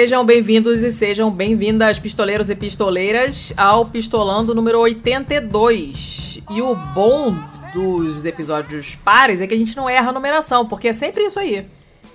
[0.00, 6.40] Sejam bem-vindos e sejam bem-vindas, pistoleiros e pistoleiras, ao Pistolando número 82.
[6.50, 7.36] E o bom
[7.74, 11.38] dos episódios pares é que a gente não erra a numeração, porque é sempre isso
[11.38, 11.66] aí.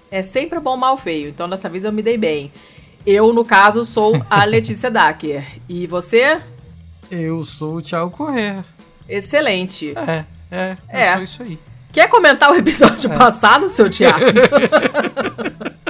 [0.09, 1.30] É sempre bom, mal, feio.
[1.30, 2.52] Então dessa vez eu me dei bem.
[3.06, 5.45] Eu, no caso, sou a Letícia Dacker.
[5.70, 6.42] E você?
[7.12, 8.66] Eu sou o Thiago Corrêa.
[9.08, 9.94] Excelente.
[9.95, 11.14] É, é, É.
[11.14, 11.59] sou isso aí.
[11.94, 13.16] Quer comentar o episódio É.
[13.16, 14.26] passado, seu Thiago?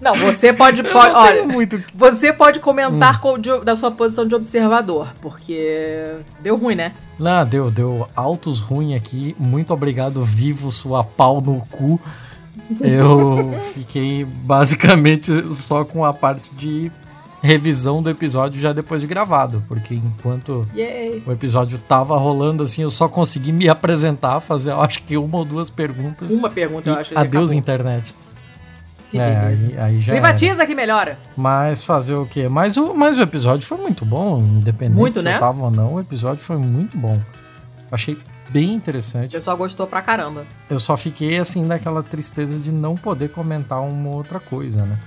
[0.00, 0.82] Não, você pode.
[0.82, 1.82] pode olha, muito.
[1.94, 6.92] você pode comentar com- de- da sua posição de observador, porque deu ruim, né?
[7.18, 9.36] Não, deu, deu altos ruim aqui.
[9.38, 12.00] Muito obrigado, vivo sua pau no cu.
[12.80, 16.90] Eu fiquei basicamente só com a parte de
[17.42, 21.22] revisão do episódio já depois de gravado, porque enquanto Yay.
[21.26, 25.44] o episódio tava rolando assim, eu só consegui me apresentar, fazer acho que uma ou
[25.44, 26.34] duas perguntas.
[26.34, 27.18] Uma pergunta, eu acho.
[27.18, 27.58] adeus acabou.
[27.58, 28.14] internet.
[29.18, 30.20] É, aí, aí já era.
[30.22, 31.18] Privatiza que melhora.
[31.36, 32.48] Mas fazer o quê?
[32.48, 35.36] Mas o, mas o episódio foi muito bom, independente Muito, se né?
[35.36, 37.18] eu tava ou não, o episódio foi muito bom.
[37.90, 38.16] Achei
[38.50, 39.32] bem O interessante.
[39.32, 40.44] pessoal gostou pra caramba.
[40.68, 44.98] Eu só fiquei assim daquela tristeza de não poder comentar uma outra coisa, né?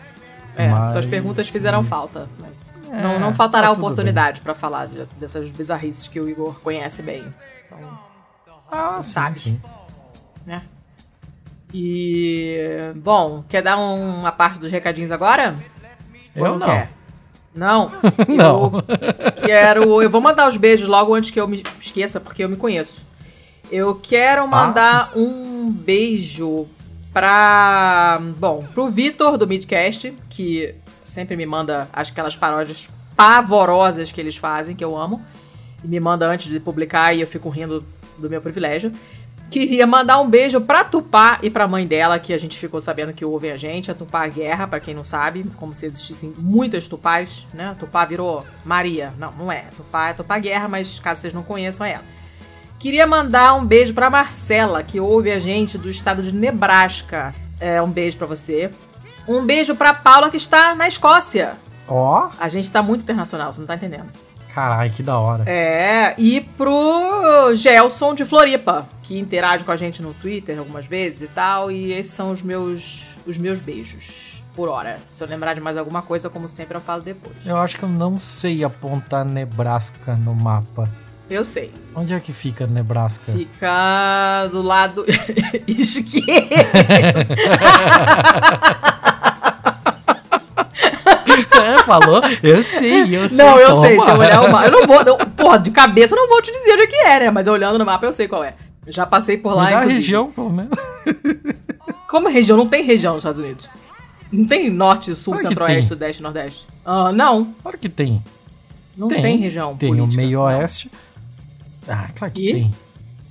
[0.55, 2.27] É, Mas- suas perguntas fizeram falta.
[2.39, 2.49] né?
[2.91, 7.01] É, não, não faltará tá oportunidade pra falar de- dessas bizarrices que o Igor conhece
[7.01, 7.23] bem.
[7.65, 7.99] Então.
[8.71, 9.39] Ah, sim, Sabe.
[9.39, 9.61] sim.
[10.45, 10.61] né?
[11.73, 12.57] E.
[12.95, 15.55] Bom, quer dar um- uma parte dos recadinhos agora?
[16.35, 16.67] Ou Eu não.
[16.67, 16.91] quer?
[17.55, 17.91] Não.
[18.27, 18.83] Não.
[19.19, 20.01] Eu quero.
[20.01, 23.05] Eu vou mandar os beijos logo antes que eu me esqueça, porque eu me conheço.
[23.71, 26.65] Eu quero mandar um beijo
[27.13, 28.19] pra.
[28.39, 34.75] Bom, pro Vitor do Midcast, que sempre me manda aquelas paródias pavorosas que eles fazem,
[34.75, 35.21] que eu amo.
[35.83, 37.83] E me manda antes de publicar e eu fico rindo
[38.17, 38.91] do meu privilégio.
[39.53, 43.13] Queria mandar um beijo pra Tupá e pra mãe dela, que a gente ficou sabendo
[43.13, 43.91] que ouvem a gente.
[43.91, 47.67] A Tupá Guerra, pra quem não sabe, como se existissem muitas Tupás, né?
[47.67, 49.13] A Tupá virou Maria.
[49.19, 49.65] Não, não é.
[49.77, 52.03] Tupá é Tupá Guerra, mas caso vocês não conheçam é ela.
[52.79, 57.35] Queria mandar um beijo pra Marcela, que ouve a gente do estado de Nebraska.
[57.59, 58.71] É, um beijo pra você.
[59.27, 61.53] Um beijo pra Paula, que está na Escócia.
[61.87, 64.09] Ó, A gente tá muito internacional, você não tá entendendo.
[64.53, 65.43] Caralho, que da hora.
[65.49, 71.23] É, e pro Gelson de Floripa, que interage com a gente no Twitter algumas vezes
[71.23, 71.71] e tal.
[71.71, 74.41] E esses são os meus, os meus beijos.
[74.55, 74.99] Por hora.
[75.15, 77.35] Se eu lembrar de mais alguma coisa, como sempre, eu falo depois.
[77.43, 80.87] Eu acho que eu não sei apontar Nebraska no mapa.
[81.27, 81.71] Eu sei.
[81.95, 83.31] Onde é que fica Nebraska?
[83.31, 85.03] Fica do lado
[85.67, 87.33] esquerdo.
[91.85, 92.21] Falou?
[92.41, 93.37] Eu sei, eu sei.
[93.37, 93.95] Não, eu sei.
[93.97, 94.05] toma.
[94.05, 94.65] Se eu olhar o mapa.
[94.67, 95.03] Eu não vou.
[95.05, 97.31] Não, porra, de cabeça eu não vou te dizer onde é que é, né?
[97.31, 98.53] Mas olhando no mapa eu sei qual é.
[98.87, 100.01] Já passei por lá, Me dá a inclusive.
[100.01, 100.77] região, pelo menos.
[102.09, 102.57] Como região?
[102.57, 103.69] Não tem região nos Estados Unidos.
[104.31, 105.87] Não tem norte, sul, centro-oeste, tem.
[105.87, 106.65] sudeste, nordeste.
[106.85, 107.45] Ah, não.
[107.61, 108.21] Claro que tem.
[108.97, 110.13] Não tem, região Tem política.
[110.13, 110.45] o meio Não.
[110.45, 110.91] oeste.
[111.87, 112.53] Ah, claro que E?
[112.53, 112.73] tem.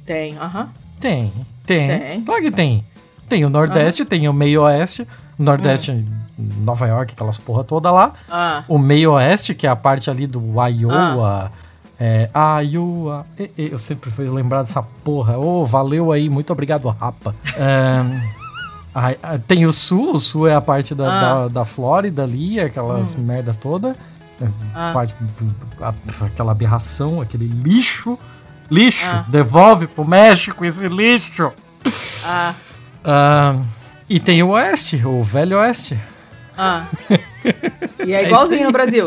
[0.06, 0.68] Tem, aham.
[1.00, 1.32] Tem,
[1.66, 1.86] tem.
[1.98, 2.20] Tem.
[2.24, 2.84] Claro que tem.
[3.28, 5.06] Tem o nordeste, tem o meio oeste.
[5.38, 6.04] O nordeste,
[6.64, 8.12] Nova York, aquelas porra toda lá.
[8.30, 11.50] Ah, O meio oeste, que é a parte ali do Iowa.
[12.00, 12.28] É,
[12.64, 13.24] Iowa.
[13.38, 15.38] E- e- Eu sempre fui lembrar dessa porra.
[15.38, 17.34] Ô, valeu aí, muito obrigado, Rapa.
[17.56, 18.20] Ahn,
[18.94, 21.20] ai, ah, tem o sul, o sul é a parte da, Ah.
[21.20, 23.94] da, da Flórida ali, aquelas merda toda.
[24.40, 24.90] É, Ah.
[24.92, 25.14] parte-
[25.80, 25.94] a-
[26.26, 28.18] aquela aberração, aquele lixo.
[28.70, 29.24] Lixo, Ah.
[29.28, 31.52] devolve pro México esse lixo.
[32.26, 32.54] ah,
[33.04, 33.60] Ahn,
[34.08, 35.98] e tem o oeste, o velho oeste.
[36.56, 36.84] Ah.
[38.06, 38.66] E é É igualzinho aí.
[38.66, 39.06] no Brasil.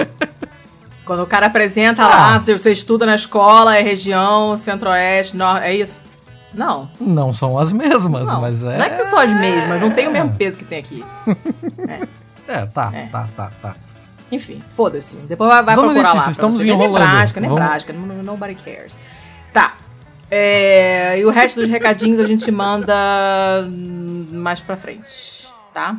[1.06, 2.40] Quando o cara apresenta lá, Ah.
[2.42, 6.02] você, você estuda na escola, é região, centro-oeste, norte, é isso?
[6.53, 6.90] Não.
[7.00, 8.78] Não são as mesmas, Não, mas é.
[8.78, 11.03] não é que são as mesmas, não tem o mesmo peso que tem aqui.
[12.47, 13.08] É, tá, É.
[13.08, 13.76] tá, tá, tá.
[14.32, 15.16] Enfim, foda-se.
[15.16, 16.32] Depois vai, vai Dona procurar Letícia, lá.
[16.32, 17.02] estamos você enrolando.
[17.03, 18.96] Nebraska, Vamos- Nebraska, n- nobody cares.
[19.52, 19.74] Tá.
[20.30, 22.94] É, e o resto dos recadinhos a gente manda
[24.32, 25.96] mais pra frente, tá?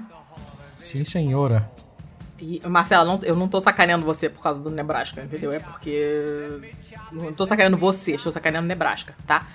[0.76, 1.68] Sim, senhora.
[2.38, 5.52] E, Marcela, não- eu não tô sacaneando você por causa do Nebraska, entendeu?
[5.52, 6.60] É porque.
[7.10, 9.46] Não tô sacaneando você, estou sacaneando Nebraska, tá?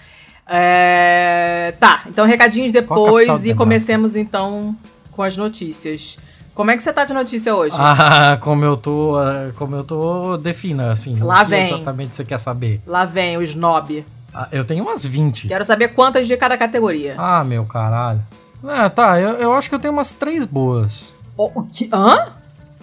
[0.47, 4.75] É, tá, então recadinhos depois e comecemos então
[5.11, 6.17] com as notícias.
[6.53, 7.75] Como é que você tá de notícia hoje?
[7.79, 9.15] Ah, como eu tô.
[9.17, 11.17] ah, Como eu tô defina, assim.
[11.19, 11.65] Lá o que vem.
[11.67, 12.81] exatamente você quer saber?
[12.85, 14.03] Lá vem o snob.
[14.33, 15.47] Ah, eu tenho umas 20.
[15.47, 17.15] Quero saber quantas de cada categoria.
[17.17, 18.21] Ah, meu caralho.
[18.63, 19.19] Ah, tá.
[19.19, 21.13] Eu, eu acho que eu tenho umas três boas.
[21.37, 21.89] O, o que?
[21.91, 22.29] Hã?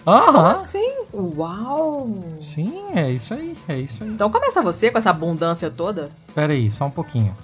[0.05, 0.53] Como Aham.
[0.53, 0.95] assim?
[1.13, 2.09] Uau!
[2.41, 3.57] Sim, é isso aí.
[3.69, 4.11] É isso aí.
[4.11, 6.09] Então começa você com essa abundância toda.
[6.35, 7.37] Pera aí, só um pouquinho.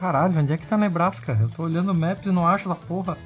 [0.00, 1.36] Caralho, onde é que tá Nebraska?
[1.40, 3.16] Eu tô olhando o Maps e não acho essa porra.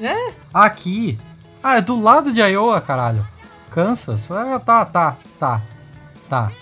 [0.00, 0.32] É?
[0.52, 1.18] Aqui.
[1.62, 3.24] Ah, é do lado de Iowa, caralho.
[3.70, 4.30] Kansas?
[4.30, 5.62] Ah, tá, tá, tá.
[6.28, 6.52] Tá.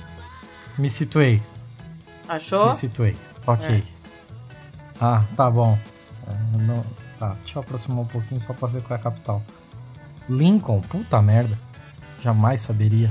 [0.78, 1.42] Me situei.
[2.28, 2.66] Achou?
[2.66, 3.16] Me situei.
[3.46, 3.66] Ok.
[3.66, 3.82] É.
[5.00, 5.78] Ah, tá bom.
[6.28, 6.84] É, não...
[7.24, 9.42] Tá, deixa eu aproximar um pouquinho só pra ver qual é a capital.
[10.28, 11.56] Lincoln, puta merda.
[12.22, 13.10] Jamais saberia.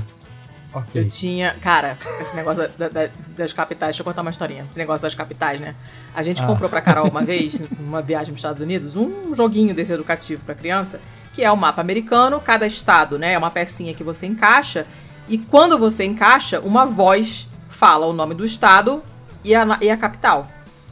[0.72, 1.02] Okay.
[1.02, 1.56] Eu tinha.
[1.60, 4.64] Cara, esse negócio da, da, das capitais, deixa eu contar uma historinha.
[4.70, 5.74] Esse negócio das capitais, né?
[6.14, 6.46] A gente ah.
[6.46, 10.54] comprou pra Carol uma vez, numa viagem nos Estados Unidos, um joguinho desse educativo pra
[10.54, 11.00] criança,
[11.32, 12.40] que é o mapa americano.
[12.40, 13.32] Cada estado, né?
[13.32, 14.86] É uma pecinha que você encaixa.
[15.28, 19.02] E quando você encaixa, uma voz fala o nome do estado
[19.42, 20.46] e a, e a capital.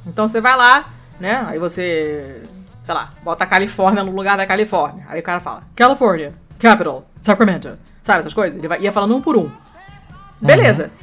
[0.05, 0.91] Então você vai lá,
[1.21, 1.45] né?
[1.49, 2.43] Aí você,
[2.83, 5.07] sei lá, bota a Califórnia no lugar da Califórnia.
[5.09, 7.79] Aí o cara fala: California, capital, Sacramento.
[8.03, 8.59] Sabe essas coisas?
[8.59, 9.49] Ele vai, ia falando um por um.
[10.41, 10.85] Beleza.
[10.85, 11.03] Uhum.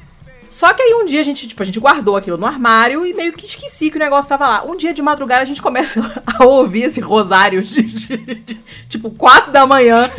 [0.50, 3.14] Só que aí um dia a gente, tipo, a gente guardou aquilo no armário e
[3.14, 4.64] meio que esqueci que o negócio tava lá.
[4.64, 8.56] Um dia de madrugada a gente começa a ouvir esse rosário de, de, de
[8.90, 10.12] tipo, quatro da manhã.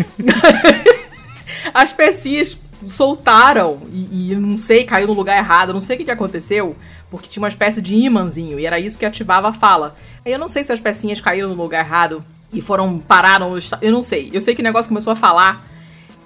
[1.75, 6.05] As pecinhas soltaram e, e, não sei, caiu no lugar errado, não sei o que,
[6.07, 6.75] que aconteceu,
[7.11, 9.95] porque tinha uma espécie de imãzinho e era isso que ativava a fala.
[10.25, 12.23] Eu não sei se as pecinhas caíram no lugar errado
[12.53, 13.59] e foram parar no.
[13.81, 14.31] Eu não sei.
[14.33, 15.65] Eu sei que o negócio começou a falar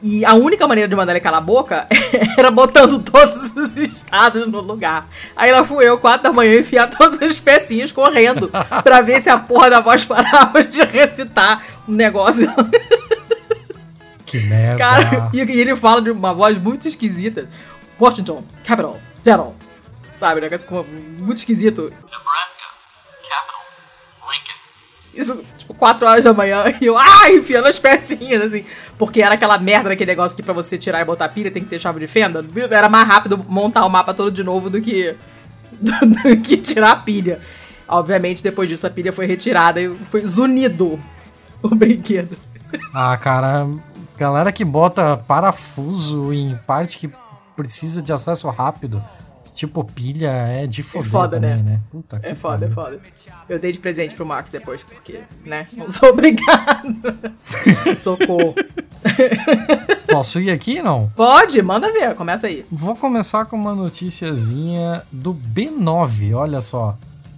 [0.03, 1.87] e a única maneira de mandar ele calar a boca
[2.37, 5.07] era botando todos os estados no lugar.
[5.35, 8.51] Aí lá fui eu, quatro da manhã, enfiar todas as pecinhas correndo
[8.85, 12.53] pra ver se a porra da voz parava de recitar o um negócio.
[14.27, 14.77] Que merda.
[14.77, 17.49] Cara, e, e, ele fala de uma voz muito esquisita.
[17.99, 19.55] Washington, capital, zero.
[20.17, 20.85] Sabe, negócio
[21.19, 21.85] muito esquisito.
[21.85, 22.54] Nebraska.
[25.17, 28.65] Isso, tipo, 4 horas da manhã, e eu, ah, enfiando as pecinhas, assim.
[28.99, 31.69] Porque era aquela merda daquele negócio que pra você tirar e botar pilha tem que
[31.69, 32.45] ter chave de fenda.
[32.71, 35.15] Era mais rápido montar o mapa todo de novo do que,
[35.81, 37.41] do, do que tirar a pilha.
[37.87, 40.99] Obviamente, depois disso, a pilha foi retirada e foi zunido
[41.63, 42.37] o brinquedo.
[42.93, 43.69] Ah, cara,
[44.17, 47.11] galera que bota parafuso em parte que
[47.55, 49.03] precisa de acesso rápido
[49.55, 51.63] tipo, pilha é de foder é foda, também, né?
[51.63, 51.81] né?
[51.91, 53.01] Puta é foda, é foda.
[53.49, 55.67] Eu dei de presente pro Marco depois, porque, né?
[55.77, 56.97] Não sou obrigado.
[57.97, 58.55] Socorro.
[60.11, 61.11] Posso ir aqui, não?
[61.15, 62.67] Pode, manda ver, começa aí.
[62.71, 66.97] Vou começar com uma noticiazinha do B9, olha só.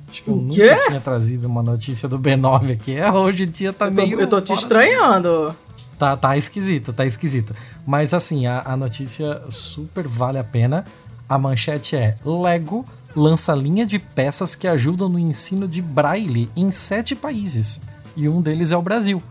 [0.08, 2.96] Acho que eu nunca tinha trazido uma notícia do B9 aqui.
[2.96, 4.20] É, hoje em dia tá eu tô, meio.
[4.20, 5.54] Eu tô te estranhando.
[5.98, 7.54] Tá, tá esquisito, tá esquisito.
[7.86, 10.84] Mas assim, a, a notícia super vale a pena.
[11.28, 12.84] A manchete é: Lego
[13.14, 17.80] lança linha de peças que ajudam no ensino de braille em sete países.
[18.16, 19.22] E um deles é o Brasil.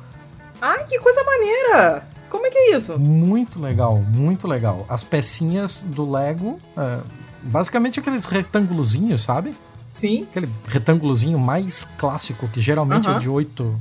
[0.61, 2.07] Ai, que coisa maneira!
[2.29, 2.99] Como é que é isso?
[2.99, 4.85] Muito legal, muito legal.
[4.89, 6.99] As pecinhas do Lego, é,
[7.43, 9.55] basicamente aqueles retângulozinhos, sabe?
[9.91, 10.23] Sim.
[10.23, 13.79] Aquele retângulozinho mais clássico, que geralmente é de 8.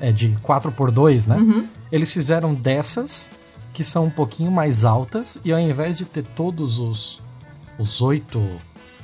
[0.00, 1.36] É de 4 por 2 né?
[1.36, 1.66] Uhum.
[1.92, 3.30] Eles fizeram dessas,
[3.74, 7.20] que são um pouquinho mais altas, e ao invés de ter todos os
[7.80, 8.40] os oito.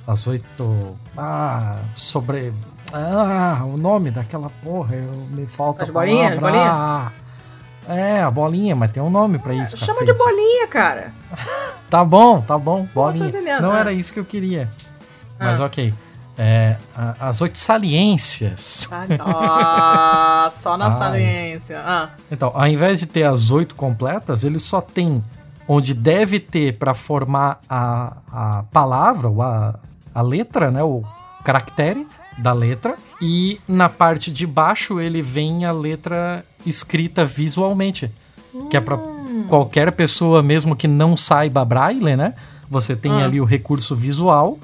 [0.06, 0.97] As oito.
[1.16, 2.52] Ah, sobre.
[2.92, 6.38] Ah, o nome daquela porra, eu, me falta As bolinhas?
[6.38, 6.71] Bolinha?
[6.71, 7.12] Ah,
[7.88, 10.12] é, a bolinha, mas tem um nome para isso, Chama cacete.
[10.12, 11.12] de bolinha, cara.
[11.90, 13.61] tá bom, tá bom, bolinha.
[13.61, 14.71] Não, Não era isso que eu queria.
[15.38, 15.66] Mas ah.
[15.66, 15.92] ok.
[16.38, 16.76] É,
[17.18, 18.88] as oito saliências.
[19.21, 21.80] Ah, só na saliência.
[21.80, 22.11] Ah.
[22.30, 25.25] Então, ao invés de ter as oito completas, ele só tem
[25.68, 29.75] onde deve ter para formar a, a palavra, ou a,
[30.14, 31.02] a letra, né, o
[31.44, 32.06] caractere
[32.38, 38.11] da letra, e na parte de baixo ele vem a letra escrita visualmente,
[38.54, 38.68] hum.
[38.68, 38.99] que é para
[39.49, 42.35] qualquer pessoa mesmo que não saiba braille, né?
[42.68, 43.25] Você tem ah.
[43.25, 44.58] ali o recurso visual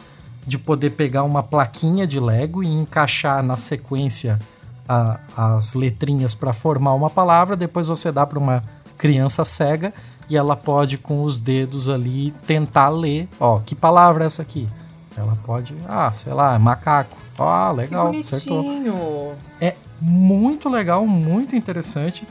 [0.47, 4.40] de poder pegar uma plaquinha de Lego e encaixar na sequência
[4.88, 8.62] a, as letrinhas para formar uma palavra, depois você dá para uma
[8.99, 9.92] criança cega
[10.29, 14.69] e ela pode com os dedos ali tentar ler, ó, que palavra é essa aqui?
[15.17, 17.17] Ela pode, ah, sei lá, macaco.
[17.38, 19.37] Ah, legal, que acertou.
[19.61, 22.26] É muito legal, muito interessante.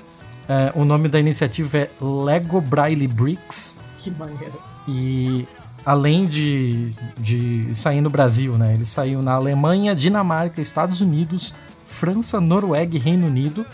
[0.48, 3.76] É, o nome da iniciativa é Lego Braille Bricks.
[3.98, 4.60] Que maneiro.
[4.88, 5.48] E
[5.86, 8.74] além de, de sair no Brasil, né?
[8.74, 11.54] Ele saiu na Alemanha, Dinamarca, Estados Unidos,
[11.88, 13.66] França, Noruega e Reino Unido.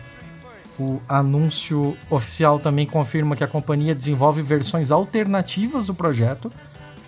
[0.79, 6.51] O anúncio oficial também confirma que a companhia desenvolve versões alternativas do projeto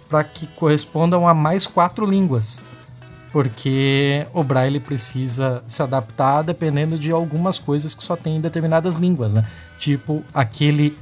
[0.10, 2.60] para que correspondam a mais quatro línguas,
[3.32, 8.96] porque o Braille precisa se adaptar dependendo de algumas coisas que só tem em determinadas
[8.96, 9.46] línguas, né?
[9.78, 10.98] Tipo aquele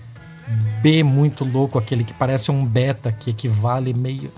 [0.82, 4.30] B muito louco, aquele que parece um beta, que equivale meio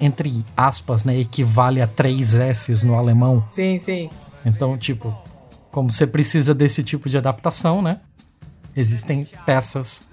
[0.00, 3.44] entre aspas, né, equivale a três S no alemão.
[3.46, 4.10] Sim, sim.
[4.44, 5.14] Então, tipo,
[5.70, 8.00] como você precisa desse tipo de adaptação, né?
[8.76, 10.04] existem peças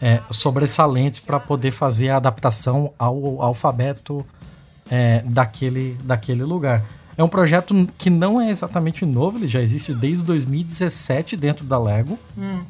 [0.00, 4.24] é, sobressalentes para poder fazer a adaptação ao alfabeto
[4.90, 6.82] é, daquele, daquele lugar.
[7.16, 11.78] É um projeto que não é exatamente novo, ele já existe desde 2017 dentro da
[11.78, 12.18] Lego.
[12.36, 12.60] Hum.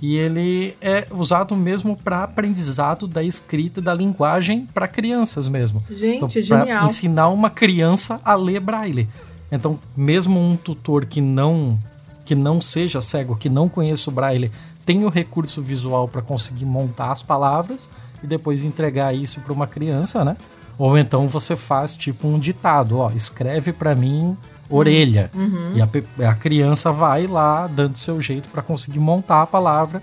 [0.00, 5.84] E ele é usado mesmo para aprendizado da escrita e da linguagem para crianças mesmo.
[5.90, 6.86] Gente, então, genial.
[6.86, 9.06] ensinar uma criança a ler braille.
[9.50, 11.78] Então, mesmo um tutor que não
[12.24, 14.52] que não seja cego, que não conheça o braille,
[14.86, 17.90] tem o recurso visual para conseguir montar as palavras
[18.22, 20.36] e depois entregar isso para uma criança, né?
[20.78, 24.36] Ou então você faz tipo um ditado, ó, escreve para mim
[24.68, 25.30] orelha.
[25.34, 25.76] Uhum.
[25.76, 30.00] E a, a, criança vai lá dando seu jeito para conseguir montar a palavra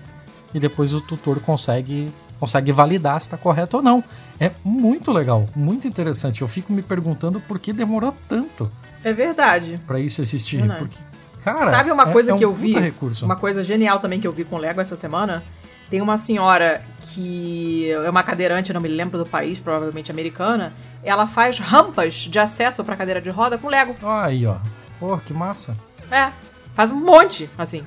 [0.54, 4.04] e depois o tutor consegue consegue validar se está correto ou não.
[4.38, 6.42] É muito legal, muito interessante.
[6.42, 8.70] Eu fico me perguntando por que demorou tanto.
[9.08, 9.80] É verdade.
[9.86, 10.80] Para isso existir, verdade.
[10.80, 10.98] porque
[11.42, 12.78] cara, Sabe uma é, coisa é que um eu vi?
[12.78, 13.24] Recurso.
[13.24, 15.42] Uma coisa genial também que eu vi com Lego essa semana.
[15.90, 20.72] Tem uma senhora que é uma cadeirante, não me lembro do país, provavelmente americana.
[21.02, 23.96] Ela faz rampas de acesso para cadeira de roda com Lego.
[24.02, 24.56] Aí, ó.
[25.00, 25.74] Pô, que massa.
[26.10, 26.30] É,
[26.74, 27.82] faz um monte, assim.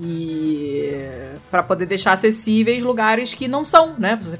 [0.00, 0.96] E
[1.50, 4.18] para poder deixar acessíveis lugares que não são, né?
[4.20, 4.36] Você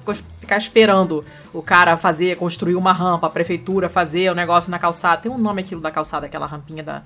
[0.53, 4.79] ficar esperando o cara fazer, construir uma rampa, a prefeitura fazer o um negócio na
[4.79, 5.23] calçada.
[5.23, 7.03] Tem um nome aquilo da calçada, aquela rampinha da,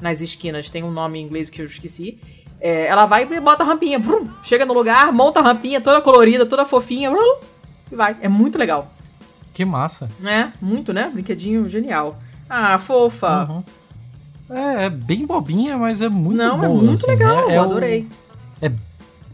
[0.00, 2.18] nas esquinas, tem um nome em inglês que eu esqueci.
[2.60, 6.00] É, ela vai e bota a rampinha, brum, chega no lugar, monta a rampinha toda
[6.00, 7.36] colorida, toda fofinha, brum,
[7.92, 8.16] e vai.
[8.20, 8.90] É muito legal.
[9.54, 10.10] Que massa.
[10.24, 11.08] É, muito, né?
[11.12, 12.16] Brinquedinho genial.
[12.50, 13.44] Ah, fofa.
[13.48, 13.62] Uhum.
[14.50, 16.66] É, é bem bobinha, mas é muito Não, boa.
[16.66, 18.00] É muito assim, legal, é, eu adorei.
[18.02, 18.27] O,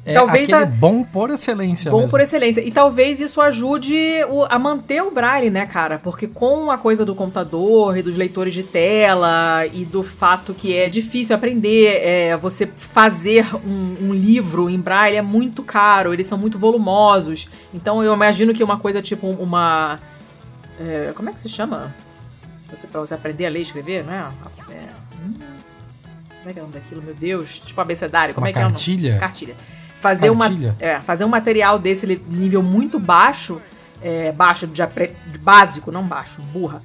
[0.06, 1.90] é talvez a, bom por excelência.
[1.90, 2.10] Bom mesmo.
[2.10, 2.60] por excelência.
[2.60, 3.96] E talvez isso ajude
[4.28, 5.98] o, a manter o Braille, né, cara?
[5.98, 10.76] Porque com a coisa do computador e dos leitores de tela e do fato que
[10.76, 16.26] é difícil aprender, é, você fazer um, um, livro em Braille é muito caro, eles
[16.26, 17.48] são muito volumosos.
[17.72, 19.98] Então eu imagino que uma coisa tipo uma.
[20.78, 21.94] É, como é que se chama?
[22.68, 24.30] Você, pra você aprender a ler e escrever, né?
[24.68, 24.74] É,
[25.22, 25.34] hum,
[26.40, 27.60] como é que é o nome daquilo, meu Deus?
[27.60, 28.74] Tipo abecedário, como uma é que é o nome?
[29.18, 29.54] Cartilha
[30.04, 33.58] fazer uma é, fazer um material desse nível muito baixo,
[34.02, 34.82] é, baixo de,
[35.32, 36.82] de, básico, não baixo, burra,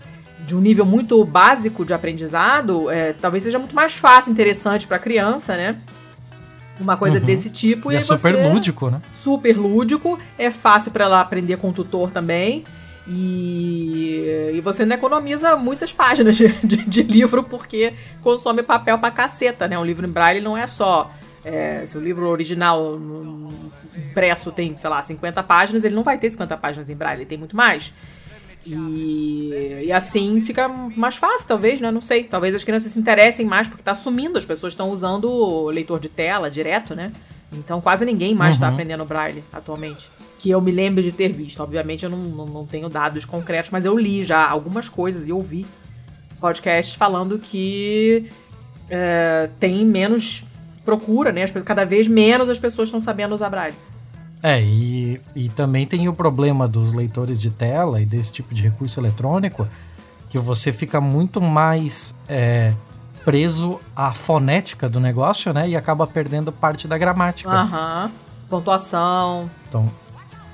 [0.48, 4.98] de um nível muito básico de aprendizado, é, talvez seja muito mais fácil, interessante para
[4.98, 5.76] criança, né?
[6.80, 7.26] Uma coisa uhum.
[7.26, 9.02] desse tipo e, e é super lúdico, né?
[9.12, 12.64] Super lúdico, é fácil para ela aprender com o tutor também.
[13.06, 19.12] E, e você não economiza muitas páginas de, de, de livro porque consome papel pra
[19.12, 19.78] caceta, né?
[19.78, 21.12] Um livro em braille não é só
[21.44, 23.00] é, se o livro original
[23.98, 27.30] impresso tem, sei lá, 50 páginas, ele não vai ter 50 páginas em braille, ele
[27.30, 27.94] tem muito mais.
[28.66, 31.90] E, e, assim fica mais fácil, talvez, né?
[31.92, 32.26] Não sei.
[32.26, 36.00] Talvez as crianças se interessem mais, porque tá sumindo, as pessoas estão usando o leitor
[36.00, 37.12] de tela direto, né?
[37.52, 38.74] Então quase ninguém mais está uhum.
[38.74, 40.10] aprendendo braille atualmente.
[40.38, 41.62] Que eu me lembro de ter visto.
[41.62, 45.32] Obviamente eu não, não, não, tenho dados concretos, mas eu li já algumas coisas e
[45.32, 45.66] ouvi
[46.40, 48.30] podcasts falando que
[48.90, 50.46] é, tem menos
[50.86, 51.48] procura, né?
[51.48, 53.76] Cada vez menos as pessoas estão sabendo usar braille.
[54.42, 58.62] É, e, e também tem o problema dos leitores de tela e desse tipo de
[58.62, 59.68] recurso eletrônico,
[60.30, 62.74] que você fica muito mais é,
[63.26, 65.68] preso à fonética do negócio, né?
[65.68, 67.52] E acaba perdendo parte da gramática.
[67.52, 68.12] Aham.
[68.50, 69.50] Pontuação.
[69.68, 69.90] Então,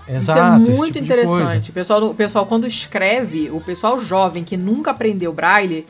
[0.07, 1.71] Exato, Isso é muito tipo interessante.
[1.71, 5.85] O pessoal, o pessoal, quando escreve, o pessoal jovem que nunca aprendeu braille,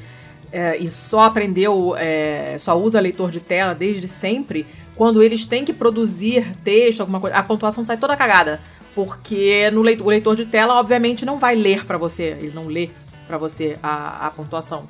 [0.56, 5.66] é, e só aprendeu, é, só usa leitor de tela desde sempre, quando eles têm
[5.66, 8.62] que produzir texto, alguma coisa, a pontuação sai toda cagada.
[8.96, 12.68] Porque no leitor, o leitor de tela, obviamente, não vai ler para você, ele não
[12.68, 12.90] lê
[13.28, 14.88] para você a, a pontuação.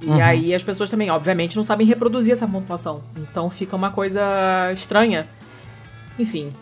[0.00, 0.22] E uhum.
[0.22, 3.02] aí as pessoas também, obviamente, não sabem reproduzir essa pontuação.
[3.16, 4.22] Então fica uma coisa
[4.72, 5.26] estranha.
[6.16, 6.52] Enfim.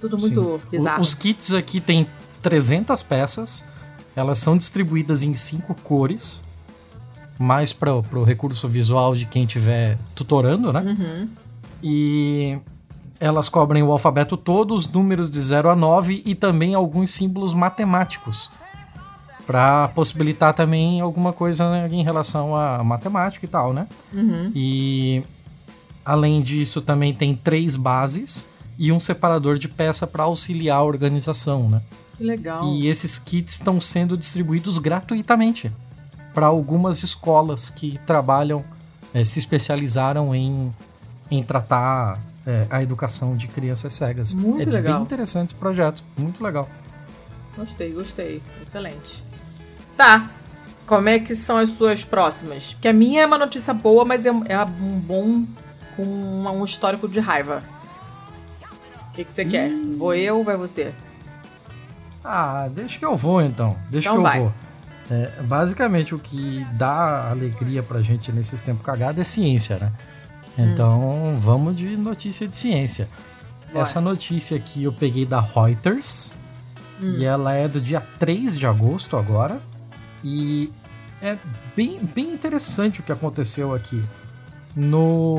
[0.00, 0.70] Tudo muito Sim.
[0.70, 1.02] bizarro.
[1.02, 2.06] Os kits aqui tem
[2.42, 3.64] 300 peças.
[4.14, 6.46] Elas são distribuídas em cinco cores
[7.38, 10.80] mais para o recurso visual de quem estiver tutorando, né?
[10.80, 11.28] Uhum.
[11.82, 12.58] E
[13.20, 17.52] elas cobrem o alfabeto todo, os números de 0 a 9 e também alguns símbolos
[17.52, 18.50] matemáticos.
[19.46, 23.86] Para possibilitar também alguma coisa né, em relação à matemática e tal, né?
[24.12, 24.50] Uhum.
[24.54, 25.22] E
[26.04, 31.68] além disso, também tem três bases e um separador de peça para auxiliar a organização,
[31.68, 31.80] né?
[32.16, 32.64] Que legal.
[32.64, 35.70] E esses kits estão sendo distribuídos gratuitamente
[36.36, 38.62] para algumas escolas que trabalham,
[39.14, 40.70] é, se especializaram em,
[41.30, 44.34] em tratar é, a educação de crianças cegas.
[44.34, 44.96] Muito é legal.
[44.96, 46.68] bem interessante esse projeto, muito legal.
[47.56, 48.42] Gostei, gostei.
[48.60, 49.24] Excelente.
[49.96, 50.30] Tá.
[50.86, 52.74] Como é que são as suas próximas?
[52.74, 55.42] Porque a minha é uma notícia boa, mas é, é um bom
[55.96, 57.62] com um histórico de raiva.
[59.14, 59.70] que, que você quer?
[59.96, 60.92] Vou eu ou vai você?
[62.22, 63.74] Ah, deixa que eu vou então.
[63.88, 64.40] Deixa então que eu vai.
[64.40, 64.65] vou.
[65.10, 69.92] É, basicamente, o que dá alegria pra gente nesses tempos cagados é ciência, né?
[70.58, 71.38] Então, hum.
[71.38, 73.08] vamos de notícia de ciência.
[73.74, 76.32] Essa notícia aqui eu peguei da Reuters.
[77.00, 77.16] Hum.
[77.18, 79.60] E ela é do dia 3 de agosto agora.
[80.24, 80.72] E
[81.20, 81.36] é
[81.76, 84.02] bem, bem interessante o que aconteceu aqui.
[84.74, 85.38] No.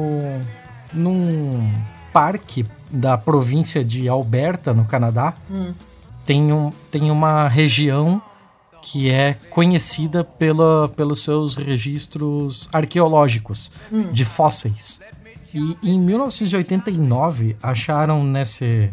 [0.93, 1.69] Num
[2.13, 5.74] parque da província de Alberta, no Canadá, hum.
[6.25, 8.21] tem, um, tem uma região
[8.81, 14.12] que é conhecida pela, pelos seus registros arqueológicos hum.
[14.12, 15.00] de fósseis.
[15.53, 18.89] E em 1989 acharam nesse,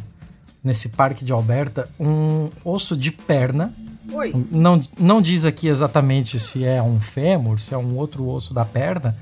[0.62, 3.72] nesse parque de Alberta um osso de perna.
[4.12, 4.32] Oi.
[4.50, 8.64] Não, não diz aqui exatamente se é um fêmur, se é um outro osso da
[8.64, 9.16] perna,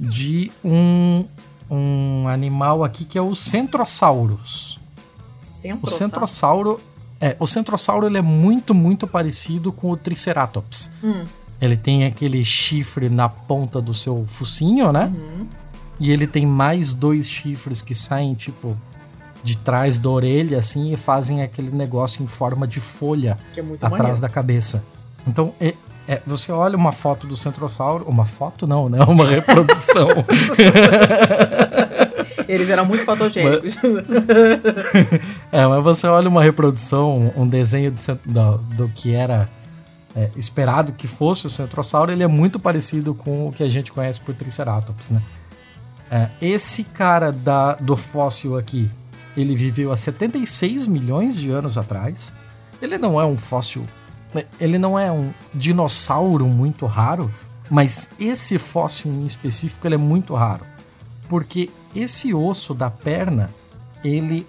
[0.00, 1.24] de um,
[1.70, 4.80] um animal aqui que é o Centrosaurus.
[5.36, 5.92] Centrosaurus?
[5.92, 6.80] O Centrosauro
[7.24, 10.90] é, o centrossauro ele é muito, muito parecido com o Triceratops.
[11.02, 11.24] Hum.
[11.58, 15.10] Ele tem aquele chifre na ponta do seu focinho, né?
[15.10, 15.48] Uhum.
[15.98, 18.76] E ele tem mais dois chifres que saem, tipo,
[19.42, 23.90] de trás da orelha, assim, e fazem aquele negócio em forma de folha é atrás
[23.90, 24.20] maneiro.
[24.20, 24.84] da cabeça.
[25.26, 25.72] Então, é,
[26.06, 28.98] é, você olha uma foto do centrossauro, uma foto não, né?
[29.08, 30.08] Uma reprodução.
[32.46, 33.76] Eles eram muito fotogênicos.
[33.76, 34.04] Mas...
[35.54, 39.48] é, mas você olha uma reprodução, um desenho do, do, do que era
[40.16, 43.92] é, esperado que fosse o centrossauro, ele é muito parecido com o que a gente
[43.92, 45.22] conhece por Triceratops, né?
[46.10, 48.90] É, esse cara da, do fóssil aqui,
[49.36, 52.32] ele viveu há 76 milhões de anos atrás.
[52.82, 53.84] Ele não é um fóssil,
[54.60, 57.32] ele não é um dinossauro muito raro,
[57.70, 60.64] mas esse fóssil em específico ele é muito raro,
[61.28, 63.48] porque esse osso da perna,
[64.02, 64.44] ele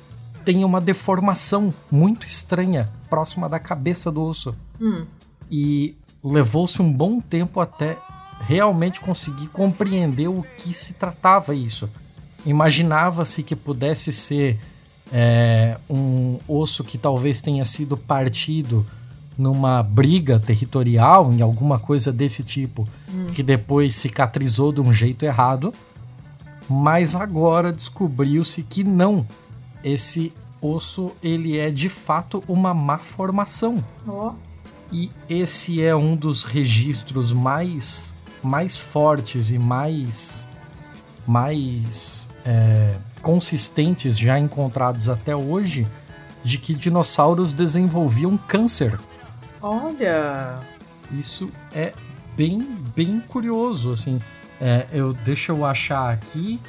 [0.45, 4.55] tem uma deformação muito estranha próxima da cabeça do osso.
[4.79, 5.05] Hum.
[5.51, 7.97] E levou-se um bom tempo até
[8.41, 11.89] realmente conseguir compreender o que se tratava isso.
[12.45, 14.59] Imaginava-se que pudesse ser
[15.11, 18.85] é, um osso que talvez tenha sido partido
[19.37, 23.31] numa briga territorial, em alguma coisa desse tipo, hum.
[23.33, 25.73] que depois cicatrizou de um jeito errado
[26.69, 29.25] mas agora descobriu-se que não.
[29.85, 33.83] Esse osso ele é de fato uma má formação.
[34.07, 34.31] Oh.
[34.91, 40.47] E esse é um dos registros mais mais fortes e mais
[41.27, 45.87] mais é, consistentes já encontrados até hoje
[46.43, 48.99] de que dinossauros desenvolviam câncer.
[49.61, 50.59] Olha,
[51.11, 51.93] isso é
[52.35, 54.19] bem bem curioso assim.
[54.59, 56.59] É, eu, deixa eu achar aqui.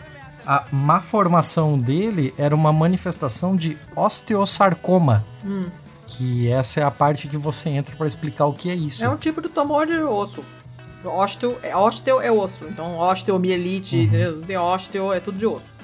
[0.46, 5.24] A má formação dele era uma manifestação de osteosarcoma.
[5.44, 5.66] Hum.
[6.06, 9.04] Que essa é a parte que você entra para explicar o que é isso.
[9.04, 10.44] É um tipo de tumor de osso.
[11.04, 12.64] Osteo é, osteo é osso.
[12.64, 14.10] Então, osteomielite,
[14.48, 14.62] uhum.
[14.62, 15.76] osteo é tudo de osso.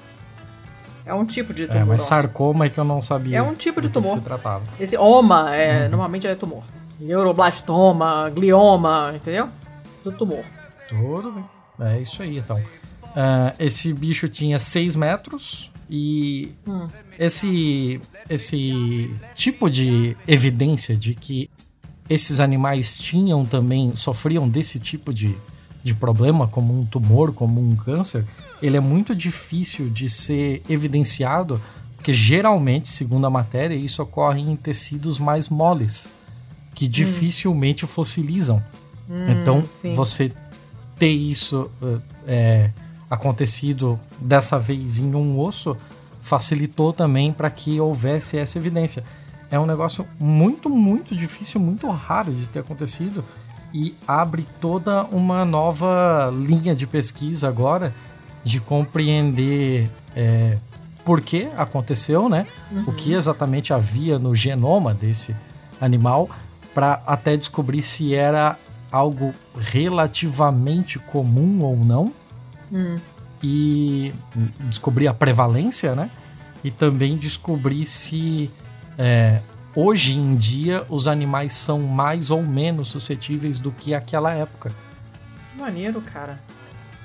[1.05, 1.83] É um tipo de é, tumor.
[1.83, 3.39] É, mas sarcoma é que eu não sabia.
[3.39, 4.13] É um tipo de tumor.
[4.13, 4.63] se tratava.
[4.79, 5.91] Esse oma é, uhum.
[5.91, 6.63] normalmente é tumor.
[7.01, 9.49] Neuroblastoma, glioma, entendeu?
[10.05, 10.45] Tudo tumor.
[10.89, 11.45] Tudo bem.
[11.81, 12.61] É isso aí, então.
[13.13, 16.89] Uh, esse bicho tinha 6 metros e hum.
[17.19, 21.51] esse, esse tipo de evidência de que
[22.09, 25.37] esses animais tinham também, sofriam desse tipo de,
[25.85, 28.25] de problema, como um tumor, como um câncer,
[28.63, 31.61] ele é muito difícil de ser evidenciado,
[31.97, 36.09] porque geralmente, segundo a matéria, isso ocorre em tecidos mais moles,
[36.75, 36.89] que hum.
[36.89, 38.63] dificilmente fossilizam.
[39.11, 39.95] Hum, então, sim.
[39.95, 40.33] você
[40.99, 41.71] ter isso
[42.27, 42.71] é,
[43.13, 45.77] acontecido dessa vez em um osso
[46.23, 49.05] facilitou também para que houvesse essa evidência.
[49.51, 53.23] É um negócio muito, muito difícil, muito raro de ter acontecido
[53.75, 57.93] e abre toda uma nova linha de pesquisa agora
[58.43, 60.57] de compreender é,
[61.05, 62.47] por que aconteceu, né?
[62.71, 62.85] Uhum.
[62.87, 65.37] O que exatamente havia no genoma desse
[65.79, 66.31] animal
[66.75, 68.57] para até descobrir se era
[68.91, 72.11] algo relativamente comum ou não.
[72.73, 72.99] Hum.
[73.43, 74.15] E
[74.61, 76.11] descobrir a prevalência, né?
[76.65, 78.51] E também descobrir se
[78.97, 79.41] é,
[79.75, 84.71] hoje em dia os animais são mais ou menos suscetíveis do que aquela época.
[85.57, 86.39] Maneiro, cara.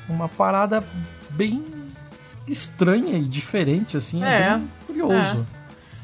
[0.07, 0.83] Uma parada
[1.31, 1.63] bem
[2.47, 4.23] estranha e diferente, assim.
[4.23, 5.45] É, é bem curioso.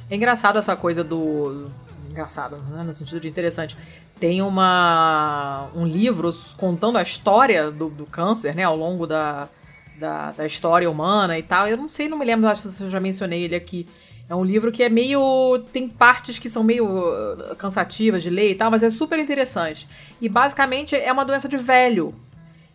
[0.10, 0.14] É.
[0.14, 1.70] é engraçado essa coisa do.
[2.10, 2.84] Engraçado, né?
[2.84, 3.76] no sentido de interessante
[4.20, 9.50] tem uma, um livro contando a história do, do câncer, né, ao longo da,
[9.98, 11.68] da, da, história humana e tal.
[11.68, 13.88] Eu não sei, não me lembro, acho que eu já mencionei ele aqui.
[14.30, 15.60] É um livro que é meio.
[15.74, 19.88] tem partes que são meio uh, cansativas de ler e tal, mas é super interessante.
[20.22, 22.16] E basicamente é uma doença de velho.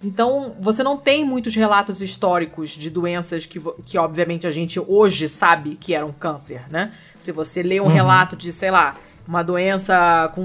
[0.03, 5.29] Então, você não tem muitos relatos históricos de doenças que, que obviamente, a gente hoje
[5.29, 6.93] sabe que eram câncer, né?
[7.19, 7.91] Se você lê um uhum.
[7.91, 8.95] relato de, sei lá,
[9.29, 10.43] uma doença com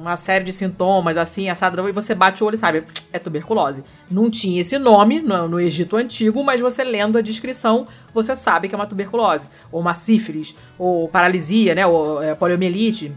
[0.00, 3.82] uma série de sintomas, assim, assado, e você bate o olho e sabe, é tuberculose.
[4.08, 8.68] Não tinha esse nome no, no, Egito Antigo, mas você lendo a descrição, você sabe
[8.68, 13.10] que é uma tuberculose, ou uma sífilis, ou paralisia, né, ou é, poliomielite,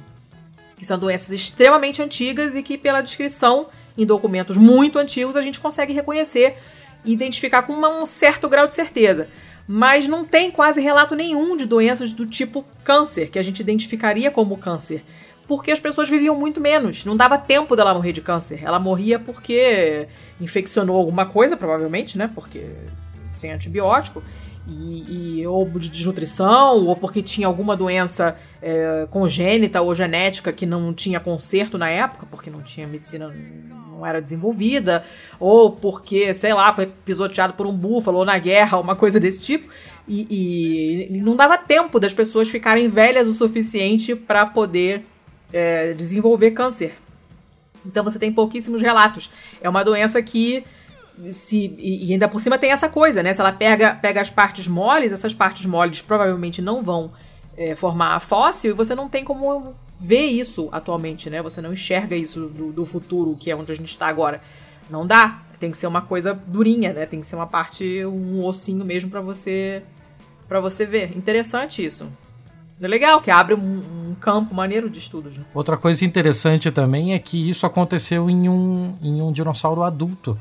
[0.75, 5.59] que são doenças extremamente antigas e que, pela descrição em documentos muito antigos, a gente
[5.59, 6.57] consegue reconhecer
[7.05, 9.27] e identificar com uma, um certo grau de certeza
[9.67, 14.31] mas não tem quase relato nenhum de doenças do tipo câncer, que a gente identificaria
[14.31, 15.03] como câncer.
[15.45, 18.61] Porque as pessoas viviam muito menos, não dava tempo dela morrer de câncer.
[18.63, 20.07] Ela morria porque
[20.39, 22.29] infeccionou alguma coisa, provavelmente, né?
[22.33, 22.65] Porque
[23.31, 24.21] sem antibiótico,
[24.67, 30.65] e, e, ou de desnutrição, ou porque tinha alguma doença é, congênita ou genética que
[30.65, 33.33] não tinha conserto na época, porque não tinha medicina
[33.97, 35.03] não era desenvolvida,
[35.39, 39.41] ou porque, sei lá, foi pisoteado por um búfalo ou na guerra, uma coisa desse
[39.41, 39.67] tipo.
[40.07, 45.03] E, e não dava tempo das pessoas ficarem velhas o suficiente para poder
[45.51, 46.93] é, desenvolver câncer.
[47.85, 49.31] Então você tem pouquíssimos relatos.
[49.61, 50.63] É uma doença que
[51.29, 53.33] se e ainda por cima tem essa coisa, né?
[53.33, 57.11] Se ela pega, pega as partes moles, essas partes moles provavelmente não vão
[57.57, 61.41] é, formar fóssil e você não tem como vê isso atualmente, né?
[61.41, 64.41] Você não enxerga isso do, do futuro, que é onde a gente está agora.
[64.89, 65.41] Não dá.
[65.59, 67.05] Tem que ser uma coisa durinha, né?
[67.05, 69.81] Tem que ser uma parte, um ossinho mesmo para você
[70.47, 71.15] para você ver.
[71.17, 72.05] Interessante isso.
[72.79, 75.37] É legal, que abre um, um campo maneiro de estudos.
[75.37, 75.43] Né?
[75.53, 80.39] Outra coisa interessante também é que isso aconteceu em um, em um dinossauro adulto.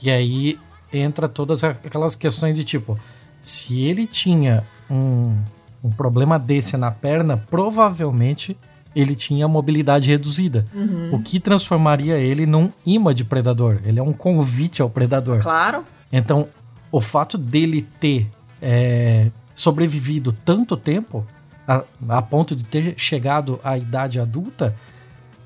[0.00, 0.58] E aí
[0.92, 2.98] entra todas aquelas questões de tipo,
[3.42, 5.36] se ele tinha um,
[5.82, 8.56] um problema desse na perna, provavelmente
[8.94, 11.14] ele tinha mobilidade reduzida, uhum.
[11.14, 13.78] o que transformaria ele num imã de predador.
[13.84, 15.40] Ele é um convite ao predador.
[15.40, 15.84] Claro.
[16.12, 16.48] Então,
[16.90, 18.26] o fato dele ter
[18.60, 21.26] é, sobrevivido tanto tempo,
[21.66, 24.74] a, a, ponto de ter chegado à idade adulta,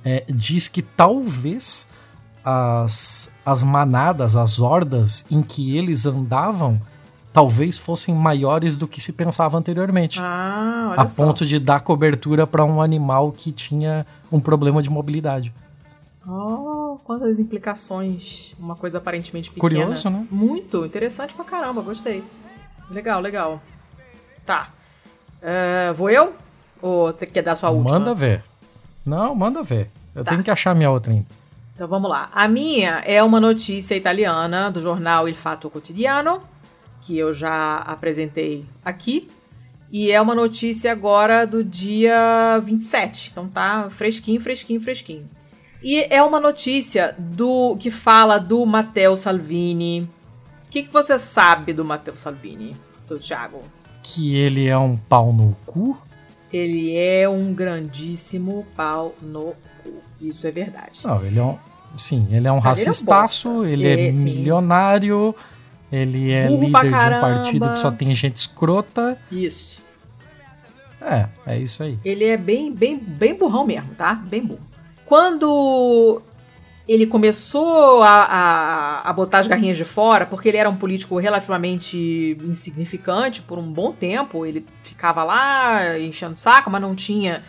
[0.04, 1.88] é, diz que talvez
[2.44, 6.80] as, as manadas, as hordas em que eles andavam
[7.36, 10.18] talvez fossem maiores do que se pensava anteriormente.
[10.22, 11.22] Ah, a só.
[11.22, 15.52] ponto de dar cobertura para um animal que tinha um problema de mobilidade.
[16.26, 18.54] Oh, quantas implicações.
[18.58, 19.60] Uma coisa aparentemente pequena.
[19.60, 20.26] Curioso, né?
[20.30, 22.24] Muito, interessante pra caramba, gostei.
[22.90, 23.60] Legal, legal.
[24.46, 24.70] Tá.
[25.42, 26.32] Uh, vou eu?
[26.80, 27.98] Ou quer dar sua última?
[27.98, 28.42] Manda ver.
[29.04, 29.90] Não, manda ver.
[30.14, 30.30] Eu tá.
[30.30, 31.26] tenho que achar minha outra ainda.
[31.74, 32.30] Então vamos lá.
[32.32, 36.40] A minha é uma notícia italiana do jornal Il Fatto Quotidiano
[37.02, 39.28] que eu já apresentei aqui.
[39.90, 43.30] E é uma notícia agora do dia 27.
[43.30, 45.24] Então tá fresquinho, fresquinho, fresquinho.
[45.82, 50.08] E é uma notícia do que fala do Matteo Salvini.
[50.66, 53.62] O que, que você sabe do Matteo Salvini, seu Thiago?
[54.02, 55.96] Que ele é um pau no cu?
[56.52, 59.94] Ele é um grandíssimo pau no cu.
[60.20, 61.00] Isso é verdade.
[61.04, 61.58] Não, ele é um.
[61.98, 65.34] Sim, ele é um racistaço, ele é, um ele é milionário.
[65.90, 69.16] Ele é Burro líder de um partido que só tem gente escrota.
[69.30, 69.84] Isso.
[71.00, 71.98] É, é isso aí.
[72.04, 74.14] Ele é bem, bem, bem burrão mesmo, tá?
[74.14, 74.60] Bem burro.
[75.04, 76.20] Quando
[76.88, 81.16] ele começou a, a, a, botar as garrinhas de fora, porque ele era um político
[81.18, 84.46] relativamente insignificante por um bom tempo.
[84.46, 87.42] Ele ficava lá enchendo saco, mas não tinha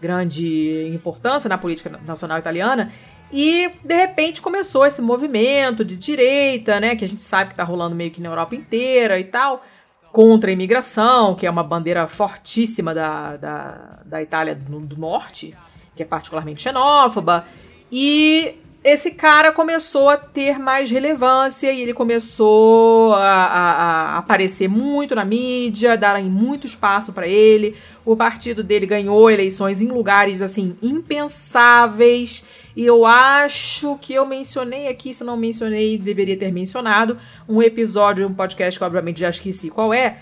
[0.00, 2.92] grande importância na política nacional italiana.
[3.32, 7.64] E de repente começou esse movimento de direita, né, que a gente sabe que está
[7.64, 9.64] rolando meio que na Europa inteira e tal,
[10.12, 15.56] contra a imigração, que é uma bandeira fortíssima da, da, da Itália do, do Norte,
[15.96, 17.46] que é particularmente xenófoba.
[17.90, 23.72] E esse cara começou a ter mais relevância e ele começou a, a,
[24.14, 27.74] a aparecer muito na mídia, darem muito espaço para ele.
[28.04, 32.44] O partido dele ganhou eleições em lugares assim impensáveis.
[32.76, 38.26] E eu acho que eu mencionei aqui, se não mencionei, deveria ter mencionado, um episódio,
[38.26, 40.18] um podcast que obviamente já esqueci qual é,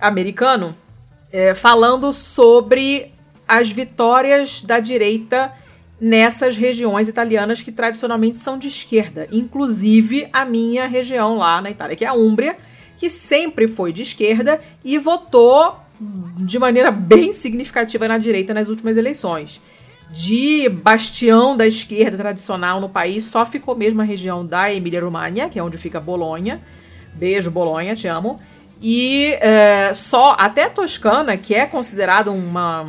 [0.00, 0.74] americano,
[1.32, 3.12] é, falando sobre
[3.46, 5.52] as vitórias da direita
[6.00, 11.94] nessas regiões italianas que tradicionalmente são de esquerda, inclusive a minha região lá na Itália,
[11.94, 12.56] que é a Úmbria,
[12.98, 15.76] que sempre foi de esquerda e votou
[16.38, 19.60] de maneira bem significativa na direita nas últimas eleições
[20.12, 25.58] de bastião da esquerda tradicional no país, só ficou mesmo a região da Emília-Romagna, que
[25.58, 26.60] é onde fica Bolonha.
[27.14, 28.38] Beijo, Bolonha, te amo.
[28.80, 32.84] E é, só até Toscana, que é considerada uma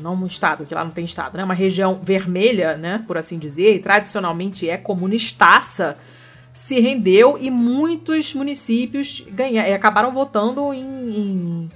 [0.00, 1.42] não um estado, que lá não tem estado, né?
[1.42, 3.02] Uma região vermelha, né?
[3.06, 5.98] Por assim dizer, e tradicionalmente é comunistaça,
[6.52, 11.70] se rendeu e muitos municípios ganha, acabaram votando em, em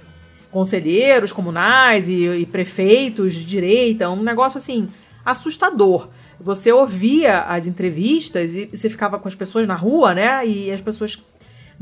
[0.51, 4.89] conselheiros comunais e, e prefeitos de direita, um negócio assim
[5.25, 6.09] assustador.
[6.39, 10.45] Você ouvia as entrevistas e você ficava com as pessoas na rua, né?
[10.45, 11.19] E as pessoas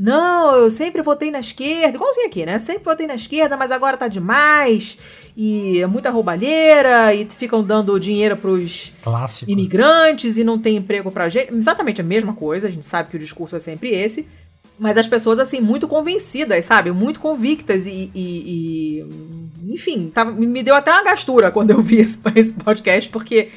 [0.02, 2.58] não, eu sempre votei na esquerda, igualzinho aqui, né?
[2.58, 4.96] Sempre votei na esquerda, mas agora tá demais.
[5.36, 9.50] E é muita roubalheira, e ficam dando dinheiro pros Clássico.
[9.50, 11.52] imigrantes e não tem emprego pra gente.
[11.52, 14.26] Exatamente a mesma coisa, a gente sabe que o discurso é sempre esse.
[14.80, 16.90] Mas as pessoas, assim, muito convencidas, sabe?
[16.90, 18.10] Muito convictas e.
[18.14, 23.50] e, e enfim, me deu até uma gastura quando eu vi esse, esse podcast, porque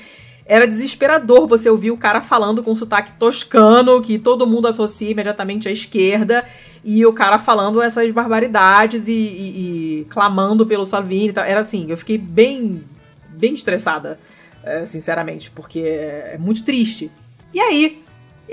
[0.46, 5.70] era desesperador você ouvir o cara falando com sotaque toscano, que todo mundo associa imediatamente
[5.70, 6.46] à esquerda,
[6.84, 11.34] e o cara falando essas barbaridades e, e, e clamando pelo Salvini.
[11.38, 12.84] Era assim, eu fiquei bem,
[13.30, 14.20] bem estressada,
[14.62, 17.10] eh, sinceramente, porque é muito triste.
[17.54, 18.03] E aí,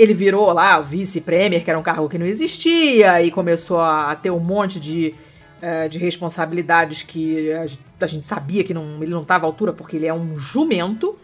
[0.00, 4.16] ele virou lá o vice-premier, que era um cargo que não existia, e começou a
[4.16, 5.14] ter um monte de,
[5.62, 9.96] uh, de responsabilidades que a, gente sabia que não, ele não estava à altura porque
[9.96, 11.18] ele é um jumento.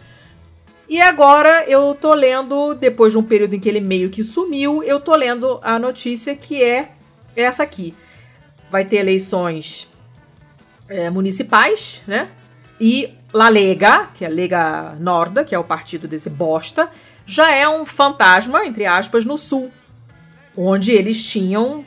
[0.87, 4.83] E agora eu tô lendo, depois de um período em que ele meio que sumiu,
[4.83, 6.91] eu tô lendo a notícia que é
[7.35, 7.95] essa aqui.
[8.71, 9.89] Vai ter eleições
[10.87, 12.29] é, municipais, né?
[12.79, 16.91] E La Lega, que é a Lega Norda, que é o partido desse bosta,
[17.27, 19.71] já é um fantasma, entre aspas, no sul.
[20.57, 21.85] Onde eles tinham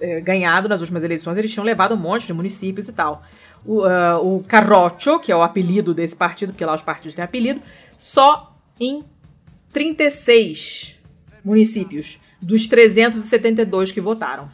[0.00, 3.22] é, ganhado nas últimas eleições, eles tinham levado um monte de municípios e tal.
[3.64, 7.24] O, uh, o Carrocho, que é o apelido desse partido, porque lá os partidos têm
[7.24, 7.60] apelido,
[7.96, 9.04] só em
[9.72, 11.00] 36
[11.44, 14.50] municípios dos 372 que votaram.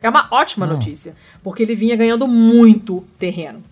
[0.00, 3.62] É uma ótima notícia, porque ele vinha ganhando muito terreno.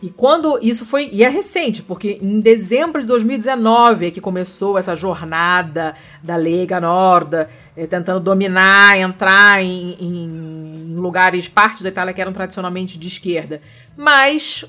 [0.00, 1.08] E quando isso foi.
[1.12, 6.80] E é recente, porque em dezembro de 2019 é que começou essa jornada da Lega
[6.80, 13.08] Norda, é, tentando dominar, entrar em, em, lugares, partes da Itália que eram tradicionalmente de
[13.08, 13.60] esquerda.
[13.96, 14.64] Mas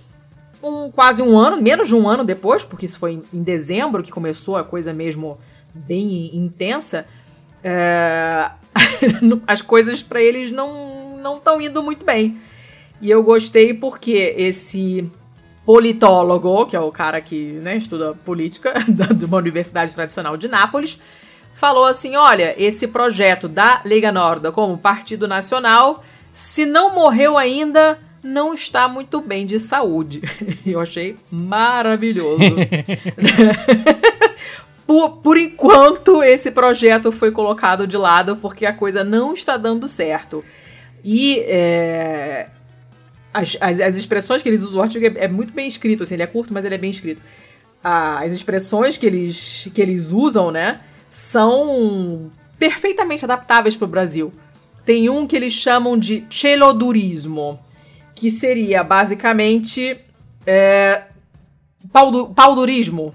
[0.63, 4.12] um, quase um ano, menos de um ano depois, porque isso foi em dezembro que
[4.12, 5.38] começou a coisa mesmo
[5.88, 7.06] bem intensa,
[7.63, 8.50] é,
[9.46, 10.89] as coisas para eles não
[11.20, 12.38] não estão indo muito bem.
[13.02, 15.10] E eu gostei porque esse
[15.70, 18.74] politólogo, que é o cara que né, estuda política
[19.16, 20.98] de uma universidade tradicional de Nápoles,
[21.54, 26.04] falou assim: olha, esse projeto da Liga Norda como partido nacional,
[26.34, 30.24] se não morreu ainda, não está muito bem de saúde.
[30.66, 32.40] Eu achei maravilhoso.
[34.88, 39.88] por, por enquanto, esse projeto foi colocado de lado porque a coisa não está dando
[39.88, 40.44] certo.
[41.06, 42.48] E é,
[43.34, 46.15] as, as, as, expressões que eles usam, o artigo é, é, muito bem escrito, assim,
[46.15, 47.22] ele é curto, mas ele é bem escrito.
[47.84, 54.32] as expressões que eles, que eles usam, né, são perfeitamente adaptáveis para o Brasil.
[54.86, 57.60] Tem um que eles chamam de chelodurismo,
[58.15, 59.98] que seria basicamente
[60.46, 61.04] é,
[62.36, 63.13] paudurismo,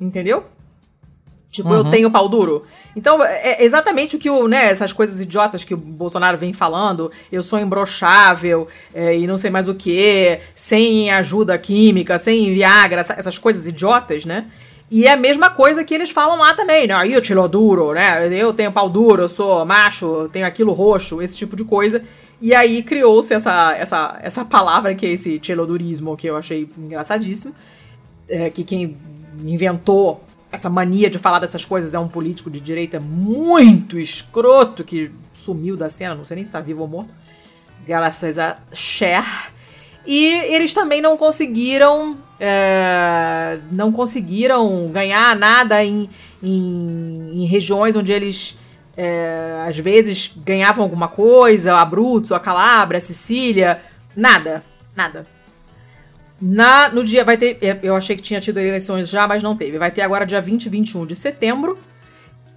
[0.00, 0.44] entendeu?
[1.54, 1.76] Tipo, uhum.
[1.76, 2.64] eu tenho pau duro.
[2.96, 6.52] Então, é, é exatamente o que o, né, essas coisas idiotas que o Bolsonaro vem
[6.52, 12.52] falando, eu sou imbrochável é, e não sei mais o que, sem ajuda química, sem
[12.52, 14.46] Viagra, essas coisas idiotas, né?
[14.90, 17.08] E é a mesma coisa que eles falam lá também, né?
[17.08, 18.28] Eu tiro duro, né?
[18.36, 22.02] Eu tenho pau duro, eu sou macho, tenho aquilo roxo, esse tipo de coisa.
[22.40, 27.54] E aí criou-se essa, essa, essa palavra que é esse telodurismo, que eu achei engraçadíssimo.
[28.28, 28.96] É, que quem
[29.44, 30.20] inventou
[30.54, 35.76] essa mania de falar dessas coisas é um político de direita muito escroto que sumiu
[35.76, 37.10] da cena, não sei nem se está vivo ou morto,
[37.86, 39.24] graças a Cher.
[40.06, 46.08] E eles também não conseguiram é, não conseguiram ganhar nada em,
[46.42, 48.58] em, em regiões onde eles
[48.96, 53.80] é, às vezes ganhavam alguma coisa, Abruzzo, a Calabria, a Sicília,
[54.14, 54.62] nada,
[54.94, 55.26] nada.
[56.40, 59.56] Na, no dia, vai ter, é, eu achei que tinha tido eleições já, mas não
[59.56, 59.78] teve.
[59.78, 61.78] Vai ter agora dia 20 e 21 de setembro,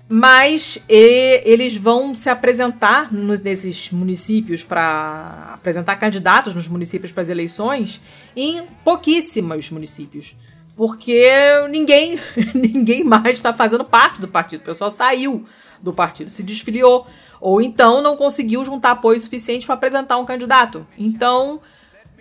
[0.09, 7.23] mas e, eles vão se apresentar nos, nesses municípios para apresentar candidatos nos municípios para
[7.23, 8.01] as eleições
[8.35, 10.35] em pouquíssimos municípios
[10.77, 11.33] porque
[11.69, 12.19] ninguém
[12.53, 14.61] ninguém mais está fazendo parte do partido.
[14.61, 15.43] O pessoal saiu
[15.81, 17.07] do partido, se desfiliou,
[17.41, 20.85] ou então não conseguiu juntar apoio suficiente para apresentar um candidato.
[20.97, 21.59] Então,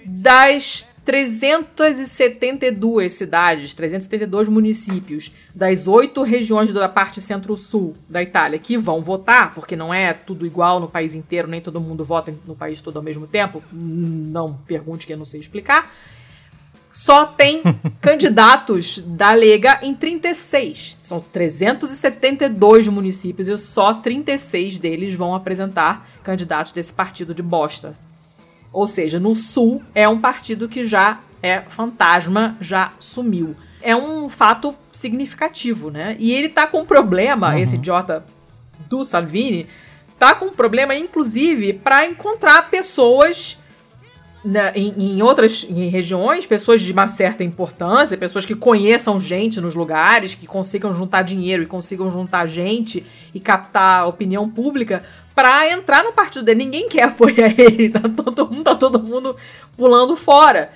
[0.04, 9.00] das 372 cidades, 372 municípios das oito regiões da parte centro-sul da Itália que vão
[9.00, 12.80] votar, porque não é tudo igual no país inteiro, nem todo mundo vota no país
[12.80, 13.62] todo ao mesmo tempo.
[13.72, 15.94] Não pergunte que eu não sei explicar.
[16.90, 17.62] Só tem
[18.02, 20.98] candidatos da Lega em 36.
[21.00, 27.94] São 372 municípios e só 36 deles vão apresentar candidatos desse partido de bosta.
[28.76, 33.56] Ou seja, no Sul é um partido que já é fantasma, já sumiu.
[33.80, 36.14] É um fato significativo, né?
[36.18, 37.58] E ele tá com um problema, uhum.
[37.58, 38.22] esse idiota
[38.86, 39.66] do Salvini,
[40.18, 43.56] tá com um problema, inclusive, para encontrar pessoas
[44.44, 49.58] na, em, em, outras em regiões, pessoas de uma certa importância, pessoas que conheçam gente
[49.58, 55.02] nos lugares, que consigam juntar dinheiro e consigam juntar gente e captar opinião pública
[55.36, 56.64] pra entrar no partido dele.
[56.64, 59.36] Ninguém quer apoiar ele, tá todo mundo, tá todo mundo
[59.76, 60.70] pulando fora.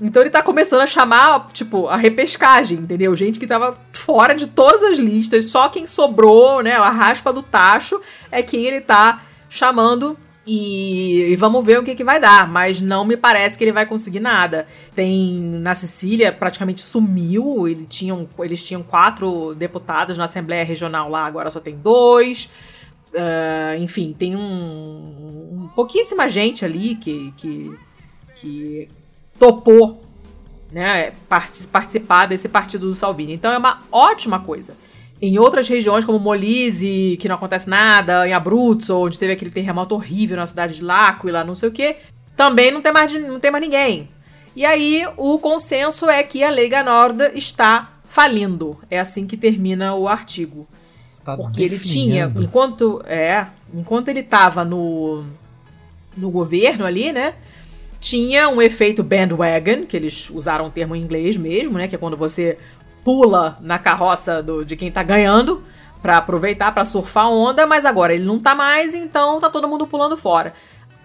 [0.00, 3.14] Então ele tá começando a chamar, tipo, a repescagem, entendeu?
[3.14, 7.42] Gente que tava fora de todas as listas, só quem sobrou, né, a raspa do
[7.42, 8.00] tacho
[8.30, 12.48] é quem ele tá chamando e, e, vamos ver o que, que vai dar.
[12.48, 14.66] Mas não me parece que ele vai conseguir nada.
[14.94, 17.66] Tem na Sicília praticamente sumiu.
[17.66, 22.48] Ele tinham, eles tinham quatro deputados na Assembleia Regional lá, agora só tem dois.
[23.16, 27.78] Uh, enfim, tem um, um, pouquíssima gente ali que, que,
[28.34, 28.88] que
[29.38, 30.04] topou
[30.70, 33.32] né, participar desse partido do Salvini.
[33.32, 34.76] Então é uma ótima coisa.
[35.20, 39.94] Em outras regiões, como Molise, que não acontece nada, em Abruzzo, onde teve aquele terremoto
[39.94, 41.96] horrível na cidade de L'Aquila, não sei o que,
[42.36, 44.10] também não tem, mais, não tem mais ninguém.
[44.54, 48.78] E aí o consenso é que a Lega Nord está falindo.
[48.90, 50.68] É assim que termina o artigo.
[51.18, 55.24] Está Porque ele tinha, enquanto é, enquanto ele estava no
[56.16, 57.34] no governo ali, né?
[58.00, 61.88] Tinha um efeito bandwagon, que eles usaram o termo em inglês mesmo, né?
[61.88, 62.58] Que é quando você
[63.04, 65.62] pula na carroça do, de quem tá ganhando
[66.00, 69.86] para aproveitar para surfar onda, mas agora ele não tá mais, então tá todo mundo
[69.86, 70.52] pulando fora.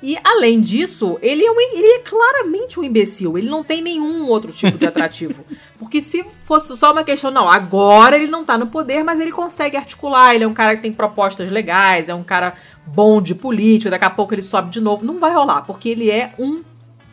[0.04, 3.38] E além disso, ele é, um, ele é claramente um imbecil.
[3.38, 5.46] Ele não tem nenhum outro tipo de atrativo.
[5.78, 9.32] Porque se fosse só uma questão, não, agora ele não tá no poder, mas ele
[9.32, 10.34] consegue articular.
[10.34, 12.56] Ele é um cara que tem propostas legais, é um cara
[12.88, 13.92] bom de política.
[13.92, 15.06] Daqui a pouco ele sobe de novo.
[15.06, 16.64] Não vai rolar, porque ele é um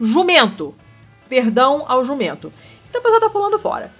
[0.00, 0.74] jumento.
[1.28, 2.50] Perdão ao jumento.
[2.88, 3.92] Então a pessoa tá pulando fora.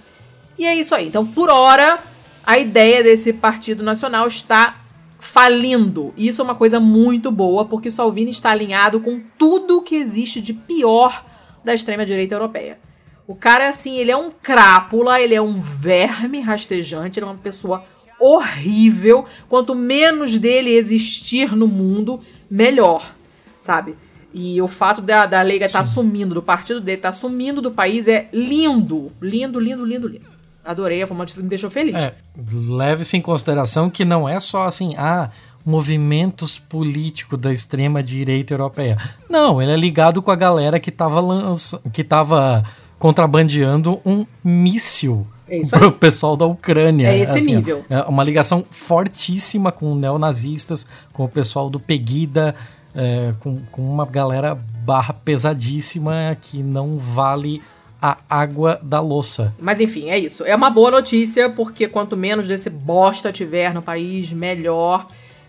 [0.57, 1.07] E é isso aí.
[1.07, 1.99] Então, por hora,
[2.43, 4.75] a ideia desse Partido Nacional está
[5.19, 6.13] falindo.
[6.17, 10.41] Isso é uma coisa muito boa, porque o Salvini está alinhado com tudo que existe
[10.41, 11.25] de pior
[11.63, 12.79] da extrema-direita europeia.
[13.27, 17.37] O cara, assim, ele é um crápula, ele é um verme rastejante, ele é uma
[17.37, 17.85] pessoa
[18.19, 19.25] horrível.
[19.47, 23.13] Quanto menos dele existir no mundo, melhor,
[23.61, 23.95] sabe?
[24.33, 27.61] E o fato da, da Lega estar tá sumindo, do partido dele estar tá sumindo
[27.61, 29.11] do país é lindo.
[29.21, 30.38] Lindo, lindo, lindo, lindo.
[30.69, 31.95] Adorei, a uma me deixou feliz.
[31.95, 32.13] É,
[32.53, 35.31] Leve-se em consideração que não é só assim, ah,
[35.65, 38.95] movimentos políticos da extrema direita europeia.
[39.27, 41.81] Não, ele é ligado com a galera que estava lança...
[41.91, 42.63] que tava
[42.99, 47.07] contrabandeando um míssil é pro pessoal da Ucrânia.
[47.07, 47.83] É esse assim, nível.
[47.89, 52.53] É uma ligação fortíssima com neonazistas, com o pessoal do Pegida,
[52.93, 54.53] é, com, com uma galera
[54.85, 57.59] barra pesadíssima que não vale
[58.01, 59.53] a água da louça.
[59.59, 60.43] Mas enfim, é isso.
[60.43, 65.07] É uma boa notícia, porque quanto menos desse bosta tiver no país, melhor.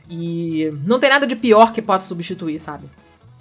[0.09, 2.87] E não tem nada de pior que possa substituir, sabe?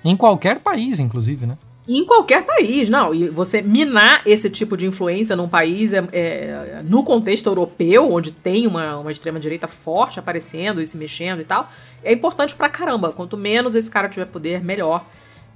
[0.06, 1.58] Em qualquer país, inclusive, né?
[1.88, 3.16] Em qualquer país, não.
[3.16, 8.32] E você minar esse tipo de influência num país, é, é, no contexto europeu, onde
[8.32, 11.68] tem uma, uma extrema-direita forte aparecendo e se mexendo e tal,
[12.04, 13.12] é importante pra caramba.
[13.12, 15.04] Quanto menos esse cara tiver poder, melhor.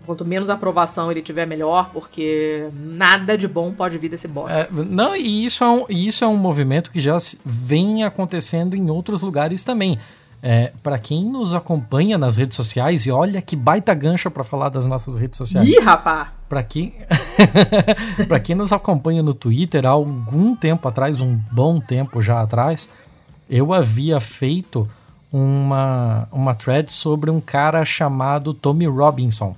[0.06, 4.54] Quanto menos aprovação ele tiver, melhor, porque nada de bom pode vir desse bosta.
[4.54, 8.90] É, não, e isso é, um, isso é um movimento que já vem acontecendo em
[8.90, 9.98] outros lugares também.
[10.46, 14.68] É, para quem nos acompanha nas redes sociais, e olha que baita gancha para falar
[14.68, 15.70] das nossas redes sociais.
[15.70, 16.34] Ih, rapá!
[16.50, 16.94] Para quem,
[18.28, 22.90] pra quem nos acompanha no Twitter, há algum tempo atrás, um bom tempo já atrás,
[23.50, 24.86] eu havia feito
[25.32, 29.56] uma, uma thread sobre um cara chamado Tommy Robinson.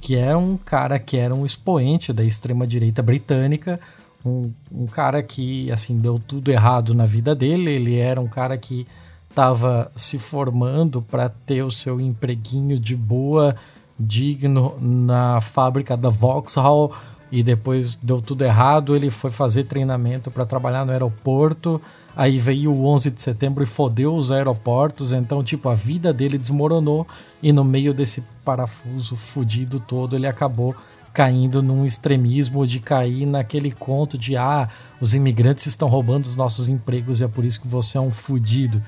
[0.00, 3.80] Que era um cara que era um expoente da extrema-direita britânica,
[4.24, 7.70] um, um, cara que, assim, deu tudo errado na vida dele.
[7.70, 8.86] Ele era um cara que
[9.28, 13.54] estava se formando para ter o seu empreguinho de boa,
[13.98, 16.92] digno na fábrica da Vauxhall
[17.30, 18.96] e depois deu tudo errado.
[18.96, 21.80] Ele foi fazer treinamento para trabalhar no aeroporto
[22.18, 26.36] Aí veio o 11 de setembro e fodeu os aeroportos, então, tipo, a vida dele
[26.36, 27.06] desmoronou
[27.40, 30.74] e no meio desse parafuso fudido todo ele acabou
[31.14, 34.68] caindo num extremismo de cair naquele conto de ah,
[35.00, 38.10] os imigrantes estão roubando os nossos empregos e é por isso que você é um
[38.10, 38.82] fudido.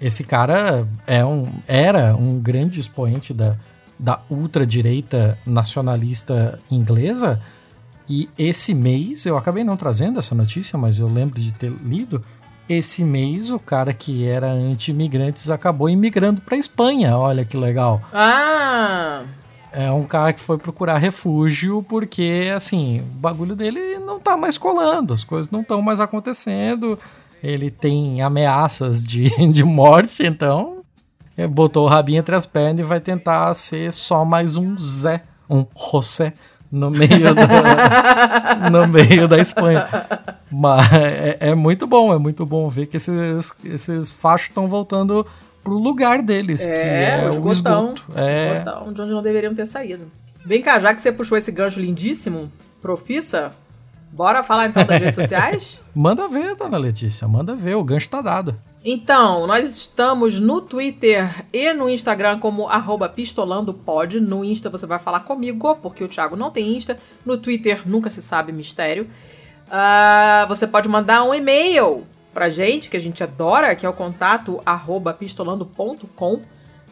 [0.00, 3.56] Esse cara é um, era um grande expoente da,
[3.98, 7.40] da ultradireita nacionalista inglesa.
[8.08, 12.22] E esse mês, eu acabei não trazendo essa notícia, mas eu lembro de ter lido.
[12.68, 17.16] Esse mês, o cara que era anti-imigrantes acabou imigrando para Espanha.
[17.16, 18.00] Olha que legal.
[18.12, 19.22] Ah!
[19.72, 24.58] É um cara que foi procurar refúgio porque, assim, o bagulho dele não tá mais
[24.58, 26.98] colando, as coisas não estão mais acontecendo,
[27.42, 30.82] ele tem ameaças de, de morte, então
[31.50, 35.64] botou o rabinho entre as pernas e vai tentar ser só mais um Zé, um
[35.74, 36.34] José
[36.72, 39.86] no meio da, no meio da Espanha.
[40.50, 45.26] Mas é, é, muito bom, é muito bom ver que esses, esses fachos estão voltando
[45.62, 48.02] pro lugar deles, é, que é o, o esgoto.
[48.16, 48.58] É.
[48.58, 50.10] Esgotão, de onde não deveriam ter saído.
[50.44, 52.50] Vem cá, já que você puxou esse gancho lindíssimo,
[52.80, 53.52] profissa,
[54.12, 55.80] bora falar então das redes sociais?
[55.94, 58.54] Manda ver, dona Letícia, manda ver, o gancho tá dado.
[58.84, 62.68] Então, nós estamos no Twitter e no Instagram como
[63.14, 64.20] pistolandopod.
[64.20, 66.98] No Insta você vai falar comigo, porque o Thiago não tem Insta.
[67.24, 69.08] No Twitter nunca se sabe mistério.
[69.68, 72.04] Uh, você pode mandar um e-mail
[72.34, 76.40] pra gente, que a gente adora, que é o contato arroba pistolando.com.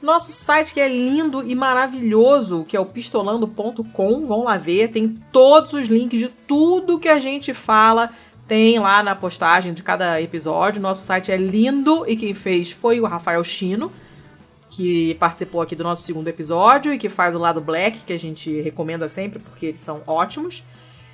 [0.03, 4.27] Nosso site que é lindo e maravilhoso, que é o pistolando.com.
[4.27, 8.11] Vão lá ver, tem todos os links de tudo que a gente fala,
[8.49, 10.81] tem lá na postagem de cada episódio.
[10.81, 13.93] Nosso site é lindo e quem fez foi o Rafael Chino,
[14.71, 18.19] que participou aqui do nosso segundo episódio e que faz o lado black, que a
[18.19, 20.65] gente recomenda sempre porque eles são ótimos.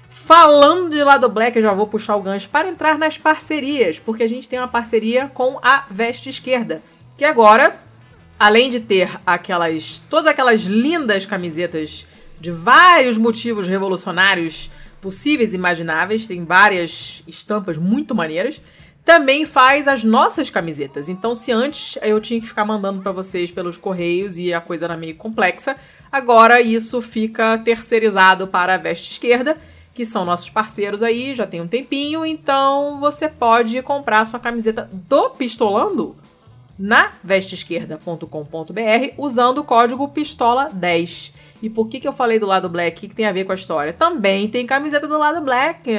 [0.09, 4.23] Falando de lado black, eu já vou puxar o gancho para entrar nas parcerias, porque
[4.23, 6.81] a gente tem uma parceria com a Veste Esquerda,
[7.19, 7.79] que agora,
[8.39, 12.07] além de ter aquelas todas aquelas lindas camisetas
[12.39, 14.71] de vários motivos revolucionários
[15.01, 18.61] possíveis e imagináveis, tem várias estampas muito maneiras,
[19.05, 21.09] também faz as nossas camisetas.
[21.09, 24.87] Então, se antes eu tinha que ficar mandando para vocês pelos correios e a coisa
[24.87, 25.77] era meio complexa,
[26.11, 29.57] agora isso fica terceirizado para a Veste Esquerda
[29.97, 34.91] que são nossos parceiros aí, já tem um tempinho, então você pode comprar sua camiseta
[34.93, 36.15] do Pistolando
[36.79, 41.33] na vesteesquerda.com.br usando o código PISTOLA10.
[41.63, 43.07] E por que, que eu falei do lado black?
[43.07, 43.93] O que, tem a ver com a história?
[43.93, 45.91] Também tem camiseta do lado black.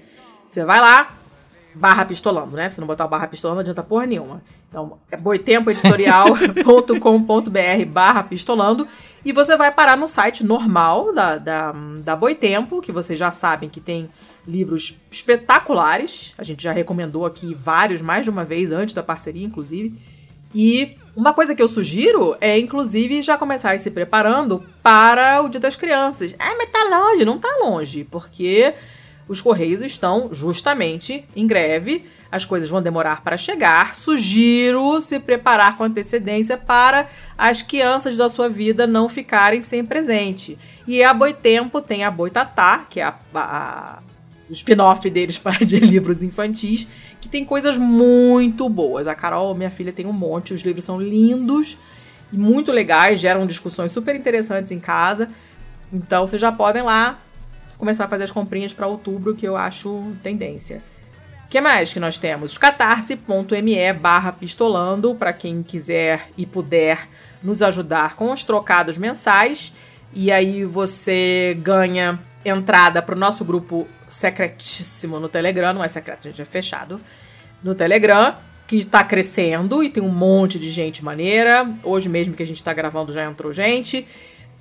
[0.46, 1.10] Você vai lá,
[1.74, 2.70] barra pistolando, né?
[2.70, 4.40] Se não botar o barra pistolando, não adianta porra nenhuma.
[4.68, 8.86] Então, é boitempoeditorial.com.br barra pistolando
[9.24, 13.70] e você vai parar no site normal da, da, da Boitempo, que vocês já sabem
[13.70, 14.10] que tem
[14.46, 16.34] livros espetaculares.
[16.36, 19.98] A gente já recomendou aqui vários, mais de uma vez, antes da parceria, inclusive.
[20.54, 25.42] E uma coisa que eu sugiro é, inclusive, já começar a ir se preparando para
[25.42, 26.34] o Dia das Crianças.
[26.38, 28.74] Ah, mas tá longe, não tá longe, porque
[29.28, 32.04] os Correios estão justamente em greve
[32.34, 33.94] as coisas vão demorar para chegar.
[33.94, 37.08] Sugiro se preparar com antecedência para
[37.38, 40.58] as crianças da sua vida não ficarem sem presente.
[40.84, 43.98] E a Boitempo tem a Boitatá, que é a, a,
[44.50, 46.88] o spin-off deles para de livros infantis,
[47.20, 49.06] que tem coisas muito boas.
[49.06, 51.78] A Carol, minha filha, tem um monte, os livros são lindos
[52.32, 55.28] e muito legais, geram discussões super interessantes em casa.
[55.92, 57.16] Então vocês já podem lá
[57.78, 60.82] começar a fazer as comprinhas para outubro, que eu acho tendência
[61.54, 62.58] que mais que nós temos?
[62.58, 67.06] catarse.me barra pistolando, para quem quiser e puder
[67.40, 69.72] nos ajudar com os trocados mensais.
[70.12, 76.24] E aí você ganha entrada para o nosso grupo secretíssimo no Telegram, não é secreto,
[76.24, 77.00] gente, é fechado.
[77.62, 78.34] No Telegram,
[78.66, 81.72] que está crescendo e tem um monte de gente maneira.
[81.84, 84.04] Hoje mesmo que a gente está gravando já entrou gente.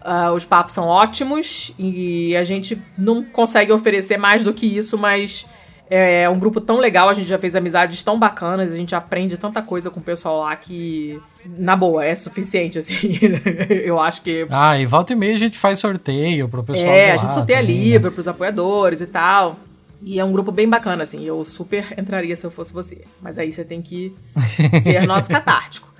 [0.03, 4.97] Uh, os papos são ótimos e a gente não consegue oferecer mais do que isso,
[4.97, 5.45] mas
[5.89, 9.37] É, um grupo tão legal, a gente já fez amizades tão bacanas, a gente aprende
[9.37, 13.19] tanta coisa com o pessoal lá que, na boa, é suficiente, assim.
[13.69, 14.47] eu acho que.
[14.49, 16.87] Ah, e volta e meia a gente faz sorteio pro pessoal.
[16.87, 17.83] É, a gente sorteia também, né?
[17.83, 18.13] livro né?
[18.13, 19.59] pros apoiadores e tal.
[20.01, 21.23] E é um grupo bem bacana, assim.
[21.25, 23.03] Eu super entraria se eu fosse você.
[23.21, 24.15] Mas aí você tem que
[24.81, 25.92] ser nosso catártico.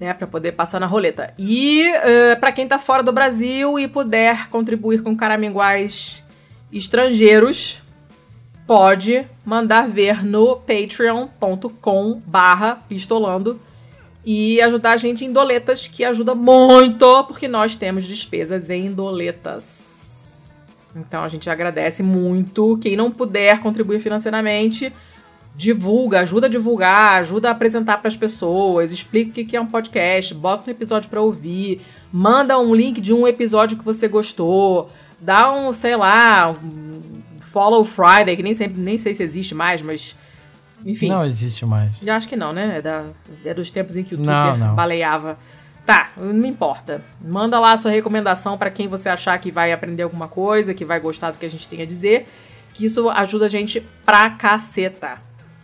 [0.00, 1.34] Né, para poder passar na roleta.
[1.38, 6.24] E uh, eh, para quem tá fora do Brasil e puder contribuir com caraminguais
[6.72, 7.82] estrangeiros,
[8.66, 13.60] pode mandar ver no patreon.com barra pistolando
[14.24, 20.52] e ajudar a gente em doletas, que ajuda muito, porque nós temos despesas em doletas.
[20.94, 22.78] Então a gente agradece muito.
[22.80, 24.92] Quem não puder contribuir financeiramente,
[25.60, 29.66] divulga, ajuda a divulgar, ajuda a apresentar para as pessoas, explica o que é um
[29.66, 34.90] podcast, bota um episódio para ouvir, manda um link de um episódio que você gostou,
[35.20, 37.02] dá um, sei lá, um
[37.40, 40.16] Follow Friday, que nem sempre, nem sei se existe mais, mas
[40.86, 41.10] enfim.
[41.10, 42.00] Não existe mais.
[42.00, 42.78] Já acho que não, né?
[42.78, 43.04] É, da,
[43.44, 44.74] é dos tempos em que o Twitter não, não.
[44.74, 45.36] baleava
[45.84, 47.02] Tá, não importa.
[47.20, 50.84] Manda lá a sua recomendação para quem você achar que vai aprender alguma coisa, que
[50.84, 52.28] vai gostar do que a gente tem a dizer,
[52.72, 55.18] que isso ajuda a gente pra caceta.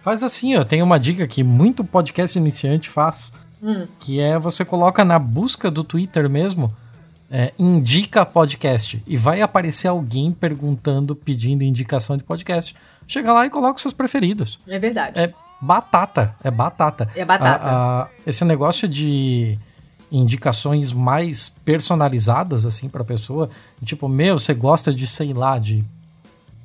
[0.06, 3.88] Faz assim, ó, tem uma dica que muito podcast iniciante faz, hum.
[3.98, 6.72] que é você coloca na busca do Twitter mesmo,
[7.28, 12.72] é, indica podcast e vai aparecer alguém perguntando, pedindo indicação de podcast.
[13.08, 14.60] Chega lá e coloca os seus preferidos.
[14.68, 15.18] É verdade.
[15.18, 17.10] É batata, é batata.
[17.12, 17.64] É batata.
[17.66, 19.58] A, a, esse negócio de
[20.12, 23.50] indicações mais personalizadas assim para a pessoa,
[23.84, 25.84] tipo, meu, você gosta de, sei lá, de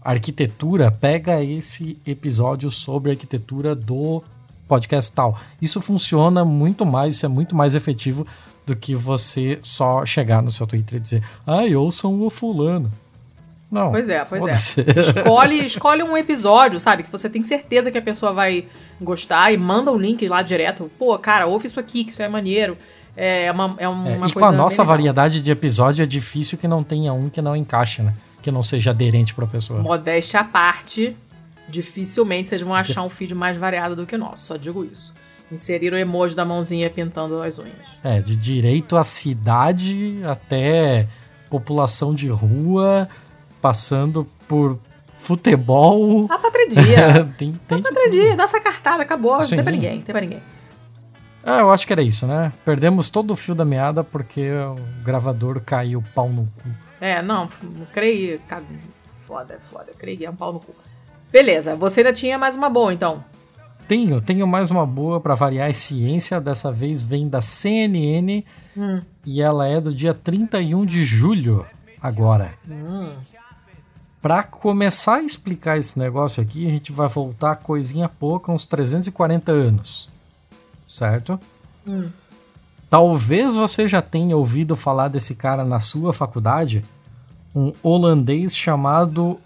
[0.04, 4.24] arquitetura, pega esse episódio sobre arquitetura do
[4.68, 5.38] podcast tal.
[5.62, 8.26] Isso funciona muito mais, isso é muito mais efetivo
[8.66, 12.92] do que você só chegar no seu Twitter e dizer, ai, ouçam o fulano.
[13.72, 13.92] Não.
[13.92, 15.00] Pois é, pois é.
[15.00, 17.04] Escolhe, escolhe um episódio, sabe?
[17.04, 18.66] Que você tem certeza que a pessoa vai
[19.00, 20.92] gostar e manda o um link lá direto.
[21.00, 22.78] Pô, cara, ouve isso aqui, que isso é maneiro.
[23.16, 26.68] É uma, é uma é, E com a nossa variedade de episódio é difícil que
[26.68, 28.14] não tenha um que não encaixe, né?
[28.42, 29.82] Que não seja aderente pra pessoa.
[29.82, 31.16] Modéstia à parte,
[31.70, 35.14] dificilmente vocês vão achar um feed mais variado do que o nosso, só digo isso.
[35.52, 38.00] Inserir o emoji da mãozinha pintando as unhas.
[38.04, 41.06] É, de direito à cidade até
[41.50, 43.08] população de rua,
[43.62, 44.80] passando por
[45.20, 46.28] futebol.
[46.28, 47.30] Dá pra tredia.
[47.38, 49.42] tem, tem dá pra tredia, dá essa cartada, acabou.
[49.42, 49.56] Sim.
[49.56, 50.42] Não tem pra ninguém, não tem pra ninguém.
[51.44, 52.54] Ah, eu acho que era isso, né?
[52.64, 56.70] Perdemos todo o fio da meada porque o gravador caiu pau no cu.
[57.02, 57.50] É, não,
[57.92, 58.40] creio.
[59.18, 59.92] Foda, foda.
[59.98, 60.74] Creio é um pau no cu.
[61.32, 63.24] Beleza, você ainda tinha mais uma boa então.
[63.88, 66.40] Tenho, tenho mais uma boa para variar é ciência.
[66.40, 68.46] Dessa vez vem da CNN
[68.78, 69.02] hum.
[69.26, 71.66] e ela é do dia 31 de julho
[72.02, 72.54] agora.
[72.70, 73.16] Hum.
[74.22, 79.52] Para começar a explicar esse negócio aqui, a gente vai voltar coisinha pouca, uns 340
[79.52, 80.12] anos
[80.92, 81.40] certo?
[81.88, 82.10] Hum.
[82.92, 86.86] Talvez você já tenha ouvido falar desse cara na sua faculdade,
[87.56, 89.40] um holandês chamado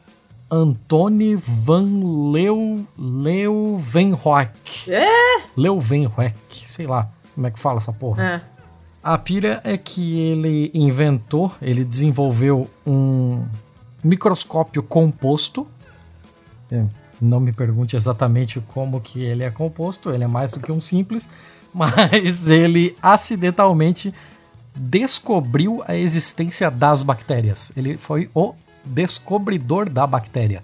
[0.50, 4.92] Antony van Leu, Leuwenhoek.
[4.92, 5.44] É?
[5.56, 8.24] Leuwenhoek, sei lá como é que fala essa porra.
[8.24, 8.42] É.
[9.04, 13.38] A pira é que ele inventou, ele desenvolveu um
[14.04, 15.68] microscópio composto.
[16.72, 16.84] É,
[17.22, 20.82] não me pergunte exatamente como que ele é composto, ele é mais do que um
[20.82, 21.30] simples,
[21.76, 24.14] mas ele acidentalmente
[24.74, 27.74] descobriu a existência das bactérias.
[27.76, 28.54] Ele foi o
[28.86, 30.64] descobridor da bactéria.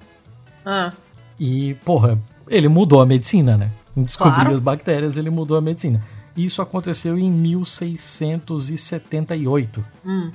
[0.66, 0.93] Ah.
[1.39, 3.70] E, porra, ele mudou a medicina, né?
[3.95, 4.53] Em descobrir claro.
[4.53, 6.01] as bactérias, ele mudou a medicina.
[6.36, 9.86] Isso aconteceu em 1678.
[10.05, 10.32] Hum.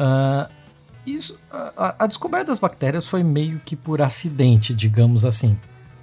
[0.00, 0.48] Uh,
[1.06, 1.36] isso,
[1.76, 5.56] a, a descoberta das bactérias foi meio que por acidente, digamos assim.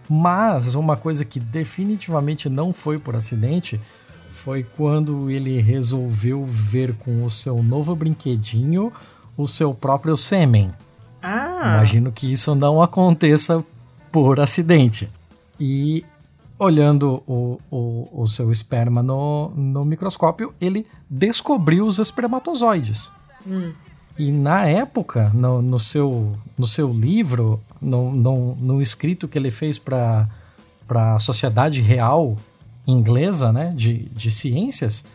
[0.10, 3.80] Mas uma coisa que definitivamente não foi por acidente
[4.32, 8.92] foi quando ele resolveu ver com o seu novo brinquedinho
[9.38, 10.72] o seu próprio sêmen.
[11.22, 11.76] Ah.
[11.76, 13.64] Imagino que isso não aconteça
[14.12, 15.10] por acidente.
[15.60, 16.04] E
[16.58, 23.12] olhando o, o, o seu esperma no, no microscópio, ele descobriu os espermatozoides.
[23.48, 23.72] Hum.
[24.18, 29.78] E na época, no, no, seu, no seu livro, no, no, escrito que ele fez
[29.78, 30.28] para
[30.90, 32.38] a Sociedade Real
[32.86, 35.06] Inglesa né, de, de Ciências,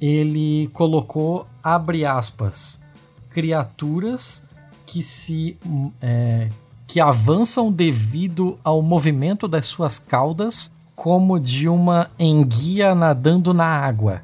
[0.00, 2.82] ele colocou, abre aspas,
[3.30, 4.48] criaturas
[4.86, 5.56] que se
[6.00, 6.48] é,
[6.86, 14.22] que avançam devido ao movimento das suas caudas como de uma enguia nadando na água.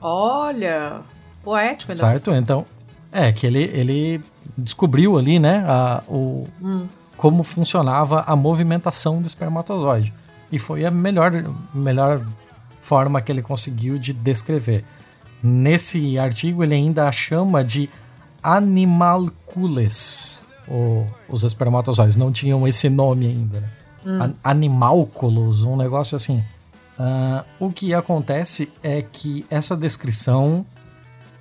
[0.00, 1.00] Olha,
[1.42, 1.94] poético.
[1.94, 2.32] Certo?
[2.32, 2.64] Então,
[3.10, 4.20] é, que ele, ele
[4.56, 6.86] descobriu ali, né, a, o, hum.
[7.16, 10.12] Como funcionava a movimentação do espermatozoide.
[10.50, 11.32] E foi a melhor,
[11.72, 12.24] melhor
[12.80, 14.84] forma que ele conseguiu de descrever.
[15.42, 17.88] Nesse artigo ele ainda chama de
[18.42, 22.16] animalcules, o, os espermatozoides.
[22.16, 23.60] Não tinham esse nome ainda.
[23.60, 23.68] Né?
[24.06, 24.34] Hum.
[24.42, 26.44] Animalculos, um negócio assim.
[26.98, 30.64] Uh, o que acontece é que essa descrição,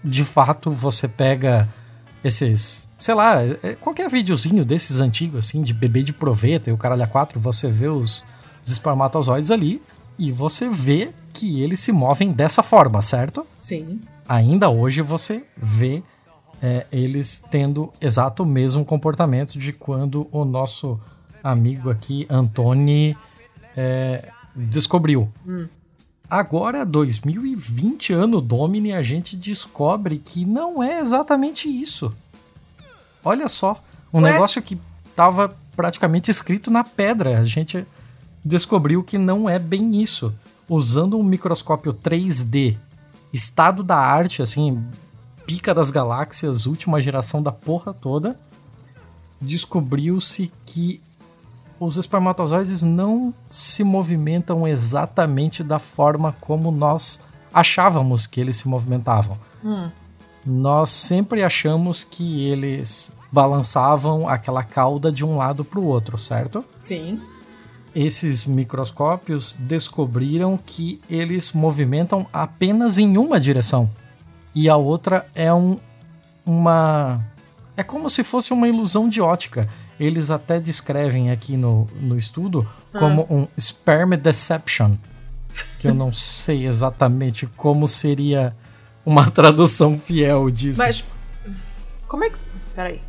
[0.04, 1.68] de fato, você pega
[2.24, 6.78] esses, sei lá, é, qualquer videozinho desses antigos, assim, de bebê de proveta e o
[6.78, 8.24] caralho a quatro, você vê os,
[8.64, 9.82] os espermatozoides ali
[10.18, 13.46] e você vê que eles se movem dessa forma, certo?
[13.60, 14.00] Sim.
[14.26, 16.02] Ainda hoje você vê
[16.62, 20.98] é, eles tendo exato o mesmo comportamento de quando o nosso
[21.44, 23.18] amigo aqui, Antoni,
[23.76, 25.30] é, descobriu.
[25.46, 25.68] Hum.
[26.30, 32.16] Agora, 2020, ano Domini, a gente descobre que não é exatamente isso.
[33.24, 33.82] Olha só,
[34.14, 34.32] um Ué?
[34.32, 37.40] negócio que estava praticamente escrito na pedra.
[37.40, 37.86] A gente
[38.44, 40.34] descobriu que não é bem isso.
[40.68, 42.78] Usando um microscópio 3D,
[43.32, 44.84] estado da arte, assim,
[45.46, 48.36] pica das galáxias, última geração da porra toda,
[49.42, 51.02] descobriu-se que
[51.80, 57.22] os espermatozoides não se movimentam exatamente da forma como nós
[57.54, 59.38] achávamos que eles se movimentavam.
[59.64, 59.90] Hum.
[60.46, 66.64] Nós sempre achamos que eles balançavam aquela cauda de um lado para o outro, certo?
[66.78, 67.22] Sim.
[67.96, 73.90] Esses microscópios descobriram que eles movimentam apenas em uma direção.
[74.54, 75.78] E a outra é um,
[76.46, 77.20] uma.
[77.78, 79.70] É como se fosse uma ilusão de ótica
[80.00, 83.34] eles até descrevem aqui no, no estudo como ah.
[83.34, 84.96] um sperm deception,
[85.80, 88.56] que eu não sei exatamente como seria
[89.06, 90.82] uma tradução fiel disso.
[90.82, 91.04] Mas
[92.08, 92.40] como é que...
[92.76, 93.02] Peraí.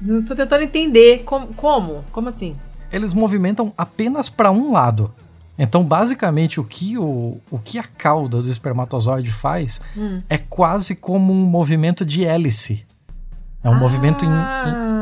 [0.00, 2.56] Não tô tentando entender como, como, como assim?
[2.92, 5.12] Eles movimentam apenas para um lado.
[5.58, 10.20] Então, basicamente, o que, o, o que a cauda do espermatozoide faz hum.
[10.28, 12.84] é quase como um movimento de hélice.
[13.62, 13.78] É um ah.
[13.78, 14.94] movimento em, em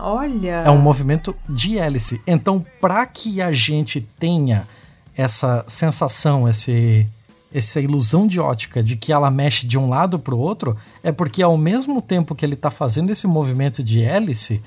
[0.00, 0.62] Olha!
[0.64, 2.22] É um movimento de hélice.
[2.26, 4.66] Então, para que a gente tenha
[5.14, 7.06] essa sensação, esse,
[7.52, 11.10] essa ilusão de ótica de que ela mexe de um lado para o outro, é
[11.10, 14.62] porque ao mesmo tempo que ele está fazendo esse movimento de hélice,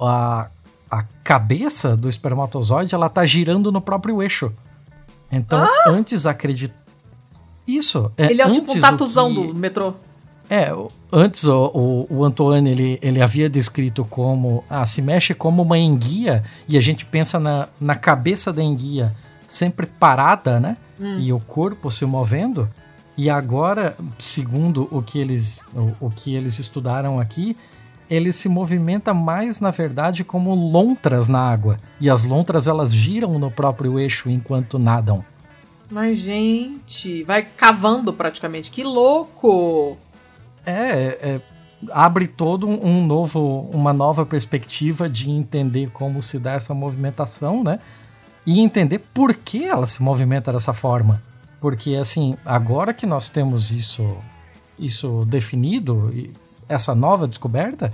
[0.00, 0.48] a,
[0.90, 4.52] a cabeça do espermatozoide ela está girando no próprio eixo.
[5.30, 5.84] Então, ah!
[5.88, 6.74] antes acredita.
[7.66, 8.10] Isso.
[8.16, 9.46] É, ele é tipo um tatuzão que...
[9.46, 9.94] do metrô.
[10.50, 10.70] É,
[11.10, 15.78] antes o, o, o Antoine ele, ele havia descrito como ah, se mexe como uma
[15.78, 19.10] enguia e a gente pensa na, na cabeça da enguia
[19.48, 20.76] sempre parada, né?
[21.00, 21.18] Hum.
[21.18, 22.68] E o corpo se movendo.
[23.16, 27.56] E agora, segundo o que eles, o, o que eles estudaram aqui,
[28.10, 31.78] ele se movimenta mais, na verdade, como lontras na água.
[32.00, 35.24] E as lontras elas giram no próprio eixo enquanto nadam.
[35.90, 38.70] Mas, gente, vai cavando praticamente.
[38.70, 39.96] Que louco!
[40.66, 41.40] É, é,
[41.90, 47.78] abre todo um novo, uma nova perspectiva de entender como se dá essa movimentação, né?
[48.46, 51.22] E entender por que ela se movimenta dessa forma.
[51.60, 54.16] Porque, assim, agora que nós temos isso,
[54.78, 56.12] isso definido,
[56.68, 57.92] essa nova descoberta,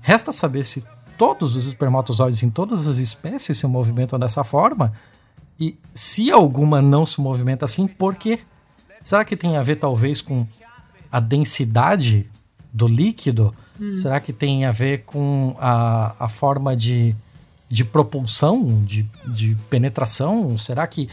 [0.00, 0.84] resta saber se
[1.16, 4.92] todos os espermatozoides em todas as espécies se movimentam dessa forma
[5.58, 8.38] e se alguma não se movimenta assim, por quê?
[9.02, 10.46] Será que tem a ver talvez com
[11.10, 12.30] a densidade
[12.72, 13.52] do líquido?
[13.80, 13.96] Hum.
[13.96, 17.14] Será que tem a ver com a, a forma de,
[17.68, 20.56] de propulsão, de, de penetração?
[20.56, 21.08] Será que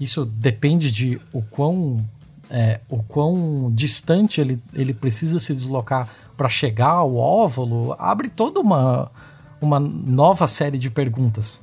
[0.00, 2.04] isso depende de o quão,
[2.50, 7.94] é, o quão distante ele, ele precisa se deslocar para chegar ao óvulo?
[7.98, 9.10] Abre toda uma,
[9.60, 11.62] uma nova série de perguntas.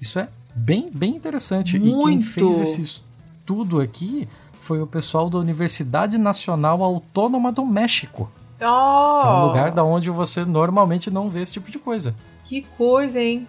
[0.00, 1.78] Isso é bem, bem interessante.
[1.78, 2.08] Muito.
[2.08, 4.26] E quem fez esse estudo aqui
[4.58, 8.30] foi o pessoal da Universidade Nacional Autônoma do México.
[8.56, 8.58] Oh.
[8.58, 12.14] Que é um lugar da onde você normalmente não vê esse tipo de coisa.
[12.46, 13.46] Que coisa, hein?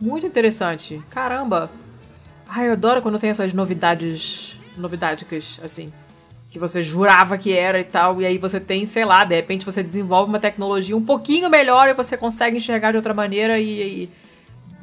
[0.00, 1.02] Muito interessante.
[1.10, 1.70] Caramba.
[2.48, 5.92] Ai, eu adoro quando tem essas novidades, novidades assim,
[6.50, 9.64] que você jurava que era e tal, e aí você tem, sei lá, de repente
[9.64, 14.04] você desenvolve uma tecnologia um pouquinho melhor e você consegue enxergar de outra maneira e,
[14.04, 14.10] e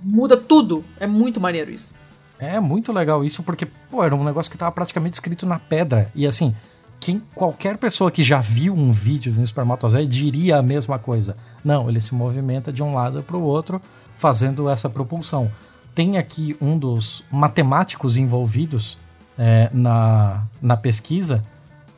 [0.01, 0.85] muda tudo.
[0.99, 1.93] É muito maneiro isso.
[2.39, 6.09] É muito legal isso, porque, pô, era um negócio que estava praticamente escrito na pedra.
[6.15, 6.55] E assim,
[6.99, 11.35] quem, qualquer pessoa que já viu um vídeo de um espermatozoide diria a mesma coisa.
[11.65, 13.81] Não, ele se movimenta de um lado para o outro,
[14.17, 15.49] fazendo essa propulsão.
[15.95, 18.97] Tem aqui um dos matemáticos envolvidos
[19.37, 21.43] é, na, na pesquisa,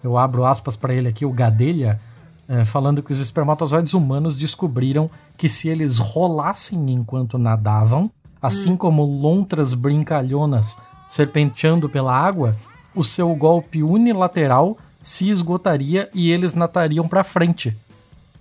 [0.04, 2.00] eu abro aspas para ele aqui, o Gadelha,
[2.48, 8.10] é, falando que os espermatozoides humanos descobriram que se eles rolassem enquanto nadavam,
[8.42, 8.78] assim hum.
[8.78, 12.56] como lontras brincalhonas serpenteando pela água,
[12.96, 17.76] o seu golpe unilateral se esgotaria e eles natariam para frente.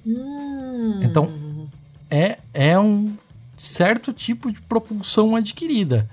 [0.06, 1.00] Hum.
[1.02, 1.28] Então,
[2.10, 3.12] é, é um
[3.58, 6.08] certo tipo de propulsão adquirida.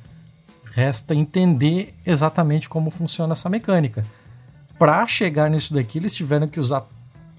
[0.74, 4.04] Resta entender exatamente como funciona essa mecânica.
[4.78, 6.86] Para chegar nisso daqui, eles tiveram que usar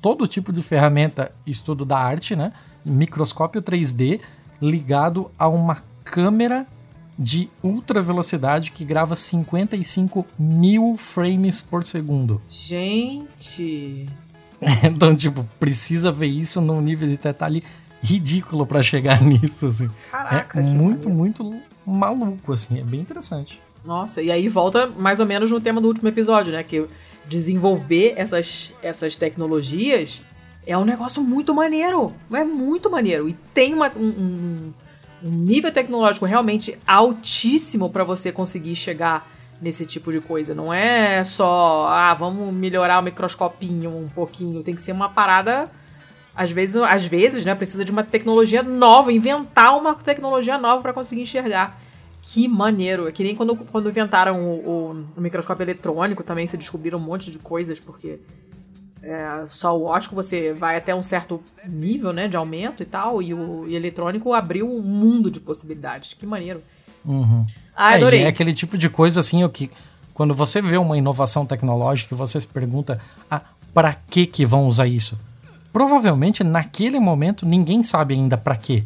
[0.01, 2.53] todo tipo de ferramenta estudo da arte, né?
[2.85, 4.21] Microscópio 3D
[4.63, 6.67] ligado a uma câmera
[7.19, 12.41] de ultra velocidade que grava 55 mil frames por segundo.
[12.49, 14.09] Gente!
[14.83, 17.63] então, tipo, precisa ver isso num nível de detalhe
[18.03, 19.91] ridículo para chegar nisso, assim.
[20.11, 22.81] Caraca, é muito, muito maluco, assim.
[22.81, 23.61] É bem interessante.
[23.85, 26.63] Nossa, e aí volta mais ou menos no tema do último episódio, né?
[26.63, 26.87] Que
[27.27, 30.23] desenvolver essas, essas tecnologias
[30.67, 32.13] é um negócio muito maneiro.
[32.33, 33.29] É muito maneiro.
[33.29, 34.73] E tem uma, um,
[35.23, 39.29] um nível tecnológico realmente altíssimo para você conseguir chegar
[39.61, 40.55] nesse tipo de coisa.
[40.55, 44.63] Não é só, ah, vamos melhorar o microscopinho um pouquinho.
[44.63, 45.69] Tem que ser uma parada.
[46.37, 50.93] Às vezes, às vezes, né, precisa de uma tecnologia nova, inventar uma tecnologia nova para
[50.93, 51.80] conseguir enxergar.
[52.22, 53.09] Que maneiro.
[53.09, 57.03] É que nem quando, quando inventaram o, o, o, microscópio eletrônico também se descobriram um
[57.03, 58.18] monte de coisas, porque
[59.03, 63.22] é, só o óptico você vai até um certo nível né, de aumento e tal,
[63.22, 66.14] e o e eletrônico abriu um mundo de possibilidades.
[66.14, 66.61] Que maneiro.
[67.05, 67.47] Uhum.
[67.74, 68.22] Ah, adorei.
[68.22, 69.70] É, é aquele tipo de coisa assim, que
[70.12, 73.41] quando você vê uma inovação tecnológica, você se pergunta, ah,
[73.72, 75.16] para que que vão usar isso?
[75.77, 78.85] Provavelmente naquele momento ninguém sabe ainda para quê.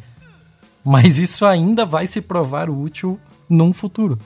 [0.85, 3.17] Mas isso ainda vai se provar útil
[3.49, 4.19] num futuro.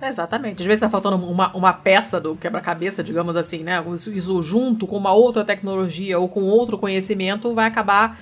[0.00, 0.60] Exatamente.
[0.60, 3.82] Às vezes tá faltando uma, uma peça do quebra-cabeça, digamos assim, né?
[4.14, 8.20] Isso junto com uma outra tecnologia ou com outro conhecimento vai acabar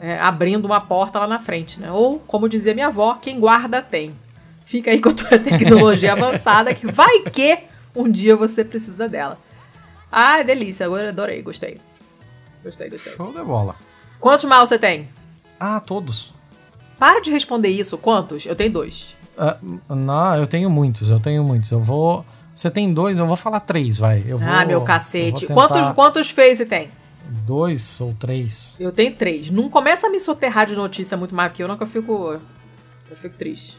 [0.00, 1.92] é, abrindo uma porta lá na frente, né?
[1.92, 4.12] Ou, como dizia minha avó, quem guarda tem.
[4.64, 7.58] Fica aí com a tua tecnologia avançada que vai que
[7.94, 9.36] um dia você precisa dela.
[10.10, 10.86] Ah, delícia.
[10.86, 11.78] Agora adorei, gostei.
[12.64, 13.12] Gostei, gostei.
[13.14, 13.74] Show de bola.
[14.20, 15.08] Quantos mal você tem?
[15.58, 16.32] Ah, todos.
[16.98, 17.98] Para de responder isso.
[17.98, 18.46] Quantos?
[18.46, 19.16] Eu tenho dois.
[19.36, 21.70] Uh, não, eu tenho muitos, eu tenho muitos.
[21.70, 22.24] Eu vou.
[22.54, 24.22] Você tem dois, eu vou falar três, vai.
[24.26, 25.46] Eu vou, ah, meu cacete.
[25.46, 26.90] Quantos, quantos feios você tem?
[27.46, 28.76] Dois ou três.
[28.78, 29.50] Eu tenho três.
[29.50, 32.34] Não começa a me soterrar de notícia muito mais que eu, não, que eu fico.
[33.10, 33.78] Eu fico triste.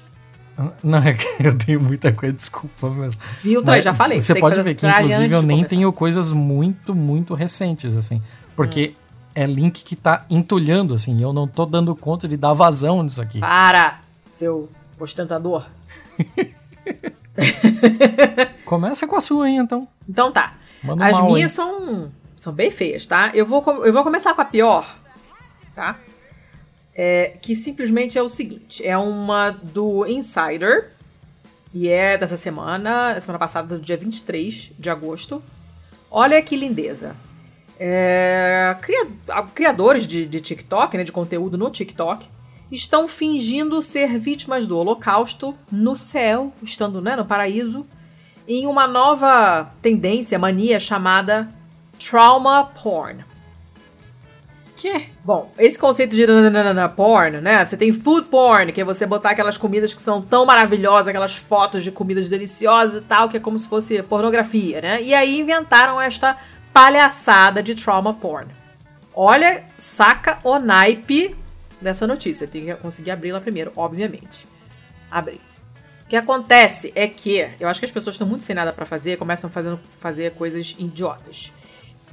[0.83, 3.19] Não, é que eu tenho muita coisa, desculpa mesmo.
[3.21, 4.21] Filtra, já falei.
[4.21, 5.69] Você pode ver que, inclusive, eu nem começar.
[5.69, 8.21] tenho coisas muito, muito recentes, assim.
[8.55, 9.19] Porque hum.
[9.35, 11.21] é link que tá entulhando, assim.
[11.21, 13.39] Eu não tô dando conta de dar vazão nisso aqui.
[13.39, 14.01] Para,
[14.31, 15.65] seu ostentador.
[18.65, 19.87] Começa com a sua aí, então.
[20.07, 20.53] Então tá.
[20.83, 23.31] Manda As minhas são, são bem feias, tá?
[23.33, 24.97] Eu vou, eu vou começar com a pior,
[25.73, 25.97] tá?
[26.95, 30.91] É, que simplesmente é o seguinte: é uma do Insider.
[31.73, 35.41] E é dessa semana, semana passada, do dia 23 de agosto.
[36.11, 37.15] Olha que lindeza.
[37.79, 38.75] É,
[39.53, 42.25] criadores de, de TikTok, né, de conteúdo no TikTok,
[42.71, 47.85] estão fingindo ser vítimas do Holocausto no céu, estando né, no paraíso,
[48.47, 51.49] em uma nova tendência, mania chamada
[51.99, 53.23] trauma porn.
[54.75, 55.07] Que?
[55.23, 57.65] Bom, esse conceito de nananana porn, né?
[57.65, 61.37] Você tem food porn, que é você botar aquelas comidas que são tão maravilhosas, aquelas
[61.37, 65.01] fotos de comidas deliciosas e tal, que é como se fosse pornografia, né?
[65.01, 66.37] E aí inventaram esta
[66.73, 68.51] palhaçada de trauma porn.
[69.13, 71.35] Olha, saca o naipe
[71.79, 72.47] dessa notícia.
[72.47, 74.47] Tem que conseguir abri-la primeiro, obviamente.
[75.11, 75.39] Abri.
[76.03, 78.85] O que acontece é que eu acho que as pessoas estão muito sem nada para
[78.85, 81.51] fazer, começam fazer, fazer coisas idiotas.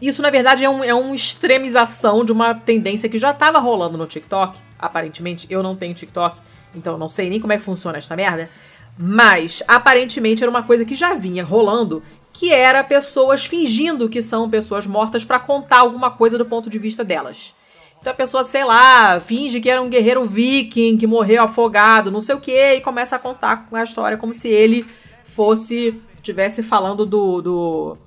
[0.00, 3.98] Isso, na verdade, é, um, é uma extremização de uma tendência que já estava rolando
[3.98, 4.58] no TikTok.
[4.78, 6.38] Aparentemente, eu não tenho TikTok,
[6.74, 8.48] então não sei nem como é que funciona esta merda.
[8.96, 12.02] Mas, aparentemente, era uma coisa que já vinha rolando,
[12.41, 16.78] que era pessoas fingindo que são pessoas mortas para contar alguma coisa do ponto de
[16.78, 17.55] vista delas.
[18.01, 22.22] Então a pessoa, sei lá, finge que era um guerreiro viking que morreu afogado, não
[22.22, 24.86] sei o que, e começa a contar a história como se ele
[25.22, 27.99] fosse, tivesse falando do, do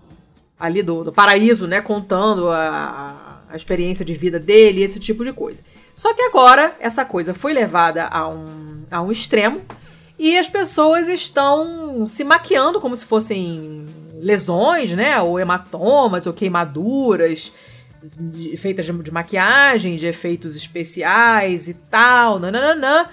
[0.60, 5.32] ali do, do, paraíso, né, contando a, a experiência de vida dele, esse tipo de
[5.32, 5.62] coisa.
[5.94, 9.62] Só que agora essa coisa foi levada a um, a um extremo
[10.18, 13.86] e as pessoas estão se maquiando como se fossem
[14.24, 17.52] lesões, né, ou hematomas, ou queimaduras,
[18.02, 23.06] de, feitas de, de, maquiagem, de efeitos especiais e tal, nananã,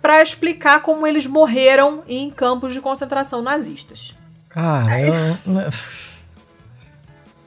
[0.00, 4.14] para explicar como eles morreram em campos de concentração nazistas.
[4.48, 5.36] Cara, eu...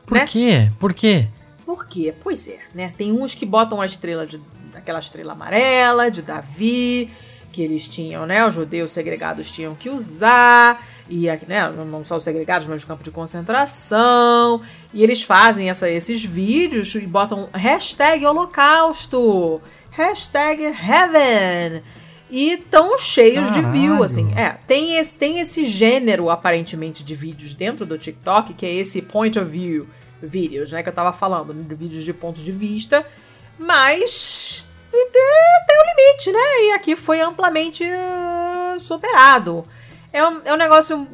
[0.05, 0.25] Por né?
[0.25, 0.71] quê?
[0.79, 1.27] Por quê?
[1.63, 2.13] Por quê?
[2.23, 2.91] Pois é, né?
[2.97, 4.41] Tem uns que botam a estrela de
[4.73, 7.11] aquela estrela amarela de Davi,
[7.51, 8.45] que eles tinham, né?
[8.45, 13.03] Os judeus segregados tinham que usar, e né, não só os segregados, mas o campo
[13.03, 14.61] de concentração.
[14.93, 21.81] E eles fazem essa, esses vídeos e botam hashtag holocausto, hashtag heaven.
[22.31, 23.65] E tão cheios Caralho.
[23.65, 24.31] de view, assim.
[24.35, 29.01] É, tem esse, tem esse gênero, aparentemente, de vídeos dentro do TikTok, que é esse
[29.01, 29.87] point of view
[30.21, 30.83] vídeos, né?
[30.83, 33.03] Que eu tava falando, de vídeos de ponto de vista.
[33.57, 36.67] Mas tem um limite, né?
[36.67, 39.65] E aqui foi amplamente uh, superado.
[40.11, 41.07] É um, é um negócio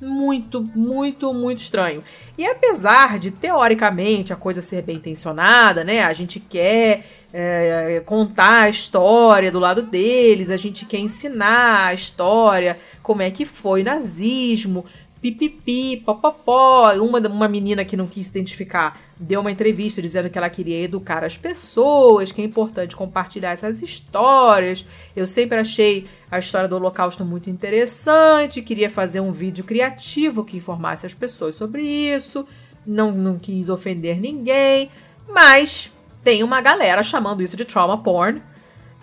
[0.00, 2.02] muito, muito, muito estranho.
[2.36, 6.04] E apesar de, teoricamente, a coisa ser bem intencionada, né?
[6.04, 11.94] A gente quer é, contar a história do lado deles, a gente quer ensinar a
[11.94, 14.84] história, como é que foi nazismo,
[15.20, 16.92] pipipi, popopó.
[16.94, 20.82] Uma, uma menina que não quis se identificar deu uma entrevista dizendo que ela queria
[20.82, 24.84] educar as pessoas, que é importante compartilhar essas histórias.
[25.14, 30.56] Eu sempre achei a história do Holocausto muito interessante, queria fazer um vídeo criativo que
[30.56, 32.46] informasse as pessoas sobre isso.
[32.86, 34.90] Não, não quis ofender ninguém,
[35.28, 35.90] mas
[36.22, 38.40] tem uma galera chamando isso de trauma porn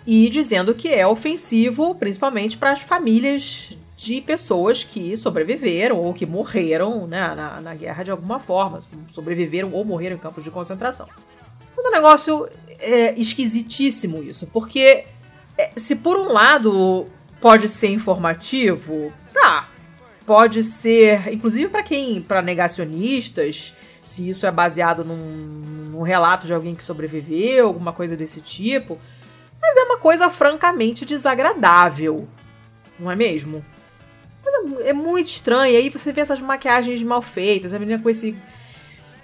[0.06, 6.26] e dizendo que é ofensivo, principalmente para as famílias de pessoas que sobreviveram ou que
[6.26, 8.82] morreram né, na, na guerra de alguma forma.
[9.08, 11.08] Sobreviveram ou morreram em campos de concentração.
[11.76, 12.46] É um negócio
[12.80, 15.06] é, esquisitíssimo isso, porque
[15.56, 17.06] é, se por um lado
[17.40, 19.68] pode ser informativo, tá.
[20.26, 25.16] Pode ser, inclusive para quem, para negacionistas, se isso é baseado num,
[25.92, 28.98] num relato de alguém que sobreviveu, alguma coisa desse tipo.
[29.60, 32.28] Mas é uma coisa francamente desagradável,
[32.98, 33.64] não é mesmo?
[34.84, 35.76] É muito estranho.
[35.76, 38.36] Aí você vê essas maquiagens mal feitas, a menina com esse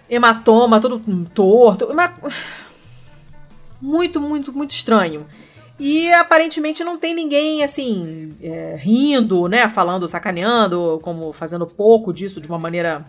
[0.09, 1.01] hematoma todo
[1.35, 1.89] torto.
[3.81, 5.27] Muito, muito, muito estranho.
[5.79, 9.67] E aparentemente não tem ninguém assim, é, rindo, né?
[9.67, 13.07] Falando, sacaneando, como fazendo pouco disso de uma maneira.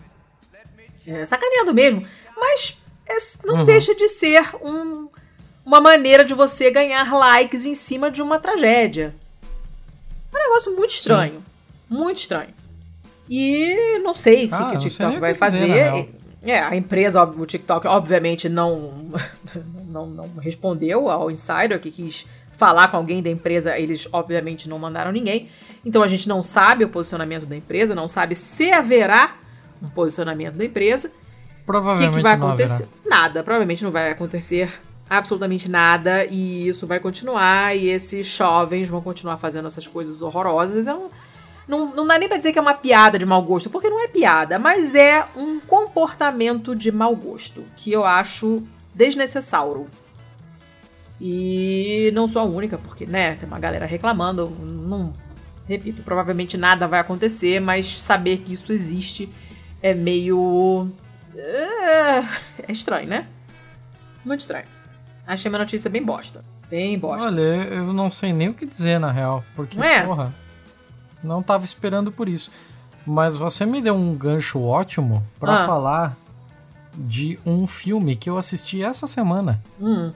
[1.06, 2.06] É, sacaneando mesmo.
[2.34, 3.64] Mas é, não uhum.
[3.66, 5.08] deixa de ser um,
[5.66, 9.14] uma maneira de você ganhar likes em cima de uma tragédia.
[10.32, 11.34] É um negócio muito estranho.
[11.34, 11.51] Sim.
[11.92, 12.50] Muito estranho.
[13.28, 15.66] E não sei o que, ah, que o TikTok vai fazer.
[15.66, 18.92] Dizer, é, a empresa, o TikTok, obviamente não,
[19.88, 24.78] não, não respondeu ao insider que quis falar com alguém da empresa, eles obviamente não
[24.78, 25.48] mandaram ninguém.
[25.84, 29.34] Então a gente não sabe o posicionamento da empresa, não sabe se haverá
[29.82, 31.10] um posicionamento da empresa.
[31.64, 32.88] Provavelmente que, que vai acontecer?
[33.04, 34.68] Nada, provavelmente não vai acontecer
[35.08, 40.86] absolutamente nada e isso vai continuar e esses jovens vão continuar fazendo essas coisas horrorosas.
[40.86, 41.08] É um,
[41.66, 44.02] não, não dá nem pra dizer que é uma piada de mau gosto, porque não
[44.02, 48.62] é piada, mas é um comportamento de mau gosto que eu acho
[48.94, 49.86] desnecessário.
[51.20, 54.50] E não sou a única, porque, né, tem uma galera reclamando.
[54.50, 55.14] Não,
[55.68, 59.28] repito, provavelmente nada vai acontecer, mas saber que isso existe
[59.80, 60.90] é meio.
[61.36, 62.18] É,
[62.66, 63.26] é estranho, né?
[64.24, 64.66] Muito estranho.
[65.24, 66.42] Achei uma notícia bem bosta.
[66.68, 67.26] Bem bosta.
[67.26, 69.44] Olha, eu não sei nem o que dizer na real.
[69.54, 70.02] Porque, não é?
[70.02, 70.41] porra.
[71.22, 72.50] Não estava esperando por isso.
[73.06, 75.66] Mas você me deu um gancho ótimo para ah.
[75.66, 76.16] falar
[76.94, 79.62] de um filme que eu assisti essa semana.
[79.80, 80.10] Hum.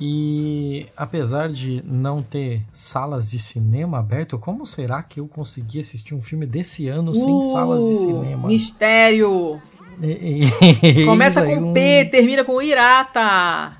[0.00, 6.14] E apesar de não ter salas de cinema aberto, como será que eu consegui assistir
[6.14, 8.48] um filme desse ano uh, sem salas de cinema?
[8.48, 9.60] Mistério!
[11.04, 11.74] Começa com um...
[11.74, 13.72] P, termina com Irata.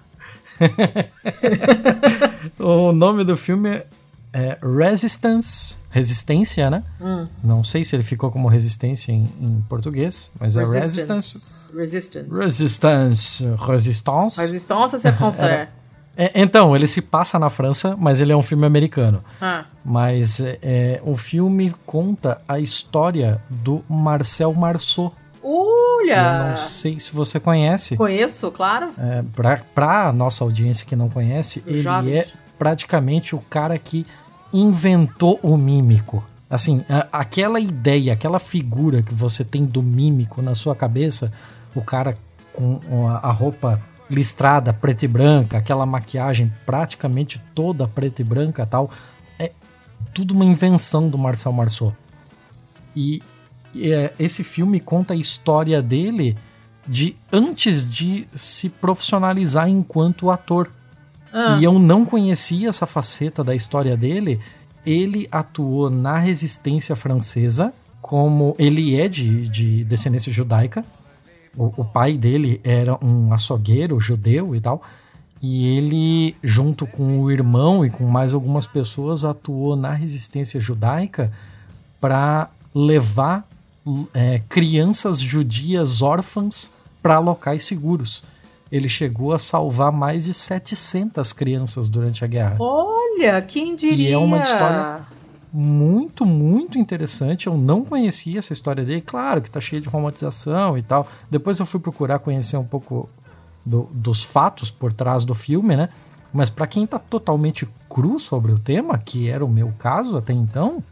[2.59, 3.83] o nome do filme
[4.31, 6.83] é Resistance Resistência, né?
[7.01, 7.27] Hum.
[7.43, 10.77] Não sei se ele ficou como resistência em, em português, mas Resistance.
[10.77, 11.77] é Resistance.
[11.77, 12.39] Resistance.
[12.39, 13.45] Resistance.
[13.67, 14.41] Resistance.
[14.41, 15.69] Resistance, c'est français.
[16.17, 19.23] É, então, ele se passa na França, mas ele é um filme americano.
[19.41, 19.65] Ah.
[19.83, 25.15] Mas é, o filme conta a história do Marcel Marceau.
[25.43, 26.43] Olha!
[26.45, 27.97] Eu não sei se você conhece.
[27.97, 28.91] Conheço, claro.
[28.99, 32.13] É, pra, pra nossa audiência que não conhece, ele jovens.
[32.15, 32.27] é
[32.59, 34.07] praticamente o cara que
[34.53, 36.25] inventou o mímico.
[36.49, 41.33] Assim, aquela ideia, aquela figura que você tem do mímico na sua cabeça,
[41.75, 42.17] o cara
[42.53, 43.81] com a, a roupa
[44.11, 48.91] listrada, preta e branca, aquela maquiagem praticamente toda preta e branca tal,
[49.39, 49.53] é
[50.13, 51.95] tudo uma invenção do Marcel Marceau.
[52.95, 53.23] E,
[53.73, 56.37] e é, esse filme conta a história dele
[56.87, 60.69] de antes de se profissionalizar enquanto ator.
[61.33, 61.59] Ah.
[61.61, 64.41] E eu não conhecia essa faceta da história dele.
[64.85, 70.85] Ele atuou na resistência francesa, como ele é de, de descendência judaica.
[71.57, 74.83] O, o pai dele era um açougueiro judeu e tal.
[75.43, 81.33] E ele, junto com o irmão e com mais algumas pessoas, atuou na resistência judaica
[82.01, 83.47] para levar
[84.13, 86.71] é, crianças judias órfãs
[87.03, 88.23] para locais seguros.
[88.71, 92.57] Ele chegou a salvar mais de 700 crianças durante a guerra.
[92.61, 94.11] Olha, quem diria?
[94.11, 95.01] E é uma história
[95.53, 97.47] muito, muito interessante.
[97.47, 99.01] Eu não conhecia essa história dele.
[99.01, 101.09] Claro que tá cheio de romantização e tal.
[101.29, 103.09] Depois eu fui procurar conhecer um pouco
[103.67, 105.89] do, dos fatos por trás do filme, né?
[106.33, 110.33] Mas para quem tá totalmente cru sobre o tema, que era o meu caso até
[110.33, 110.83] então,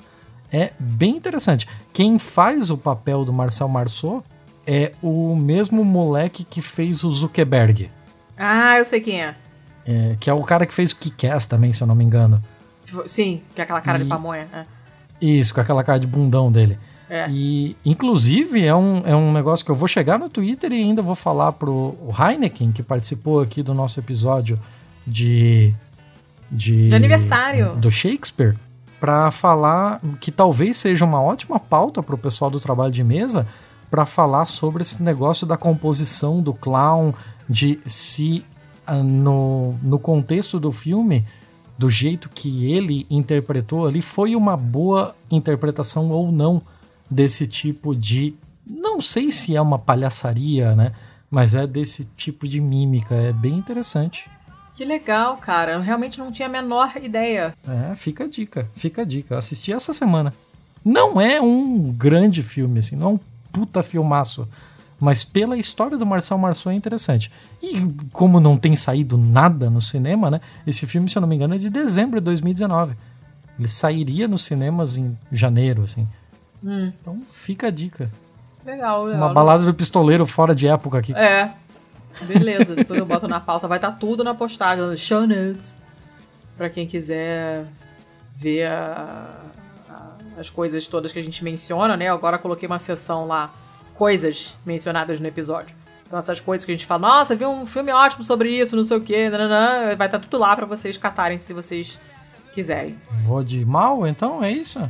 [0.53, 1.68] é bem interessante.
[1.93, 4.24] Quem faz o papel do Marcel Marceau
[4.69, 7.91] é o mesmo moleque que fez o Zuckerberg.
[8.37, 9.35] Ah, eu sei quem é.
[9.87, 12.39] é que é o cara que fez o Kick-Ass também, se eu não me engano.
[13.07, 14.03] Sim, que é aquela cara e...
[14.03, 14.47] de pamonha.
[14.53, 14.64] É.
[15.25, 16.79] Isso, com aquela cara de bundão dele.
[17.09, 17.27] É.
[17.31, 21.01] E, inclusive, é um, é um negócio que eu vou chegar no Twitter e ainda
[21.01, 24.59] vou falar pro Heineken, que participou aqui do nosso episódio
[25.07, 25.75] de.
[26.51, 27.75] De, de aniversário.
[27.77, 28.55] Do Shakespeare,
[29.01, 33.47] para falar que talvez seja uma ótima pauta pro pessoal do trabalho de mesa
[33.91, 37.12] para falar sobre esse negócio da composição do clown,
[37.49, 38.45] de se
[38.86, 41.24] ah, no, no contexto do filme,
[41.76, 46.61] do jeito que ele interpretou ali, foi uma boa interpretação ou não
[47.11, 48.34] desse tipo de.
[48.66, 50.93] Não sei se é uma palhaçaria, né?
[51.30, 53.14] Mas é desse tipo de mímica.
[53.14, 54.28] É bem interessante.
[54.74, 55.72] Que legal, cara.
[55.72, 57.55] Eu realmente não tinha a menor ideia.
[57.66, 58.68] É, fica a dica.
[58.76, 59.34] Fica a dica.
[59.34, 60.32] Eu assisti essa semana.
[60.84, 62.97] Não é um grande filme, assim.
[62.97, 63.20] Não é um
[63.53, 64.49] puta filmaço.
[65.01, 67.30] Mas pela história do Marcel Marceau é interessante.
[67.62, 67.80] E
[68.12, 70.40] como não tem saído nada no cinema, né?
[70.66, 72.96] Esse filme, se eu não me engano, é de dezembro de 2019.
[73.59, 76.07] Ele sairia nos cinemas em janeiro, assim.
[76.64, 76.92] Hum.
[77.01, 78.11] Então fica a dica.
[78.66, 79.20] Legal, legal.
[79.20, 81.14] Uma balada do pistoleiro fora de época aqui.
[81.14, 81.53] É.
[82.22, 83.68] Beleza, depois eu boto na pauta.
[83.68, 85.78] Vai estar tá tudo na postagem, show notes.
[86.57, 87.64] Pra quem quiser
[88.36, 89.30] ver a,
[90.39, 92.09] as coisas todas que a gente menciona, né?
[92.09, 93.53] Agora coloquei uma seção lá,
[93.95, 95.74] coisas mencionadas no episódio.
[96.07, 98.84] Então essas coisas que a gente fala, nossa, viu um filme ótimo sobre isso, não
[98.84, 101.99] sei o quê, nananã, vai estar tá tudo lá para vocês catarem se vocês
[102.55, 102.97] quiserem.
[103.24, 104.80] Vou de mal, então, é isso?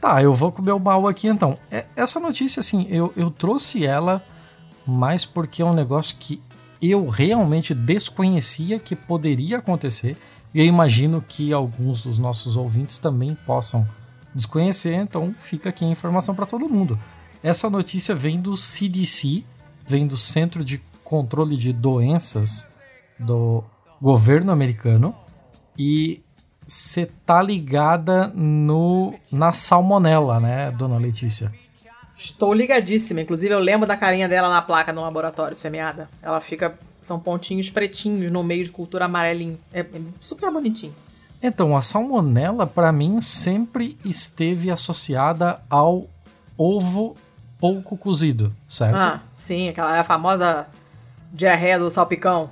[0.00, 1.58] Tá, eu vou com o meu mal aqui então.
[1.70, 4.22] É, essa notícia, assim, eu, eu trouxe ela
[4.86, 6.40] mais porque é um negócio que
[6.80, 10.16] eu realmente desconhecia que poderia acontecer.
[10.54, 13.86] E eu imagino que alguns dos nossos ouvintes também possam
[14.34, 16.98] desconhecer, então fica aqui a informação para todo mundo.
[17.42, 19.44] Essa notícia vem do CDC,
[19.86, 22.68] vem do Centro de Controle de Doenças
[23.18, 23.64] do
[24.00, 25.14] governo americano
[25.78, 26.22] e
[26.66, 31.52] você tá ligada no na salmonela, né, dona Letícia?
[32.16, 33.22] Estou ligadíssima.
[33.22, 36.08] Inclusive, eu lembro da carinha dela na placa no laboratório semeada.
[36.22, 36.78] Ela fica.
[37.00, 39.58] São pontinhos pretinhos no meio de cultura amarelinho.
[39.72, 39.86] É, é
[40.20, 40.94] super bonitinho.
[41.42, 46.06] Então, a salmonela para mim sempre esteve associada ao
[46.56, 47.16] ovo
[47.58, 48.96] pouco cozido, certo?
[48.96, 50.66] Ah, sim, aquela famosa
[51.32, 52.50] diarreia do salpicão.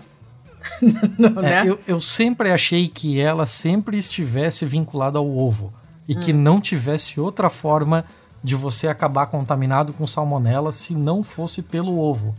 [1.18, 1.68] Não, é, né?
[1.68, 5.72] eu, eu sempre achei que ela sempre estivesse vinculada ao ovo
[6.08, 6.20] e hum.
[6.20, 8.04] que não tivesse outra forma
[8.42, 12.34] de você acabar contaminado com salmonela se não fosse pelo ovo.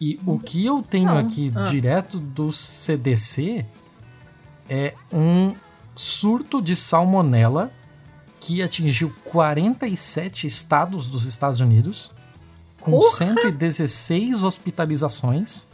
[0.00, 1.18] E o que eu tenho não.
[1.18, 1.64] aqui ah.
[1.64, 3.64] direto do CDC
[4.68, 5.54] é um
[5.94, 7.70] surto de salmonela
[8.40, 12.10] que atingiu 47 estados dos Estados Unidos,
[12.80, 13.16] com Porra!
[13.16, 15.66] 116 hospitalizações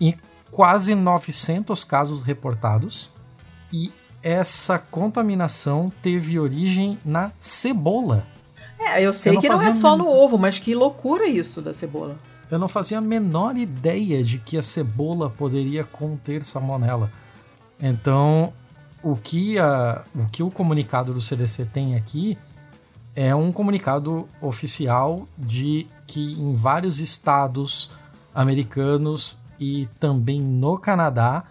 [0.00, 0.14] e
[0.50, 3.10] quase 900 casos reportados.
[3.72, 3.92] E
[4.22, 8.26] essa contaminação teve origem na cebola.
[8.78, 11.72] É, eu sei eu que não é só no ovo, mas que loucura isso da
[11.72, 12.16] cebola.
[12.50, 17.10] Eu não fazia a menor ideia de que a cebola poderia conter salmonela.
[17.80, 18.52] Então,
[19.02, 22.36] o que, a, o que o comunicado do CDC tem aqui
[23.14, 27.90] é um comunicado oficial de que em vários estados
[28.34, 31.44] americanos e também no Canadá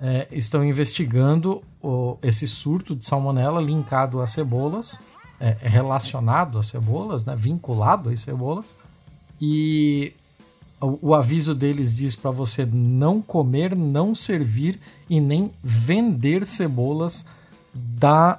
[0.00, 5.00] é, estão investigando o, esse surto de salmonela linkado a cebolas,
[5.38, 8.76] é, relacionado a cebolas, né, vinculado a cebolas,
[9.40, 10.12] e
[10.80, 17.26] o, o aviso deles diz para você não comer, não servir e nem vender cebolas
[17.74, 18.38] da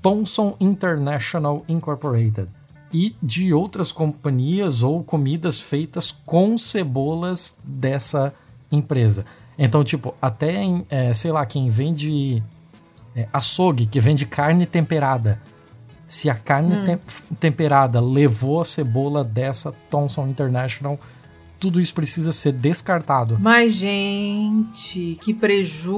[0.00, 2.48] Thomson International Incorporated
[2.92, 8.34] e de outras companhias ou comidas feitas com cebolas dessa
[8.70, 9.24] empresa.
[9.58, 12.42] Então, tipo, até, é, sei lá, quem vende
[13.16, 15.40] é, açougue, que vende carne temperada,
[16.06, 16.84] se a carne hum.
[16.84, 20.98] te temperada levou a cebola dessa Thomson International
[21.62, 23.38] tudo isso precisa ser descartado.
[23.38, 25.92] Mas, gente, que preju!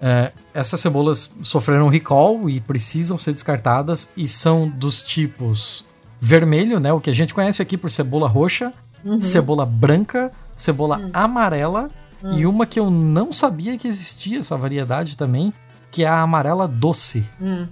[0.00, 5.84] É, essas cebolas sofreram recall e precisam ser descartadas e são dos tipos
[6.20, 6.92] vermelho, né?
[6.92, 8.72] O que a gente conhece aqui por cebola roxa,
[9.04, 9.20] uhum.
[9.20, 11.10] cebola branca, cebola uhum.
[11.12, 11.90] amarela
[12.22, 12.38] uhum.
[12.38, 15.52] e uma que eu não sabia que existia essa variedade também,
[15.90, 17.26] que é a amarela doce.
[17.42, 17.66] Hum.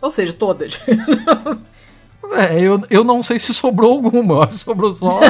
[0.00, 0.80] Ou seja, todas.
[2.34, 5.20] É, eu, eu não sei se sobrou alguma, sobrou só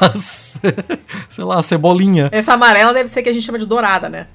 [0.00, 2.28] a, sei lá, a cebolinha.
[2.32, 4.26] Essa amarela deve ser que a gente chama de dourada, né?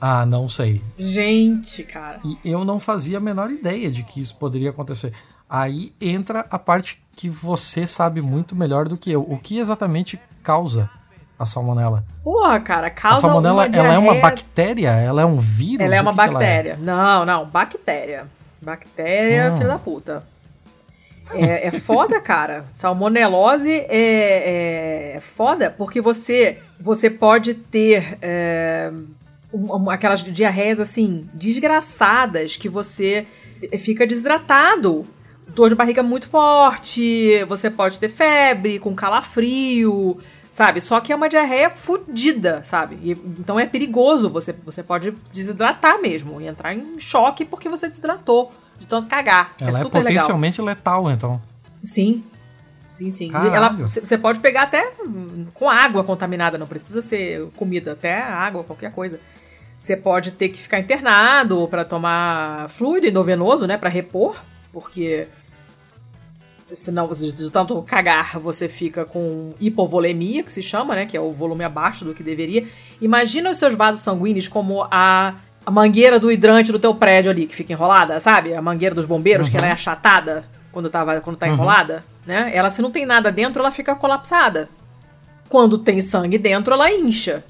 [0.00, 0.82] Ah, não sei.
[0.98, 2.18] Gente, cara.
[2.24, 5.12] E eu não fazia a menor ideia de que isso poderia acontecer.
[5.48, 9.22] Aí entra a parte que você sabe muito melhor do que eu.
[9.22, 10.90] O que exatamente causa
[11.38, 12.04] a salmonela?
[12.24, 14.90] Porra, cara, causa A salmonela, ela é uma bactéria?
[14.90, 15.86] Ela é um vírus?
[15.86, 16.72] Ela é uma bactéria.
[16.72, 16.76] É?
[16.76, 18.26] Não, não, bactéria.
[18.60, 19.56] Bactéria, hum.
[19.56, 20.31] filha da puta.
[21.30, 22.66] É, é foda, cara.
[22.70, 28.92] Salmonelose é, é, foda porque você, você pode ter é,
[29.52, 33.26] um, aquelas diarreias assim, desgraçadas, que você
[33.78, 35.06] fica desidratado.
[35.48, 40.18] Dor de barriga muito forte, você pode ter febre, com calafrio,
[40.48, 40.80] sabe?
[40.80, 42.96] Só que é uma diarreia fodida, sabe?
[43.02, 47.88] E, então é perigoso, você, você pode desidratar mesmo e entrar em choque porque você
[47.88, 48.52] desidratou
[48.82, 49.54] de tanto cagar.
[49.60, 50.76] Ela é, é potencialmente legal.
[50.76, 51.42] letal, então.
[51.82, 52.22] Sim,
[52.92, 53.32] Sim, sim.
[53.86, 54.92] Você pode pegar até
[55.54, 59.18] com água contaminada, não precisa ser comida, até água, qualquer coisa.
[59.76, 64.36] Você pode ter que ficar internado para tomar fluido endovenoso, né, para repor,
[64.72, 65.26] porque
[66.72, 71.32] senão de tanto cagar você fica com hipovolemia, que se chama, né, que é o
[71.32, 72.68] volume abaixo do que deveria.
[73.00, 77.46] Imagina os seus vasos sanguíneos como a, a mangueira do hidrante do teu prédio ali,
[77.46, 78.54] que fica enrolada, sabe?
[78.54, 79.50] A mangueira dos bombeiros, uhum.
[79.50, 81.54] que ela é achatada quando, tava, quando tá uhum.
[81.54, 82.50] enrolada, né?
[82.54, 84.68] Ela, se não tem nada dentro, ela fica colapsada.
[85.48, 87.44] Quando tem sangue dentro, ela incha.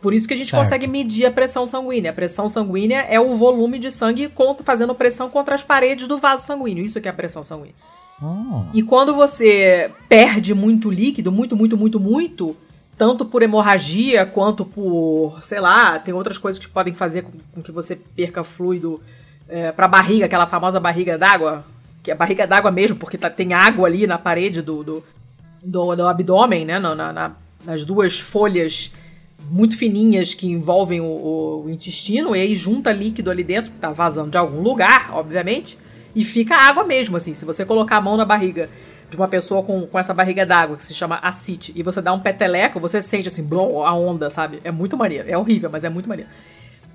[0.00, 0.64] Por isso que a gente certo.
[0.64, 2.10] consegue medir a pressão sanguínea.
[2.10, 4.30] A pressão sanguínea é o volume de sangue
[4.64, 6.84] fazendo pressão contra as paredes do vaso sanguíneo.
[6.84, 7.74] Isso que é a pressão sanguínea.
[8.20, 8.66] Hum.
[8.74, 12.56] E quando você perde muito líquido, muito, muito, muito, muito,
[13.02, 17.72] tanto por hemorragia quanto por, sei lá, tem outras coisas que podem fazer com, que
[17.72, 19.02] você perca fluido
[19.48, 21.64] é, para a barriga, aquela famosa barriga d'água,
[22.00, 25.04] que é barriga d'água mesmo, porque tá, tem água ali na parede do, do,
[25.60, 27.32] do, do abdômen, né, na, na,
[27.64, 28.92] nas duas folhas
[29.50, 33.90] muito fininhas que envolvem o, o, intestino, e aí junta líquido ali dentro, que tá
[33.90, 35.76] vazando de algum lugar, obviamente,
[36.14, 37.34] e fica água mesmo, assim.
[37.34, 38.70] Se você colocar a mão na barriga
[39.12, 42.14] de uma pessoa com, com essa barriga d'água, que se chama acite, e você dá
[42.14, 44.58] um peteleco, você sente assim, blom, a onda, sabe?
[44.64, 45.28] É muito maneiro.
[45.28, 46.30] É horrível, mas é muito maneiro.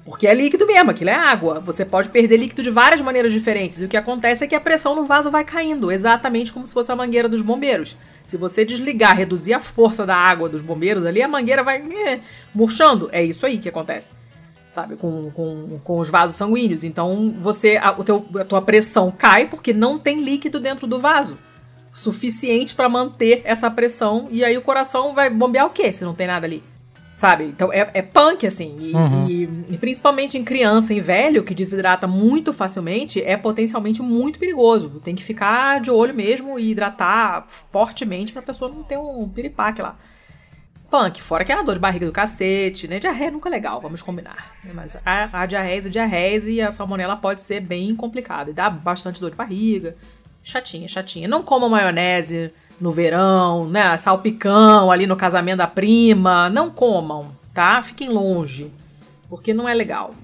[0.03, 1.59] Porque é líquido mesmo, aquilo é água.
[1.59, 3.81] Você pode perder líquido de várias maneiras diferentes.
[3.81, 6.73] E o que acontece é que a pressão no vaso vai caindo, exatamente como se
[6.73, 7.95] fosse a mangueira dos bombeiros.
[8.23, 12.19] Se você desligar, reduzir a força da água dos bombeiros ali, a mangueira vai eh,
[12.55, 13.09] murchando.
[13.11, 14.11] É isso aí que acontece.
[14.71, 16.83] Sabe, com, com, com os vasos sanguíneos.
[16.83, 20.99] Então, você a, o teu, a tua pressão cai porque não tem líquido dentro do
[20.99, 21.37] vaso
[21.97, 24.27] suficiente para manter essa pressão.
[24.29, 26.63] E aí o coração vai bombear o quê se não tem nada ali?
[27.15, 27.45] Sabe?
[27.45, 28.77] Então é, é punk, assim.
[28.79, 29.27] E, uhum.
[29.27, 35.01] e, e, principalmente em criança e velho, que desidrata muito facilmente, é potencialmente muito perigoso.
[35.03, 39.81] Tem que ficar de olho mesmo e hidratar fortemente pra pessoa não ter um piripaque
[39.81, 39.97] lá.
[40.91, 42.99] Punk, fora que é uma dor de barriga do cacete, né?
[42.99, 44.55] Diarreia nunca é legal, vamos combinar.
[44.73, 48.51] Mas a, a diarreia é diarreia e a salmonela pode ser bem complicada.
[48.51, 49.95] E dá bastante dor de barriga.
[50.47, 51.27] Chatinha, chatinha.
[51.27, 53.97] Não coma maionese no verão, né?
[53.97, 56.49] Salpicão ali no casamento da prima.
[56.49, 57.83] Não comam, tá?
[57.83, 58.71] Fiquem longe,
[59.29, 60.15] porque não é legal.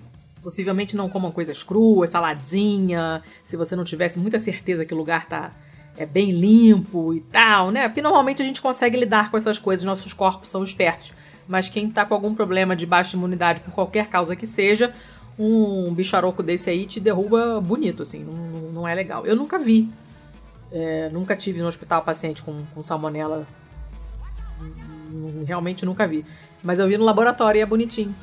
[0.41, 5.26] Possivelmente não comam coisas cruas, saladinha, se você não tivesse muita certeza que o lugar
[5.26, 5.52] tá
[5.98, 7.90] é bem limpo e tal, né?
[7.90, 11.12] Porque normalmente a gente consegue lidar com essas coisas, nossos corpos são espertos.
[11.50, 14.94] Mas quem tá com algum problema de baixa imunidade por qualquer causa que seja,
[15.38, 19.26] um bicharoco desse aí te derruba bonito, assim, não, não é legal.
[19.26, 19.90] Eu nunca vi
[20.74, 23.45] é, nunca tive no hospital paciente com, com salmonela.
[25.45, 26.26] Realmente nunca vi.
[26.64, 28.14] Mas eu vi no laboratório e é bonitinho.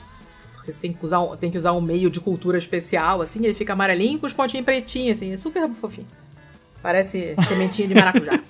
[0.56, 3.55] Porque você tem que usar, tem que usar um meio de cultura especial, assim, ele
[3.55, 6.06] fica amarelinho com os pontinhos pretinhos, assim, é super fofinho.
[6.82, 8.40] Parece sementinha de maracujá.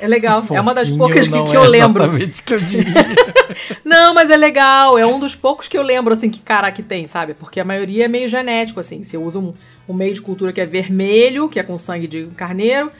[0.00, 0.40] É legal.
[0.40, 2.02] Fofinho é uma das poucas que, que é eu lembro.
[2.02, 2.94] Exatamente que eu diria.
[3.84, 4.98] não, mas é legal.
[4.98, 7.34] É um dos poucos que eu lembro, assim, que cara que tem, sabe?
[7.34, 9.04] Porque a maioria é meio genético, assim.
[9.04, 9.52] Você usa um,
[9.88, 12.90] um meio de cultura que é vermelho, que é com sangue de carneiro,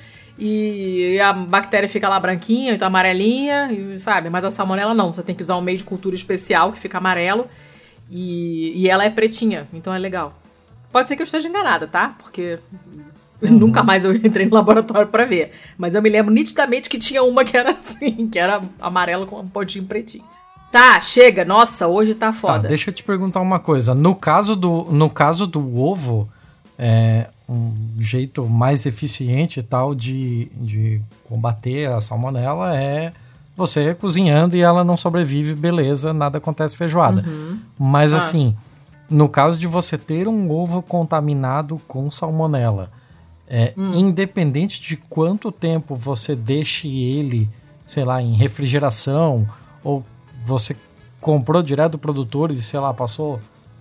[0.40, 4.30] e a bactéria fica lá branquinha, então amarelinha, e, sabe?
[4.30, 6.98] Mas a salmonela não, você tem que usar um meio de cultura especial que fica
[6.98, 7.46] amarelo
[8.10, 10.32] e, e ela é pretinha, então é legal.
[10.90, 12.14] Pode ser que eu esteja enganada, tá?
[12.18, 12.58] Porque
[13.42, 13.50] Uhum.
[13.58, 15.52] Nunca mais eu entrei no laboratório para ver.
[15.78, 19.40] Mas eu me lembro nitidamente que tinha uma que era assim, que era amarela com
[19.40, 20.24] um pontinho pretinho.
[20.70, 21.44] Tá, chega.
[21.44, 22.62] Nossa, hoje tá foda.
[22.62, 23.94] Tá, deixa eu te perguntar uma coisa.
[23.94, 26.28] No caso do, no caso do ovo,
[26.78, 33.12] é um jeito mais eficiente e tal de, de combater a salmonela é
[33.56, 37.22] você cozinhando e ela não sobrevive, beleza, nada acontece feijoada.
[37.27, 37.59] Uhum.
[37.77, 38.18] Mas ah.
[38.18, 38.56] assim,
[39.10, 42.89] no caso de você ter um ovo contaminado com salmonela,
[43.48, 43.97] é, hum.
[43.97, 47.48] independente de quanto tempo você deixe ele,
[47.85, 49.44] sei lá, em refrigeração
[49.82, 50.05] ou
[50.44, 50.77] você
[51.20, 53.40] comprou direto do produtor e, sei lá, passou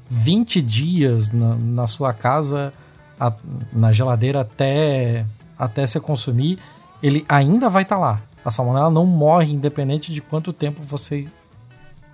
[0.10, 2.74] 20 dias na, na sua casa,
[3.20, 3.34] a,
[3.74, 5.26] na geladeira até,
[5.58, 6.60] até você consumir,
[7.02, 8.22] ele ainda vai estar tá lá.
[8.44, 11.28] A salmonela não morre independente de quanto tempo você,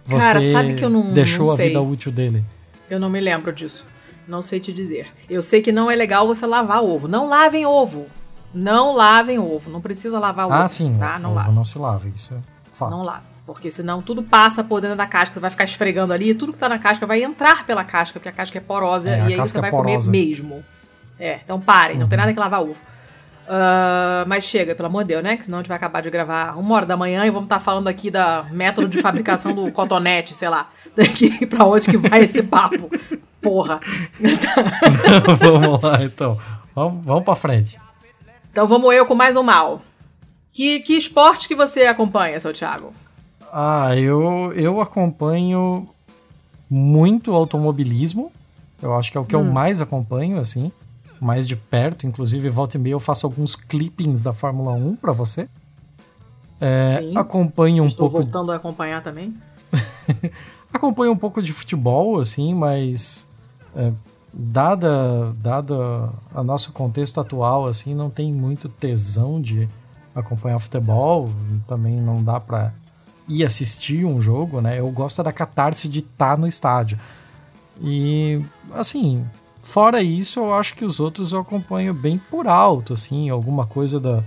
[0.06, 2.44] você Cara, sabe que eu não, deixou não a vida útil dele.
[2.90, 3.86] Eu não me lembro disso.
[4.28, 5.08] Não sei te dizer.
[5.30, 7.08] Eu sei que não é legal você lavar ovo.
[7.08, 8.08] Não lavem ovo.
[8.54, 9.70] Não lavem ovo.
[9.70, 10.56] Não precisa lavar ah, ovo.
[10.56, 10.98] Ah, sim.
[10.98, 11.20] Tá?
[11.20, 11.52] Não ovo lava.
[11.52, 12.08] não se lava.
[12.10, 12.38] Isso é
[12.76, 12.92] fato.
[12.92, 13.24] Não lava.
[13.46, 16.52] Porque senão tudo passa por dentro da casca, você vai ficar esfregando ali, e tudo
[16.52, 19.34] que tá na casca vai entrar pela casca, porque a casca é porosa é, e
[19.34, 20.08] aí você vai porosa.
[20.08, 20.64] comer mesmo.
[21.20, 22.02] É, então parem, uhum.
[22.02, 22.22] não tem uhum.
[22.22, 22.76] nada que lavar ovo.
[23.46, 25.38] Uh, mas chega, pelo amor de Deus, né?
[25.38, 27.60] Que senão a gente vai acabar de gravar uma hora da manhã e vamos estar
[27.60, 30.70] tá falando aqui da método de fabricação do cotonete, sei lá.
[30.98, 32.90] Daqui pra onde que vai esse papo?
[33.42, 33.80] Porra.
[35.40, 36.40] vamos lá, então.
[36.74, 37.80] Vamos, vamos pra frente.
[38.52, 39.82] Então vamos eu com mais um mal.
[40.52, 42.94] Que, que esporte que você acompanha, seu Thiago?
[43.54, 45.88] Ah, eu, eu acompanho
[46.70, 48.32] muito automobilismo.
[48.82, 49.46] Eu acho que é o que hum.
[49.46, 50.72] eu mais acompanho, assim.
[51.26, 52.06] Mais de perto.
[52.06, 55.50] Inclusive, volta e meia eu faço alguns clippings da Fórmula 1 para você.
[56.62, 58.24] É, Sim, acompanho um estou pouco.
[58.28, 59.36] Estou voltando a acompanhar também.
[60.72, 63.28] acompanho um pouco de futebol, assim, mas.
[63.76, 63.92] É,
[64.32, 69.68] dada, dada a nosso contexto atual, assim, não tem muito tesão de
[70.14, 71.32] acompanhar futebol.
[71.68, 72.72] Também não dá para
[73.28, 74.80] ir assistir um jogo, né?
[74.80, 77.00] Eu gosto da catarse de estar tá no estádio.
[77.82, 78.46] E,
[78.76, 79.26] assim,
[79.66, 84.00] fora isso, eu acho que os outros eu acompanho bem por alto, assim, alguma coisa
[84.00, 84.24] da,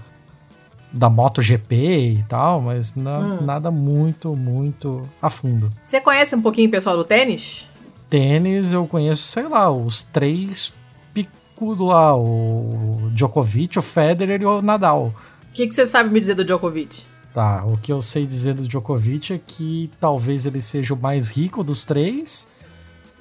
[0.93, 3.39] da MotoGP e tal, mas na, hum.
[3.43, 5.71] nada muito, muito a fundo.
[5.83, 7.69] Você conhece um pouquinho o pessoal do tênis?
[8.11, 10.73] Tênis, eu conheço, sei lá, os três
[11.15, 15.15] picudos lá, o Djokovic, o Federer e o Nadal.
[15.51, 17.05] O que, que você sabe me dizer do Djokovic?
[17.33, 21.31] Tá, o que eu sei dizer do Djokovic é que talvez ele seja o mais
[21.31, 22.49] rico dos três.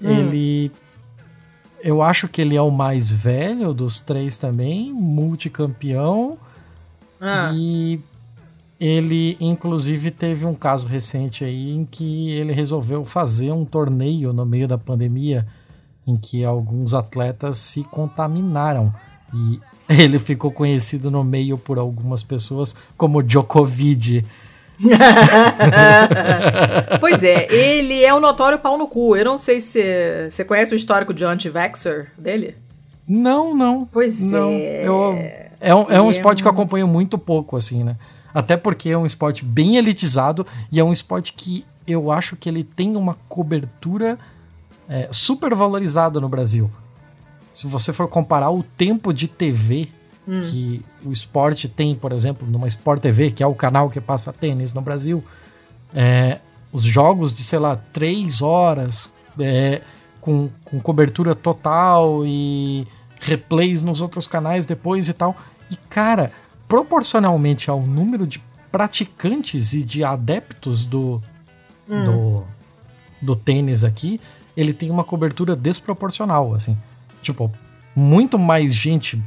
[0.01, 0.09] Hum.
[0.09, 0.71] Ele.
[1.81, 6.37] Eu acho que ele é o mais velho dos três também, multicampeão.
[7.21, 7.51] Ah.
[7.53, 7.99] E
[8.79, 14.45] ele, inclusive, teve um caso recente aí em que ele resolveu fazer um torneio no
[14.45, 15.47] meio da pandemia
[16.05, 18.93] em que alguns atletas se contaminaram.
[19.33, 19.59] E
[19.89, 24.23] ele ficou conhecido no meio por algumas pessoas como Djokovic.
[26.99, 29.15] pois é, ele é um notório pau no cu.
[29.15, 32.55] Eu não sei se você conhece o histórico de anti-vaxxer dele?
[33.07, 33.87] Não, não.
[33.91, 34.49] Pois não.
[34.49, 34.87] é.
[34.87, 35.13] Eu,
[35.59, 37.95] é um, é um esporte que eu acompanho muito pouco, assim, né?
[38.33, 42.49] Até porque é um esporte bem elitizado e é um esporte que eu acho que
[42.49, 44.17] ele tem uma cobertura
[44.87, 46.69] é, super valorizada no Brasil
[47.57, 49.89] se você for comparar o tempo de TV
[50.27, 50.41] hum.
[50.43, 54.33] que o esporte tem, por exemplo, numa Sport TV, que é o canal que passa
[54.33, 55.23] tênis no Brasil,
[55.95, 56.39] é,
[56.71, 59.81] os jogos de, sei lá, três horas, é,
[60.19, 62.85] com, com cobertura total e
[63.21, 65.35] replays nos outros canais depois e tal.
[65.71, 66.31] E, cara,
[66.67, 68.41] proporcionalmente ao número de
[68.71, 71.21] praticantes e de adeptos do,
[71.89, 72.05] hum.
[72.05, 72.47] do,
[73.21, 74.19] do tênis aqui,
[74.55, 76.77] ele tem uma cobertura desproporcional, assim.
[77.21, 77.51] Tipo,
[77.95, 79.21] muito mais gente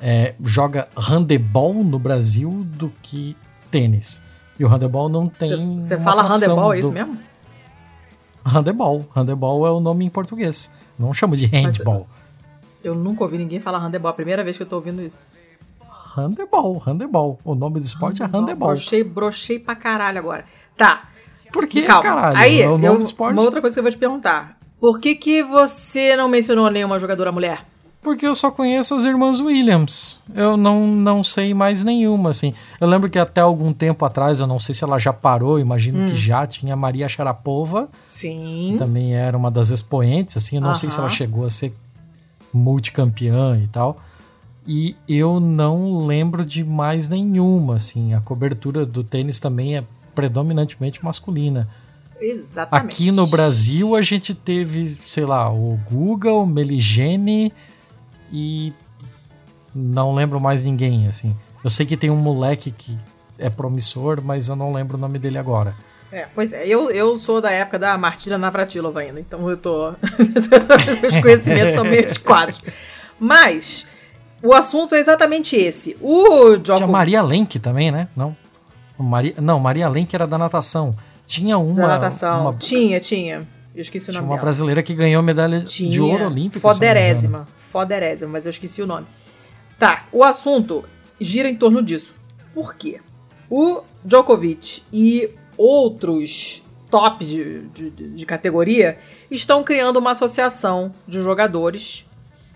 [0.00, 3.36] é, joga handebol no Brasil do que
[3.70, 4.20] tênis.
[4.58, 5.80] E o handebol não tem.
[5.80, 7.18] Você fala handebol, é isso mesmo?
[8.44, 9.04] Handebol.
[9.14, 10.70] Handebol é o nome em português.
[10.98, 12.06] Não chamo de handball.
[12.82, 14.08] eu nunca ouvi ninguém falar handebol.
[14.08, 15.22] É a primeira vez que eu tô ouvindo isso.
[16.16, 17.38] Handebol, handebol.
[17.44, 18.40] O nome do esporte handebol.
[18.40, 18.68] é handebol.
[18.68, 20.44] Brochei, brochei pra caralho agora.
[20.76, 21.08] Tá.
[21.52, 22.02] Por que, Calma.
[22.02, 22.36] caralho?
[22.36, 24.58] Aí, é eu, uma outra coisa que eu vou te perguntar.
[24.80, 27.64] Por que, que você não mencionou nenhuma jogadora mulher?
[28.06, 30.20] Porque eu só conheço as irmãs Williams.
[30.32, 32.54] Eu não, não sei mais nenhuma, assim.
[32.80, 35.98] Eu lembro que até algum tempo atrás, eu não sei se ela já parou, imagino
[35.98, 36.06] hum.
[36.06, 37.88] que já, tinha a Maria Sharapova.
[38.04, 38.76] Sim.
[38.78, 40.54] também era uma das expoentes, assim.
[40.54, 40.76] Eu não uh -huh.
[40.76, 41.74] sei se ela chegou a ser
[42.54, 44.00] multicampeã e tal.
[44.64, 48.14] E eu não lembro de mais nenhuma, assim.
[48.14, 49.84] A cobertura do tênis também é
[50.14, 51.66] predominantemente masculina.
[52.20, 52.86] Exatamente.
[52.86, 57.52] Aqui no Brasil a gente teve, sei lá, o Google, Meligene
[58.32, 58.72] e
[59.74, 61.34] não lembro mais ninguém, assim.
[61.62, 62.98] Eu sei que tem um moleque que
[63.38, 65.74] é promissor, mas eu não lembro o nome dele agora.
[66.12, 69.92] É, pois é, eu, eu sou da época da Martina Navratilova ainda, então eu tô.
[71.02, 72.60] Meus conhecimentos são meio quadros.
[73.18, 73.86] Mas,
[74.42, 75.96] o assunto é exatamente esse.
[76.00, 76.76] O Djokovic...
[76.76, 78.08] Tinha Maria Lenk também, né?
[78.16, 78.36] Não?
[78.98, 79.34] Maria...
[79.38, 80.94] Não, Maria Lenk era da natação.
[81.26, 81.82] Tinha uma.
[81.82, 82.42] Da natação.
[82.42, 82.54] Uma...
[82.54, 83.42] Tinha, tinha.
[83.76, 84.44] Eu esqueci o nome Tinha uma dela.
[84.46, 85.90] brasileira que ganhou medalha tinha.
[85.90, 86.60] de ouro olímpica.
[86.60, 87.46] Foderésima.
[87.58, 89.06] Foderésima, mas eu esqueci o nome.
[89.78, 90.82] Tá, o assunto
[91.20, 92.14] gira em torno disso.
[92.54, 93.00] Por quê?
[93.50, 95.28] O Djokovic e
[95.58, 98.98] outros tops de, de, de categoria
[99.30, 102.06] estão criando uma associação de jogadores.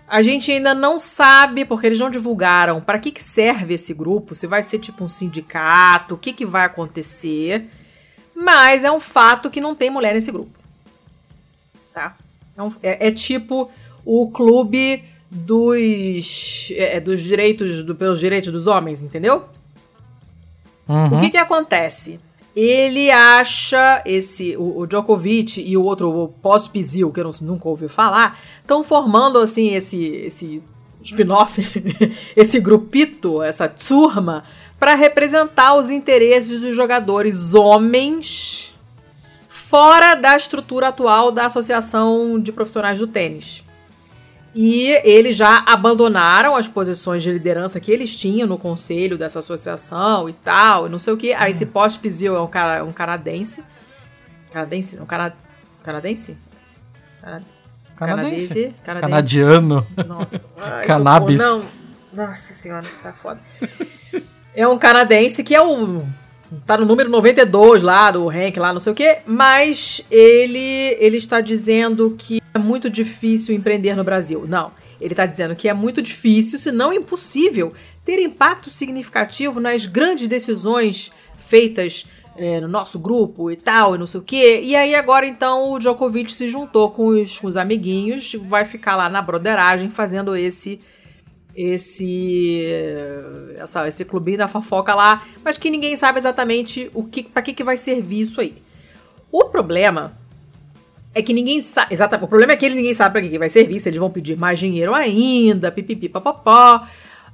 [0.07, 4.33] A gente ainda não sabe, porque eles não divulgaram para que, que serve esse grupo,
[4.33, 7.67] se vai ser tipo um sindicato, o que, que vai acontecer.
[8.35, 10.60] Mas é um fato que não tem mulher nesse grupo.
[11.93, 12.15] Tá?
[12.57, 13.69] É, um, é, é tipo
[14.05, 19.45] o clube dos, é, dos direitos, do, pelos direitos dos homens, entendeu?
[20.87, 21.17] Uhum.
[21.17, 22.19] O que que acontece?
[22.53, 27.69] Ele acha esse o, o Djokovic e o outro o Pospisil, que eu não, nunca
[27.69, 30.61] ouvi falar, estão formando assim esse esse
[31.01, 31.61] spin-off,
[32.35, 34.43] esse grupito, essa turma
[34.77, 38.70] para representar os interesses dos jogadores homens
[39.71, 43.63] fora da estrutura atual da Associação de Profissionais do Tênis.
[44.53, 50.27] E eles já abandonaram as posições de liderança que eles tinham no conselho dessa associação
[50.27, 51.31] e tal, e não sei o que.
[51.31, 51.71] Aí esse uhum.
[51.71, 53.63] Post Pizil é um, cara, um canadense.
[54.51, 54.99] Canadense?
[54.99, 55.33] Um cana,
[55.81, 56.37] canadense?
[57.21, 57.41] Cana,
[57.95, 58.75] canadense?
[58.83, 59.09] Canadense?
[59.09, 59.87] Canadiano.
[60.05, 60.43] Nossa.
[60.59, 61.37] Ai, Cannabis.
[61.37, 61.63] Não.
[62.11, 63.39] Nossa senhora, tá foda.
[64.53, 66.05] é um canadense que é o
[66.65, 71.17] tá no número 92 lá do rank lá, não sei o quê, mas ele ele
[71.17, 74.45] está dizendo que é muito difícil empreender no Brasil.
[74.47, 77.73] Não, ele está dizendo que é muito difícil, se não impossível,
[78.03, 82.05] ter impacto significativo nas grandes decisões feitas
[82.35, 84.61] é, no nosso grupo e tal, e não sei o quê.
[84.63, 88.95] E aí agora então o Djokovic se juntou com os, com os amiguinhos, vai ficar
[88.95, 90.79] lá na broderagem fazendo esse
[91.55, 92.65] esse
[93.57, 97.53] essa, esse clubinho da fofoca lá, mas que ninguém sabe exatamente o que para que,
[97.53, 98.55] que vai servir isso aí.
[99.31, 100.11] O problema
[101.13, 101.93] é que ninguém sabe.
[101.93, 102.25] Exatamente.
[102.25, 104.09] O problema é que ele ninguém sabe para que, que vai servir, se eles vão
[104.09, 106.85] pedir mais dinheiro ainda, pipipi, papapó.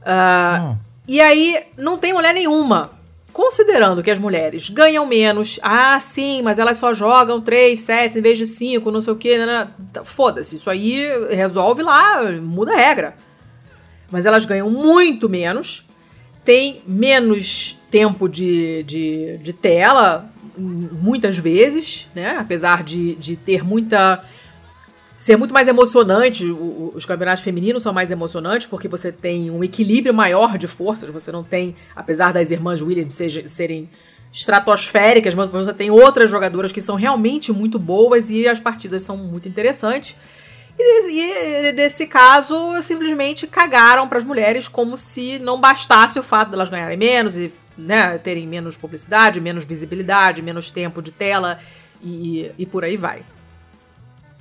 [0.02, 0.76] Uh, hum.
[1.08, 2.92] E aí, não tem mulher nenhuma.
[3.32, 8.22] Considerando que as mulheres ganham menos, ah, sim, mas elas só jogam 3 sets em
[8.22, 9.38] vez de 5, não sei o quê.
[9.38, 10.02] Né, né, né.
[10.04, 13.16] Foda-se, isso aí resolve lá, muda a regra
[14.12, 15.86] mas elas ganham muito menos,
[16.44, 22.38] tem menos tempo de, de, de tela, muitas vezes, né?
[22.40, 24.24] Apesar de, de ter muita.
[25.20, 30.14] ser muito mais emocionante, os campeonatos femininos são mais emocionantes porque você tem um equilíbrio
[30.14, 33.90] maior de forças, você não tem, apesar das irmãs Williams serem
[34.32, 39.18] estratosféricas, mas você tem outras jogadoras que são realmente muito boas e as partidas são
[39.18, 40.16] muito interessantes.
[40.80, 46.52] E, e nesse caso, simplesmente cagaram para as mulheres como se não bastasse o fato
[46.52, 51.60] delas de ganharem menos e né, terem menos publicidade, menos visibilidade, menos tempo de tela
[52.04, 53.24] e, e por aí vai.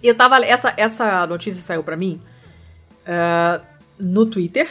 [0.02, 0.44] Eu tava.
[0.44, 2.20] Essa, essa notícia saiu para mim
[3.02, 3.64] uh,
[3.98, 4.68] no Twitter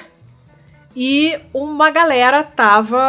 [0.96, 3.04] e uma galera tava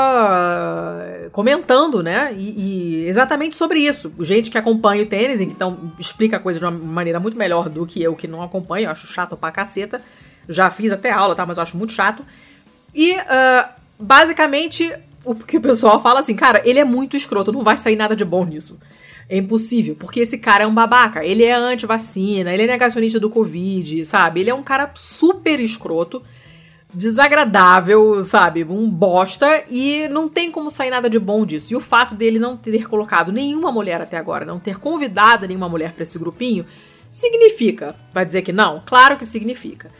[1.30, 2.34] comentando, né?
[2.36, 4.12] E, e, exatamente sobre isso.
[4.20, 7.86] Gente que acompanha o tênis, então explica a coisa de uma maneira muito melhor do
[7.86, 8.86] que eu que não acompanho.
[8.86, 10.02] Eu acho chato pra caceta.
[10.48, 11.46] Já fiz até aula, tá?
[11.46, 12.24] Mas eu acho muito chato.
[12.92, 13.68] E uh,
[13.98, 14.92] basicamente
[15.24, 18.16] o que o pessoal fala assim, cara, ele é muito escroto, não vai sair nada
[18.16, 18.80] de bom nisso.
[19.28, 21.24] É impossível, porque esse cara é um babaca.
[21.24, 24.40] Ele é anti-vacina, ele é negacionista do Covid, sabe?
[24.40, 26.22] Ele é um cara super escroto
[26.97, 28.64] desagradável, sabe?
[28.64, 31.74] Um bosta e não tem como sair nada de bom disso.
[31.74, 35.68] E o fato dele não ter colocado nenhuma mulher até agora, não ter convidado nenhuma
[35.68, 36.64] mulher para esse grupinho,
[37.10, 37.94] significa.
[38.14, 38.81] Vai dizer que não?
[38.86, 39.90] Claro que significa.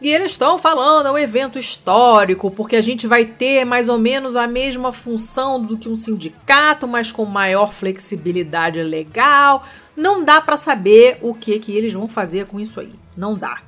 [0.00, 3.98] E eles estão falando, é um evento histórico, porque a gente vai ter mais ou
[3.98, 9.64] menos a mesma função do que um sindicato, mas com maior flexibilidade legal.
[9.94, 12.92] Não dá para saber o que que eles vão fazer com isso aí.
[13.16, 13.58] Não dá.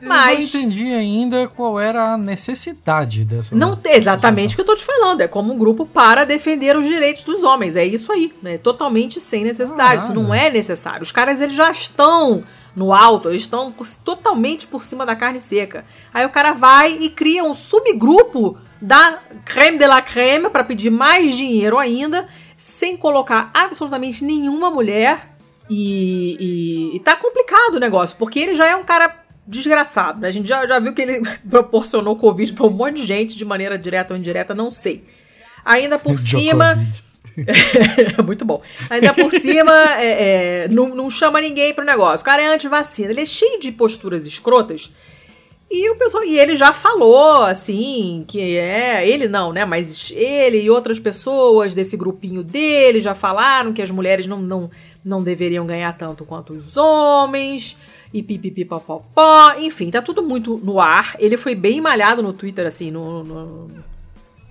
[0.00, 0.54] Mas...
[0.54, 3.54] Eu não entendi ainda qual era a necessidade dessa.
[3.54, 5.20] Não exatamente o que eu tô te falando.
[5.20, 7.76] É como um grupo para defender os direitos dos homens.
[7.76, 8.32] É isso aí.
[8.42, 8.58] Né?
[8.58, 10.02] Totalmente sem necessidade.
[10.02, 11.02] Isso não é necessário.
[11.02, 12.44] Os caras eles já estão
[12.76, 15.84] no alto, eles estão totalmente por cima da carne seca.
[16.14, 20.90] Aí o cara vai e cria um subgrupo da creme de la creme para pedir
[20.90, 25.36] mais dinheiro ainda, sem colocar absolutamente nenhuma mulher.
[25.68, 29.14] E, e, e tá complicado o negócio, porque ele já é um cara
[29.48, 30.28] desgraçado, né?
[30.28, 33.44] A gente já, já viu que ele proporcionou Covid para um monte de gente de
[33.44, 35.04] maneira direta ou indireta, não sei.
[35.64, 36.86] Ainda por cima.
[38.24, 38.60] Muito bom.
[38.90, 42.22] Ainda por cima, é, é, não, não chama ninguém pro negócio.
[42.22, 43.10] O cara é anti-vacina.
[43.10, 44.90] Ele é cheio de posturas escrotas.
[45.70, 50.62] E o pessoal, e ele já falou assim, que é, ele não, né, mas ele
[50.62, 54.70] e outras pessoas desse grupinho dele já falaram que as mulheres não, não,
[55.04, 57.76] não deveriam ganhar tanto quanto os homens,
[58.12, 61.14] e pipipipopopó, enfim, tá tudo muito no ar.
[61.18, 63.70] Ele foi bem malhado no Twitter, assim, no, no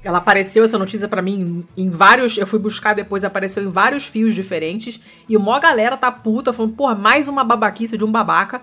[0.03, 2.37] ela apareceu essa notícia para mim em vários.
[2.37, 5.01] Eu fui buscar depois, apareceu em vários fios diferentes.
[5.27, 8.61] E uma galera tá puta, falando, porra, mais uma babaquice de um babaca.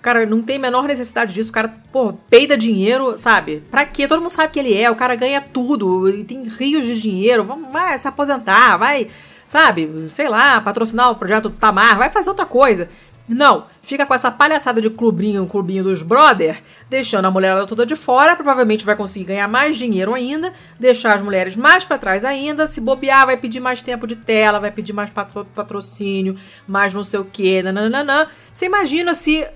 [0.00, 1.50] Cara, não tem a menor necessidade disso.
[1.50, 3.62] O cara, pô, peida dinheiro, sabe?
[3.70, 4.08] Pra quê?
[4.08, 4.90] Todo mundo sabe que ele é.
[4.90, 6.08] O cara ganha tudo.
[6.08, 7.44] Ele tem rios de dinheiro.
[7.70, 9.08] Vai se aposentar, vai,
[9.46, 10.06] sabe?
[10.08, 12.88] Sei lá, patrocinar o projeto Tamar, vai fazer outra coisa.
[13.28, 17.94] Não, fica com essa palhaçada de clubinho, clubinho dos brother, deixando a mulherada toda de
[17.94, 22.66] fora, provavelmente vai conseguir ganhar mais dinheiro ainda, deixar as mulheres mais para trás ainda,
[22.66, 26.36] se bobear vai pedir mais tempo de tela, vai pedir mais patrocínio,
[26.66, 28.26] mais não sei o que, nananana.
[28.52, 29.46] Você imagina se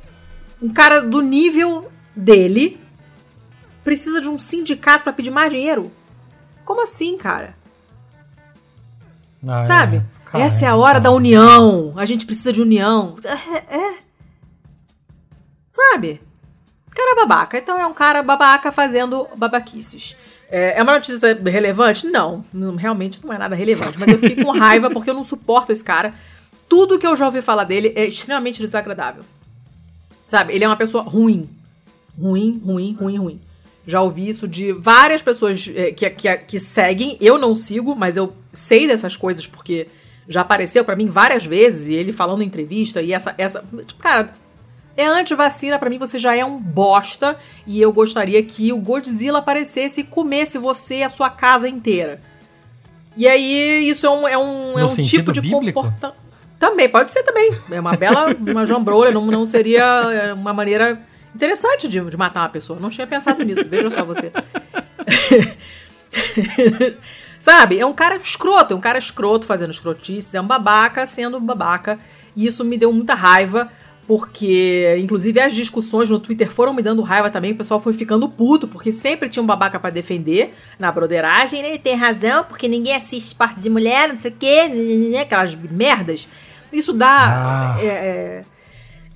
[0.62, 2.80] um cara do nível dele
[3.82, 5.90] precisa de um sindicato para pedir mais dinheiro?
[6.64, 7.54] Como assim, cara?
[9.46, 9.96] Ah, Sabe?
[9.96, 10.23] É.
[10.34, 11.92] Cara, Essa é a hora da união.
[11.96, 13.14] A gente precisa de união.
[13.24, 13.98] É, é.
[15.68, 16.20] Sabe?
[16.90, 17.56] Cara é babaca.
[17.56, 20.16] Então é um cara babaca fazendo babaquices.
[20.50, 22.08] É, é uma notícia relevante?
[22.08, 23.96] Não, não, realmente não é nada relevante.
[23.96, 26.12] Mas eu fiquei com raiva porque eu não suporto esse cara.
[26.68, 29.22] Tudo que eu já ouvi falar dele é extremamente desagradável.
[30.26, 30.52] Sabe?
[30.52, 31.48] Ele é uma pessoa ruim.
[32.20, 33.40] Ruim, ruim, ruim, ruim.
[33.86, 37.16] Já ouvi isso de várias pessoas é, que, que, que seguem.
[37.20, 39.86] Eu não sigo, mas eu sei dessas coisas porque
[40.28, 41.88] já apareceu para mim várias vezes.
[41.88, 43.02] E ele falando em entrevista.
[43.02, 43.34] E essa.
[43.38, 44.32] essa tipo, cara,
[44.96, 47.36] é anti-vacina, para mim você já é um bosta.
[47.66, 52.20] E eu gostaria que o Godzilla aparecesse e comesse você e a sua casa inteira.
[53.16, 56.24] E aí, isso é um, é um, é um tipo de comportamento.
[56.58, 57.52] Também, pode ser também.
[57.70, 60.98] É uma bela uma jambrolha, não, não seria é, uma maneira
[61.34, 62.80] interessante de, de matar uma pessoa.
[62.80, 64.32] Não tinha pensado nisso, veja só você.
[67.44, 67.78] Sabe?
[67.78, 71.98] É um cara escroto, é um cara escroto fazendo escrotices, é um babaca sendo babaca.
[72.34, 73.70] E isso me deu muita raiva,
[74.06, 77.52] porque, inclusive, as discussões no Twitter foram me dando raiva também.
[77.52, 81.60] O pessoal foi ficando puto, porque sempre tinha um babaca para defender na broderagem.
[81.60, 85.08] Ele tem razão, porque ninguém assiste parte de mulher, não sei o quê, né, né,
[85.10, 86.26] né, aquelas merdas.
[86.72, 87.76] Isso dá.
[87.76, 87.78] Ah.
[87.78, 88.44] É, é,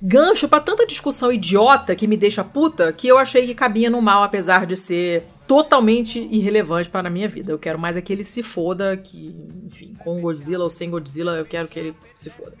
[0.01, 4.01] gancho para tanta discussão idiota que me deixa puta que eu achei que cabia no
[4.01, 7.51] mal, apesar de ser totalmente irrelevante para a minha vida.
[7.51, 9.35] Eu quero mais é que ele se foda, que,
[9.65, 12.53] enfim, com Godzilla ou sem Godzilla, eu quero que ele se foda.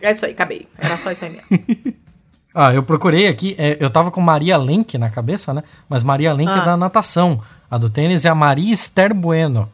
[0.00, 0.68] É isso aí, acabei.
[0.78, 1.94] Era só isso aí mesmo.
[2.54, 5.62] ah, eu procurei aqui, é, eu tava com Maria Lenk na cabeça, né?
[5.88, 6.62] Mas Maria Lenk é ah.
[6.62, 7.40] é da natação.
[7.70, 9.68] A do tênis é a Maria Esther Bueno.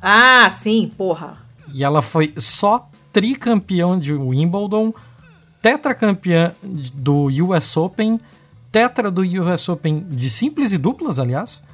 [0.00, 1.36] Ah, sim, porra.
[1.72, 4.92] E ela foi só tricampeão de Wimbledon,
[5.62, 8.20] tetracampeã do US Open,
[8.70, 11.64] tetra do US Open de simples e duplas, aliás.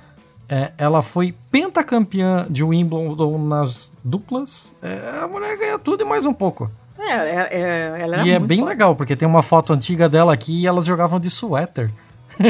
[0.48, 4.74] É, ela foi pentacampeã de Wimbledon nas duplas.
[4.82, 6.70] É, a mulher ganha tudo e mais um pouco.
[6.98, 8.70] É, é, é ela E é bem forte.
[8.70, 11.90] legal, porque tem uma foto antiga dela aqui e elas jogavam de suéter.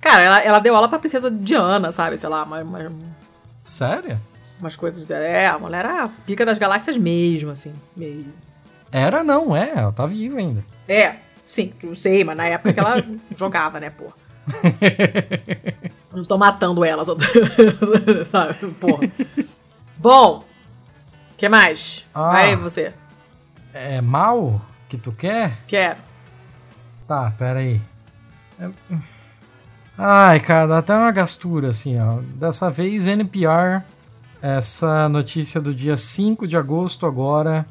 [0.00, 2.16] Cara, ela, ela deu aula pra princesa Diana, sabe?
[2.18, 2.66] Sei lá, mas.
[2.66, 2.92] mas...
[3.64, 4.18] Sério?
[4.60, 5.10] Umas coisas.
[5.10, 7.72] É, a mulher era a pica das galáxias mesmo, assim.
[7.96, 8.32] Mesmo.
[8.96, 10.64] Era não, é, ela tá viva ainda.
[10.88, 11.16] É,
[11.46, 13.04] sim, não sei, mas na época que ela
[13.36, 14.14] jogava, né, porra.
[16.14, 17.08] não tô matando elas,
[18.30, 19.06] sabe, porra.
[19.98, 20.42] Bom,
[21.36, 22.06] que mais?
[22.14, 22.94] Ah, Vai você.
[23.74, 25.58] É mal que tu quer?
[25.68, 25.98] Quero.
[27.06, 27.78] Tá, pera aí.
[28.58, 28.70] É...
[29.98, 32.20] Ai, cara, dá até uma gastura assim, ó.
[32.36, 33.82] Dessa vez NPR,
[34.40, 37.66] essa notícia do dia 5 de agosto agora,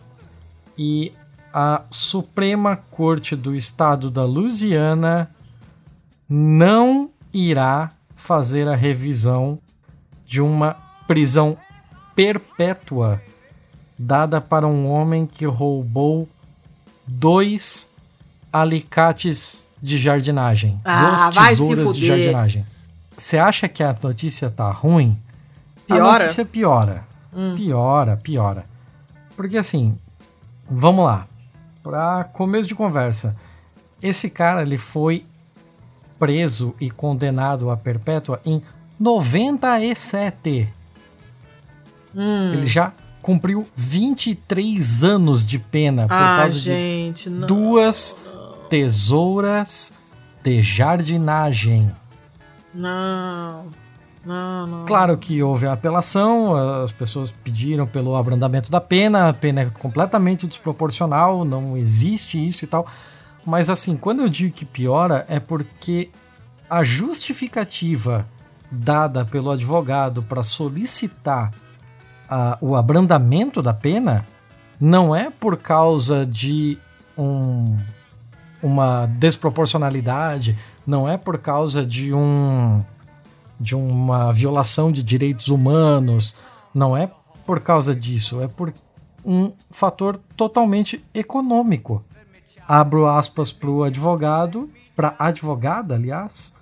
[0.77, 1.11] e
[1.53, 5.29] a Suprema Corte do Estado da Louisiana
[6.27, 9.59] não irá fazer a revisão
[10.25, 10.75] de uma
[11.07, 11.57] prisão
[12.15, 13.21] perpétua
[13.97, 16.27] dada para um homem que roubou
[17.07, 17.89] dois
[18.51, 20.79] alicates de jardinagem.
[20.83, 22.65] Ah, duas tesouras de jardinagem.
[23.15, 25.17] Você acha que a notícia tá ruim?
[25.87, 26.03] Piora?
[26.03, 27.03] A notícia piora.
[27.33, 27.55] Hum.
[27.55, 28.65] Piora, piora.
[29.35, 29.97] Porque assim,
[30.69, 31.27] Vamos lá.
[31.83, 33.35] Para começo de conversa,
[34.01, 35.23] esse cara ele foi
[36.17, 38.61] preso e condenado a perpétua em
[38.99, 40.67] 97.
[42.15, 42.53] Hum.
[42.53, 48.17] Ele já cumpriu 23 anos de pena por ah, causa gente, de não, duas
[48.69, 49.93] tesouras
[50.43, 51.91] de jardinagem.
[52.73, 53.65] Não.
[54.25, 54.85] Não, não.
[54.85, 59.65] Claro que houve a apelação, as pessoas pediram pelo abrandamento da pena, a pena é
[59.65, 62.87] completamente desproporcional, não existe isso e tal.
[63.45, 66.09] Mas assim, quando eu digo que piora, é porque
[66.67, 68.25] a justificativa
[68.71, 71.51] dada pelo advogado para solicitar
[72.27, 74.25] a, o abrandamento da pena
[74.81, 76.77] não é por causa de
[77.15, 77.77] um,
[78.61, 82.83] uma desproporcionalidade, não é por causa de um
[83.59, 86.35] de uma violação de direitos humanos,
[86.73, 87.09] não é
[87.45, 88.73] por causa disso, é por
[89.23, 92.03] um fator totalmente econômico.
[92.67, 96.55] Abro aspas para o advogado, para advogada, aliás,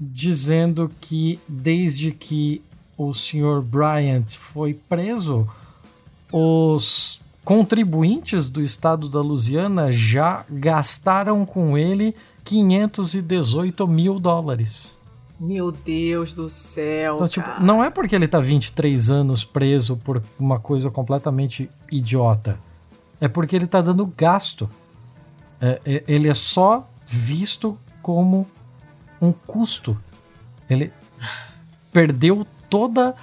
[0.00, 2.62] dizendo que desde que
[2.96, 3.60] o Sr.
[3.62, 5.48] Bryant foi preso,
[6.32, 12.14] os contribuintes do estado da Louisiana já gastaram com ele
[12.44, 14.98] 518 mil dólares.
[15.38, 17.16] Meu Deus do céu.
[17.16, 22.58] Então, tipo, não é porque ele tá 23 anos preso por uma coisa completamente idiota.
[23.20, 24.70] É porque ele tá dando gasto.
[25.60, 28.46] É, é, ele é só visto como
[29.20, 29.96] um custo.
[30.68, 30.92] Ele
[31.92, 33.14] perdeu toda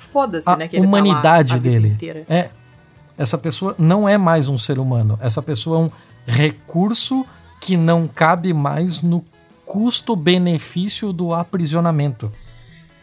[0.45, 2.25] a né, humanidade tá lá, dele.
[2.29, 2.49] É,
[3.17, 5.17] essa pessoa não é mais um ser humano.
[5.21, 5.91] Essa pessoa é um
[6.25, 7.25] recurso
[7.59, 9.23] que não cabe mais no
[9.71, 12.31] custo-benefício do aprisionamento.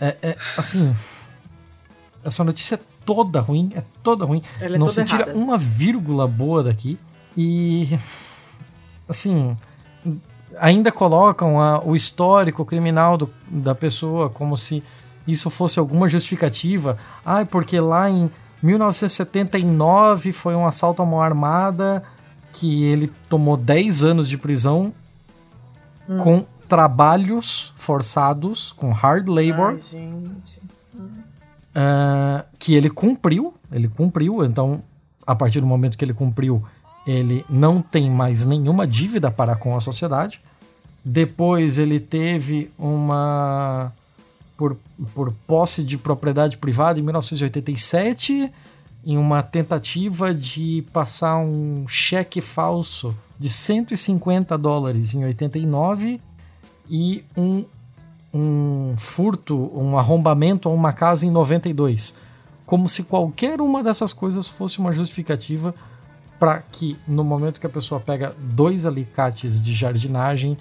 [0.01, 0.95] É, é, assim,
[2.23, 4.43] essa notícia é toda ruim, é toda ruim.
[4.61, 5.39] Ela é não se tira errada.
[5.39, 6.99] uma vírgula boa daqui.
[7.36, 7.99] E,
[9.09, 9.57] assim,
[10.59, 14.82] ainda colocam a- o histórico criminal do- da pessoa como se
[15.27, 16.99] isso fosse alguma justificativa.
[17.24, 18.31] Ah, porque lá em
[18.62, 22.03] 1979 foi um assalto à mão armada
[22.53, 24.93] que ele tomou 10 anos de prisão
[26.09, 26.19] Hum.
[26.19, 30.61] com trabalhos forçados, com hard labor, Ai, gente.
[31.74, 33.55] ah, que ele cumpriu.
[33.73, 34.82] Ele cumpriu, então,
[35.27, 36.62] a partir do momento que ele cumpriu,
[37.07, 40.40] ele não tem mais nenhuma dívida para com a sociedade.
[41.05, 43.90] Depois ele teve uma.
[44.57, 44.77] Por,
[45.15, 48.53] por posse de propriedade privada em 1987,
[49.07, 56.20] em uma tentativa de passar um cheque falso de 150 dólares em 89
[56.90, 57.65] e um,
[58.32, 62.15] um furto, um arrombamento a uma casa em 92.
[62.66, 65.74] Como se qualquer uma dessas coisas fosse uma justificativa
[66.39, 70.56] para que no momento que a pessoa pega dois alicates de jardinagem,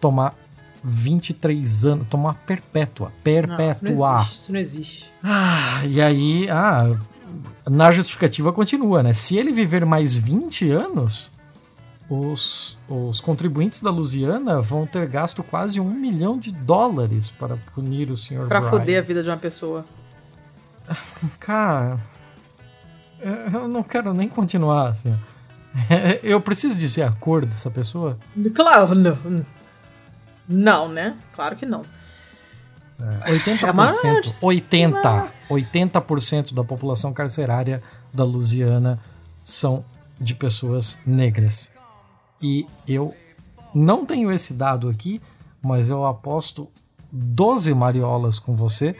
[0.00, 0.34] tomar
[0.82, 3.70] 23 anos, tomar perpétua, Não, perpétua.
[3.70, 3.90] isso não
[4.20, 4.36] existe.
[4.36, 5.10] Isso não existe.
[5.22, 6.96] Ah, e aí, ah,
[7.68, 9.12] na justificativa continua, né?
[9.12, 11.32] Se ele viver mais 20 anos,
[12.08, 18.10] os, os contribuintes da Louisiana vão ter gasto quase um milhão de dólares para punir
[18.10, 18.16] o.
[18.46, 18.70] Pra Bryant.
[18.70, 19.84] foder a vida de uma pessoa.
[21.38, 21.98] Cara,
[23.52, 25.14] eu não quero nem continuar, assim.
[26.22, 28.18] Eu preciso dizer a cor dessa pessoa?
[28.54, 29.44] Claro, não.
[30.48, 31.14] Não, né?
[31.34, 31.84] Claro que não.
[32.98, 34.46] 80%, É uma notícia.
[34.46, 37.82] 80, 80% da população carcerária
[38.12, 38.98] da Louisiana
[39.44, 39.84] são
[40.20, 41.70] de pessoas negras.
[42.40, 43.14] E eu
[43.74, 45.20] não tenho esse dado aqui,
[45.60, 46.68] mas eu aposto
[47.10, 48.94] 12 mariolas com você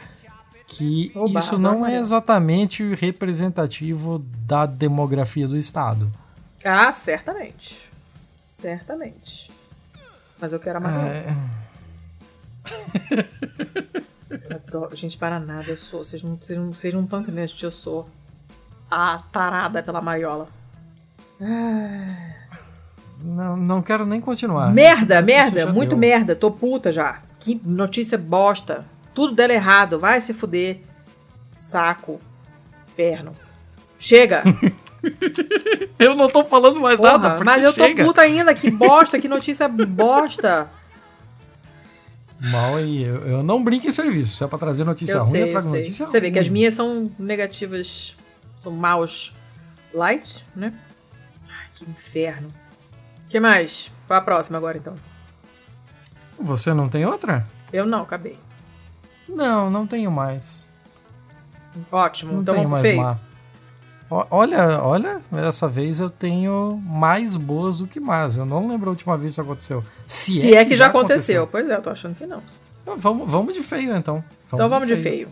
[0.67, 6.11] que Oba, isso não é exatamente representativo da demografia do estado.
[6.63, 7.89] Ah, certamente.
[8.45, 9.51] Certamente.
[10.39, 11.09] Mas eu quero a Mariola.
[11.09, 11.35] É,
[14.55, 16.03] adoro- Gente, para nada, eu sou.
[16.03, 17.63] Vocês não estão não, vocês não estão entendendo, gente.
[17.63, 18.07] Eu sou
[18.89, 20.47] a tarada pela Mariola.
[21.41, 22.33] Ah,
[23.23, 24.71] não, não quero nem continuar.
[24.73, 25.97] merda, merda, muito deu.
[25.97, 26.35] merda.
[26.35, 27.19] Tô puta já.
[27.39, 28.85] Que notícia bosta.
[29.13, 29.99] Tudo dela errado.
[29.99, 30.79] Vai se fuder.
[31.47, 32.19] Saco.
[32.89, 33.33] Inferno.
[33.99, 34.43] Chega.
[35.97, 38.03] Eu não tô falando mais Porra, nada, porque mas eu tô chega.
[38.03, 38.53] puta ainda.
[38.53, 40.69] Que bosta, que notícia bosta.
[42.39, 44.35] Mal aí, eu, eu não brinco em serviço.
[44.35, 45.79] Se é pra trazer notícia Eu ruim, sei, eu eu trago sei.
[45.79, 48.15] notícia Você vê que as minhas são negativas,
[48.57, 49.33] são maus
[49.93, 50.73] light, né?
[51.49, 52.49] Ai, que inferno.
[53.29, 53.91] O que mais?
[54.07, 54.95] Qual a próxima agora, então?
[56.39, 57.45] Você não tem outra?
[57.71, 58.35] Eu não, acabei.
[59.27, 60.67] Não, não tenho mais.
[61.91, 63.03] Ótimo, Não então tenho vamos mais feio.
[63.03, 63.19] má.
[64.31, 68.35] Olha, olha, dessa vez eu tenho mais boas do que más.
[68.35, 69.85] Eu não lembro a última vez que isso aconteceu.
[70.07, 71.45] Se, Se é que já aconteceu.
[71.45, 72.41] Pois é, eu tô achando que não.
[72.81, 74.23] Então, vamos, vamos de feio, então.
[74.51, 75.29] Então vamos de feio.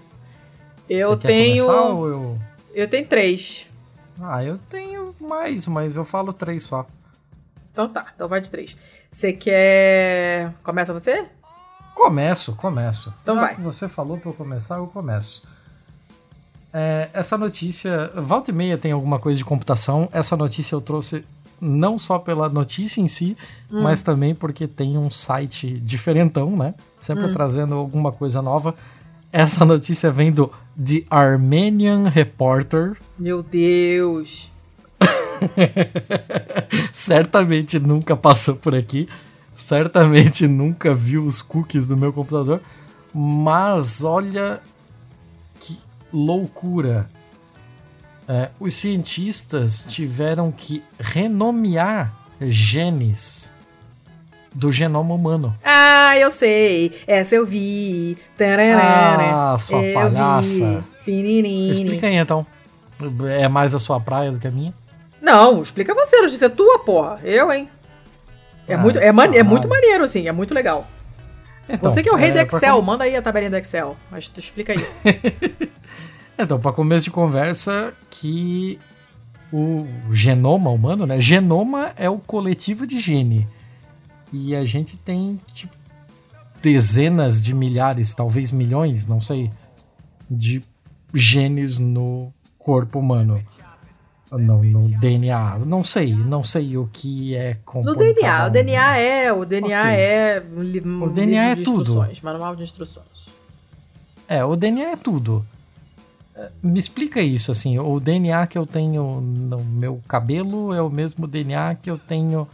[0.87, 1.65] Eu Você tenho.
[1.65, 2.37] eu...
[2.75, 3.65] Eu tenho três.
[4.21, 6.85] Ah, eu tenho mais, mas eu falo três só.
[7.77, 8.75] Então tá, então vai de três.
[9.11, 10.51] Você quer.
[10.63, 11.27] Começa você?
[11.93, 13.13] Começo, começo.
[13.21, 13.53] Então vai.
[13.57, 15.47] Você falou pra eu começar, eu começo.
[16.73, 20.09] É, essa notícia, volta e meia tem alguma coisa de computação.
[20.11, 21.23] Essa notícia eu trouxe
[21.61, 23.37] não só pela notícia em si,
[23.71, 23.83] Hum.
[23.83, 26.73] mas também porque tem um site diferentão, né?
[26.97, 27.31] Sempre Hum.
[27.31, 28.73] trazendo alguma coisa nova.
[29.31, 30.51] Essa notícia vem do
[30.83, 32.97] The Armenian Reporter.
[33.19, 34.49] Meu Deus.
[36.93, 39.07] certamente nunca passou por aqui,
[39.57, 42.61] certamente nunca viu os cookies do meu computador,
[43.13, 44.59] mas olha
[45.59, 45.77] que
[46.11, 47.07] loucura.
[48.27, 53.53] É, os cientistas tiveram que renomear genes
[54.53, 55.55] do genoma humano.
[55.63, 56.91] Ah, eu sei.
[57.05, 58.17] Essa eu vi.
[58.37, 59.53] Tararara.
[59.53, 60.83] Ah, sua eu palhaça.
[61.05, 61.69] Vi.
[61.69, 62.45] Explica aí então.
[63.39, 64.73] É mais a sua praia do que a minha?
[65.27, 67.19] Não, explica você, notícia é tua, porra.
[67.23, 67.69] Eu, hein?
[68.67, 70.87] É, Ah, muito, é, mane- é muito maneiro, assim, é muito legal.
[71.69, 73.95] Então, você que é o rei do pra Excel, manda aí a tabelinha do Excel.
[74.09, 74.87] Mas tu explica aí.
[76.39, 78.79] Então, para começo de conversa, que
[79.51, 81.19] o genoma humano, né?
[81.19, 83.47] Genoma é o coletivo de gene.
[84.31, 85.73] E a gente tem tipo,
[86.61, 89.49] dezenas de milhares, talvez milhões, não sei,
[90.29, 90.61] de
[91.11, 93.43] genes no corpo humano.
[94.31, 95.59] Não, no DNA.
[95.65, 98.51] Não sei, não sei o que é No DNA, cada o um.
[98.51, 99.91] DNA é, o DNA Ok.
[99.93, 101.81] é um li- um O DNA é tudo.
[101.81, 103.27] instruções, manual de instruções.
[104.27, 105.45] É, o DNA é tudo.
[106.35, 110.89] É, Me explica isso, assim, o DNA que eu tenho no meu cabelo é o
[110.89, 112.45] mesmo DNA que eu tenho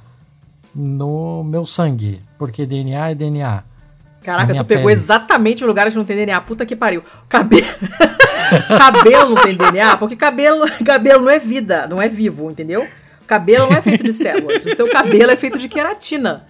[0.76, 3.64] no meu sangue, porque DNA é DNA.
[4.22, 4.94] Caraca, tu pegou pele.
[4.94, 6.40] exatamente os lugares que não tem DNA.
[6.42, 7.04] Puta que pariu.
[7.28, 7.66] Cabelo.
[8.62, 12.88] Cabelo não tem DNA, porque cabelo, cabelo não é vida, não é vivo, entendeu?
[13.28, 14.66] Cabelo não é feito de células.
[14.66, 16.46] O teu cabelo é feito de queratina.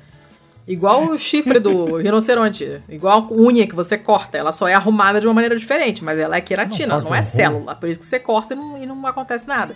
[0.68, 2.82] Igual o chifre do rinoceronte.
[2.90, 4.38] Igual a unha que você corta.
[4.38, 7.20] Ela só é arrumada de uma maneira diferente, mas ela é queratina, Não não, é
[7.20, 7.76] o célula.
[7.76, 9.76] Por isso que você corta e não, e não acontece nada.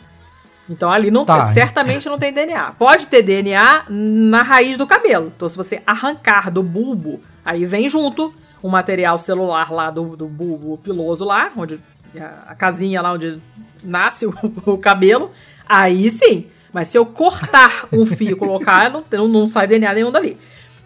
[0.69, 1.43] Então ali não Tá.
[1.43, 2.71] certamente não tem DNA.
[2.79, 5.31] Pode ter DNA na raiz do cabelo.
[5.35, 10.25] Então se você arrancar do bulbo, aí vem junto o material celular lá do, do
[10.27, 11.79] bulbo piloso lá, onde
[12.19, 13.37] a, a casinha lá onde
[13.83, 14.33] nasce o,
[14.65, 15.31] o cabelo,
[15.67, 16.45] aí sim.
[16.73, 20.37] Mas se eu cortar um fio e colocar, não, não, não sai DNA nenhum dali.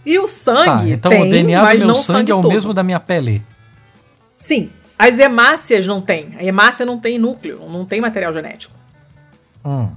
[0.06, 2.42] E o Tá, sangue então tem, o DNA mas do meu não sangue é o
[2.42, 2.52] todo.
[2.52, 3.42] mesmo da minha pele.
[4.34, 4.70] Sim.
[4.98, 6.36] As hemácias não tem.
[6.38, 8.74] A hemácia não tem núcleo, não tem material genético.
[9.66, 9.90] Hum.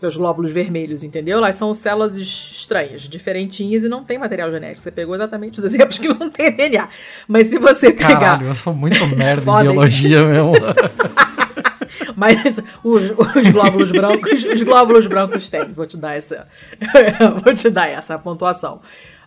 [0.00, 1.38] Seus glóbulos vermelhos, entendeu?
[1.38, 4.80] Elas são células estranhas, diferentinhas e não tem material genético.
[4.80, 6.88] Você pegou exatamente os exemplos que não tem DNA.
[7.28, 8.18] Mas se você pegar.
[8.18, 10.52] Caralho, eu sou muito merda em biologia mesmo.
[12.16, 15.72] Mas os, os glóbulos brancos, os glóbulos brancos têm.
[15.72, 16.46] Vou te dar essa,
[17.44, 18.80] vou te dar essa pontuação.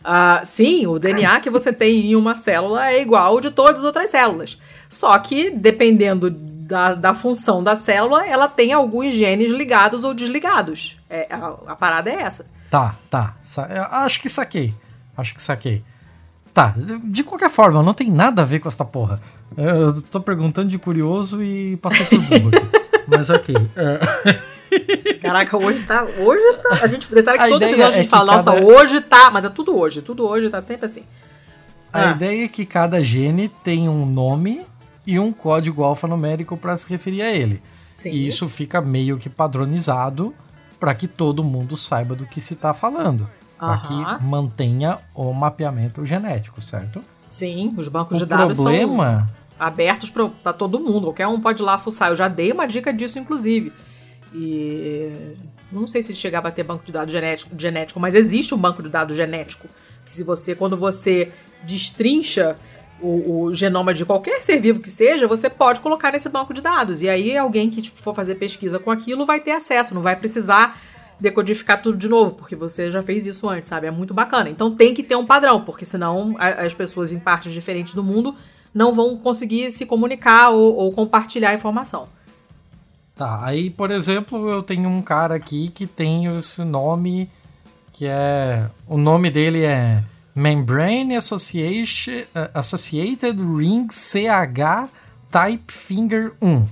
[0.03, 3.79] Ah, sim, o DNA que você tem em uma célula é igual ao de todas
[3.79, 4.57] as outras células.
[4.89, 6.29] Só que, dependendo
[6.67, 10.97] da, da função da célula, ela tem alguns genes ligados ou desligados.
[11.09, 12.45] É, a, a parada é essa.
[12.69, 13.35] Tá, tá.
[13.69, 14.73] Eu Acho que saquei.
[15.17, 15.83] Acho que saquei.
[16.53, 16.73] Tá,
[17.03, 19.19] de qualquer forma, não tem nada a ver com essa porra.
[19.57, 22.51] Eu tô perguntando de curioso e passei por burro.
[23.07, 23.55] Mas ok.
[23.75, 26.03] É, Caraca, hoje tá.
[26.03, 26.79] Hoje tá.
[26.81, 29.29] A gente detalhe que A todo episódio a é gente fala, nossa, cada- hoje tá.
[29.31, 30.01] Mas é tudo hoje.
[30.01, 31.03] Tudo hoje tá sempre assim.
[31.91, 32.11] a Ah.
[32.11, 34.61] ideia é que cada gene tem um nome
[35.05, 37.61] e um código alfanumérico para se referir a ele.
[37.91, 38.11] Sim.
[38.11, 40.33] E isso fica meio que padronizado
[40.79, 43.29] para que todo mundo saiba do que se está falando.
[43.57, 47.01] Para que mantenha o mapeamento genético, certo?
[47.27, 49.29] Sim, os bancos O de dados são problema.
[49.57, 51.07] abertos para todo mundo.
[51.07, 52.09] Qualquer um pode ir lá fuçar.
[52.09, 53.71] Eu já dei uma dica disso, inclusive.
[54.33, 55.35] E
[55.71, 58.83] não sei se chegava a ter banco de dados genético, genético, mas existe um banco
[58.83, 59.67] de dados genético.
[60.03, 61.31] Que se você, quando você
[61.63, 62.57] destrincha
[63.03, 66.61] o, o genoma de qualquer ser vivo que seja, você pode colocar nesse banco de
[66.61, 67.01] dados.
[67.01, 70.15] E aí alguém que tipo, for fazer pesquisa com aquilo vai ter acesso, não vai
[70.15, 70.79] precisar
[71.19, 73.87] decodificar tudo de novo, porque você já fez isso antes, sabe?
[73.87, 74.49] É muito bacana.
[74.49, 78.35] Então tem que ter um padrão, porque senão as pessoas em partes diferentes do mundo
[78.73, 82.07] não vão conseguir se comunicar ou, ou compartilhar a informação.
[83.15, 87.29] Tá, aí, por exemplo, eu tenho um cara aqui que tem esse nome
[87.93, 88.67] que é.
[88.87, 90.03] O nome dele é
[90.35, 91.19] Membrane eh,
[92.53, 94.89] Associated Ring CH
[95.31, 96.65] Type Finger 1.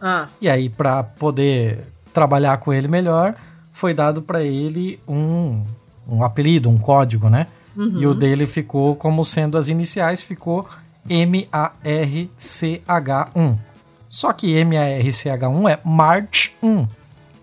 [0.00, 1.80] Ah, E aí, para poder
[2.12, 3.34] trabalhar com ele melhor,
[3.72, 5.64] foi dado para ele um,
[6.08, 7.46] um apelido, um código, né?
[7.76, 10.66] E o dele ficou como sendo as iniciais, ficou
[11.08, 13.56] M-A-R-C-H-1.
[14.08, 16.86] Só que M-A-R-C-H-1 é March 1.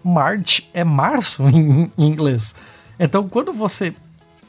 [0.03, 2.55] March é março em em inglês.
[2.99, 3.93] Então, quando você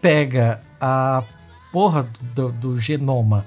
[0.01, 1.25] pega a
[1.73, 3.47] porra do, do genoma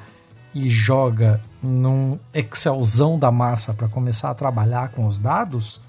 [0.56, 5.80] e joga num Excelzão da massa para começar a trabalhar com os dados,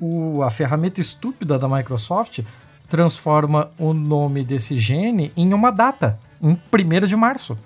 [0.00, 2.40] o, a ferramenta estúpida da Microsoft
[2.88, 7.58] transforma o nome desse gene em uma data, em 1 de março.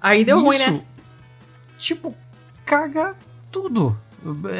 [0.00, 0.82] Aí deu Isso, ruim, né?
[1.78, 2.12] Tipo,
[2.66, 3.14] caga
[3.52, 3.96] tudo.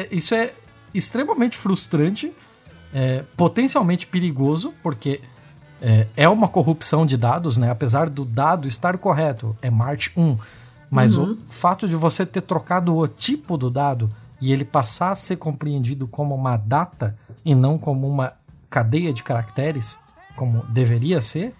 [0.09, 0.53] Isso é
[0.93, 2.31] extremamente frustrante,
[2.93, 5.19] é, potencialmente perigoso, porque
[5.81, 7.69] é, é, uma corrupção de dados, né?
[7.69, 10.37] Apesar do dado estar correto, é March 1.
[10.89, 11.33] Mas uhum.
[11.33, 15.37] o fato de você ter trocado o tipo do dado e ele passar a ser
[15.37, 18.33] compreendido como uma data e não como uma
[18.69, 19.99] cadeia de caracteres,
[20.35, 21.53] como deveria ser,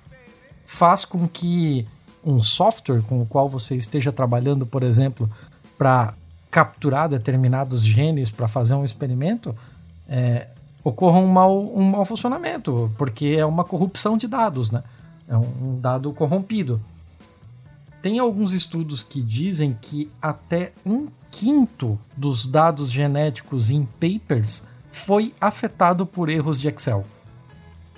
[0.65, 1.87] faz com que
[2.23, 5.29] um software com o qual você esteja trabalhando, por exemplo,
[5.77, 6.13] para
[6.49, 9.55] capturar determinados genes para fazer um experimento,
[10.07, 10.47] é,
[10.86, 14.84] ocorra um mau, um mau funcionamento, porque é uma corrupção de dados, né?
[15.28, 16.80] É um dado corrompido.
[18.03, 25.34] Tem alguns estudos que dizem que até um quinto dos dados genéticos em papers foi
[25.41, 27.03] afetado por erros de Excel.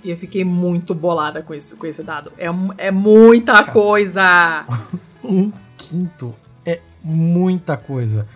[0.02, 2.32] E eu fiquei muito bolada com, isso, com esse dado.
[2.38, 2.46] É,
[2.78, 4.64] é muita Cara, coisa!
[5.22, 6.34] um quinto
[6.64, 8.26] é muita coisa.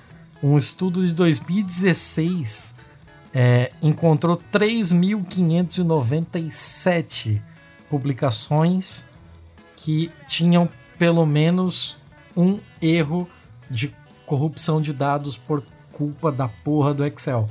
[0.43, 2.82] Um estudo de 2016
[3.35, 7.41] é, encontrou 3.597
[7.89, 9.07] publicações
[9.77, 10.69] que tinham
[10.99, 11.97] pelo menos
[12.37, 13.29] um erro
[13.71, 13.95] de
[14.27, 17.49] corrupção de dados por culpa da porra do Excel.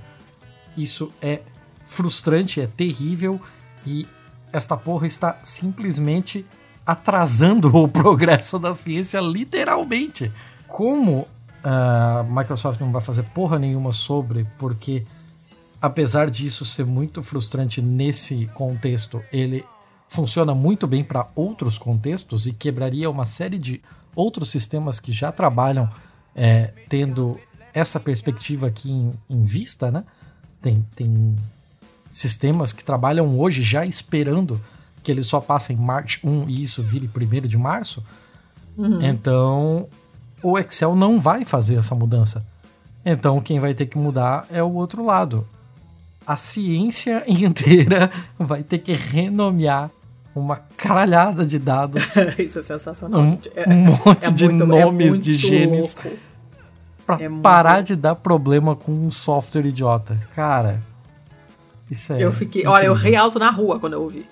[0.77, 1.41] Isso é
[1.87, 3.41] frustrante, é terrível
[3.85, 4.07] e
[4.53, 6.45] esta porra está simplesmente
[6.85, 10.31] atrasando o progresso da ciência, literalmente.
[10.67, 11.27] Como
[11.63, 15.03] a Microsoft não vai fazer porra nenhuma sobre, porque
[15.81, 19.65] apesar disso ser muito frustrante nesse contexto, ele
[20.07, 23.81] funciona muito bem para outros contextos e quebraria uma série de
[24.15, 25.89] outros sistemas que já trabalham
[26.35, 27.39] é, tendo
[27.73, 30.03] essa perspectiva aqui em, em vista, né?
[30.61, 31.35] Tem, tem
[32.09, 34.61] sistemas que trabalham hoje já esperando
[35.01, 38.03] que eles só passem March 1 e isso vire 1 de março.
[38.77, 39.01] Uhum.
[39.01, 39.87] Então,
[40.43, 42.45] o Excel não vai fazer essa mudança.
[43.03, 45.47] Então, quem vai ter que mudar é o outro lado.
[46.31, 48.09] A ciência inteira
[48.39, 49.91] vai ter que renomear
[50.33, 52.15] uma caralhada de dados.
[52.39, 53.19] Isso é sensacional.
[53.19, 53.75] Um, é, um
[54.05, 55.97] monte é de muito, é nomes de genes.
[57.05, 57.87] Pra é parar muito...
[57.87, 60.17] de dar problema com um software idiota.
[60.33, 60.81] Cara,
[61.89, 62.23] isso é.
[62.23, 62.61] Eu fiquei.
[62.61, 62.71] Incrível.
[62.71, 64.25] Olha, eu rei alto na rua quando eu ouvi.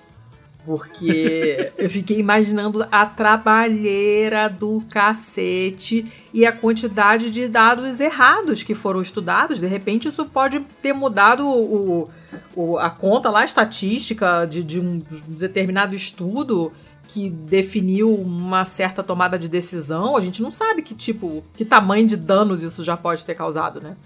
[0.64, 8.74] Porque eu fiquei imaginando a trabalheira do cacete e a quantidade de dados errados que
[8.74, 9.58] foram estudados.
[9.58, 12.10] De repente, isso pode ter mudado o,
[12.54, 16.72] o a conta lá, a estatística de, de um determinado estudo
[17.08, 20.16] que definiu uma certa tomada de decisão.
[20.16, 23.80] A gente não sabe que tipo, que tamanho de danos isso já pode ter causado,
[23.80, 23.96] né?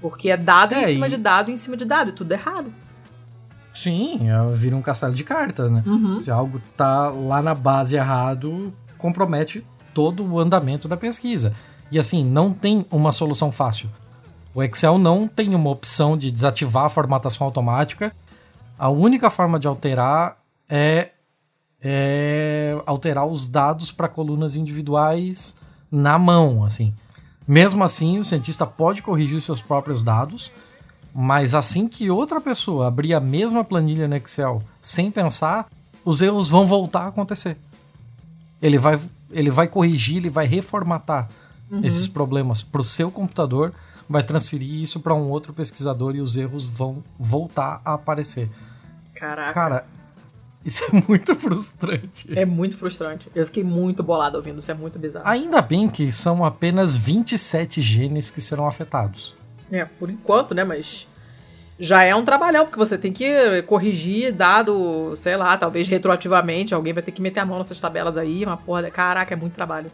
[0.00, 1.10] Porque é dado é, em cima e...
[1.10, 2.72] de dado em cima de dado, e tudo errado.
[3.82, 4.20] Sim,
[4.54, 5.82] vira um castelo de cartas, né?
[5.86, 6.18] Uhum.
[6.18, 11.54] Se algo tá lá na base errado, compromete todo o andamento da pesquisa.
[11.90, 13.88] E assim, não tem uma solução fácil.
[14.54, 18.12] O Excel não tem uma opção de desativar a formatação automática.
[18.78, 20.36] A única forma de alterar
[20.68, 21.10] é,
[21.80, 25.58] é alterar os dados para colunas individuais
[25.90, 26.94] na mão, assim.
[27.46, 30.52] Mesmo assim, o cientista pode corrigir os seus próprios dados,
[31.14, 35.66] mas assim que outra pessoa abrir a mesma planilha no Excel sem pensar,
[36.04, 37.56] os erros vão voltar a acontecer.
[38.62, 39.00] Ele vai,
[39.30, 41.28] ele vai corrigir, ele vai reformatar
[41.70, 41.84] uhum.
[41.84, 43.72] esses problemas para o seu computador,
[44.08, 48.48] vai transferir isso para um outro pesquisador e os erros vão voltar a aparecer.
[49.14, 49.52] Caraca.
[49.52, 49.86] Cara,
[50.64, 52.38] isso é muito frustrante.
[52.38, 53.28] É muito frustrante.
[53.34, 55.26] Eu fiquei muito bolado ouvindo, isso é muito bizarro.
[55.26, 59.34] Ainda bem que são apenas 27 genes que serão afetados.
[59.70, 60.64] É, por enquanto, né?
[60.64, 61.06] Mas
[61.78, 66.74] já é um trabalhão, porque você tem que corrigir dado, sei lá, talvez retroativamente.
[66.74, 68.44] Alguém vai ter que meter a mão nessas tabelas aí.
[68.44, 68.90] Uma porra.
[68.90, 69.90] Caraca, é muito trabalho.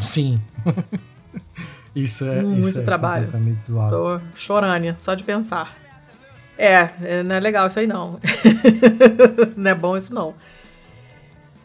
[0.00, 0.40] Sim.
[1.94, 2.42] isso é.
[2.42, 3.28] Muito isso é trabalho.
[3.62, 3.96] zoado.
[3.96, 5.76] Tô chorando só de pensar.
[6.58, 8.18] É, é, não é legal isso aí não.
[9.56, 10.34] não é bom isso não.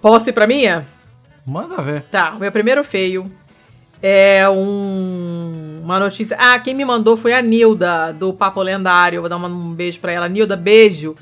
[0.02, 0.86] Posso ir pra minha?
[1.46, 2.04] Manda ver.
[2.04, 3.30] Tá, o meu primeiro feio
[4.02, 6.36] é um, uma notícia.
[6.38, 9.22] Ah, quem me mandou foi a Nilda, do Papo Lendário.
[9.22, 10.28] Vou dar um beijo pra ela.
[10.28, 11.16] Nilda, beijo.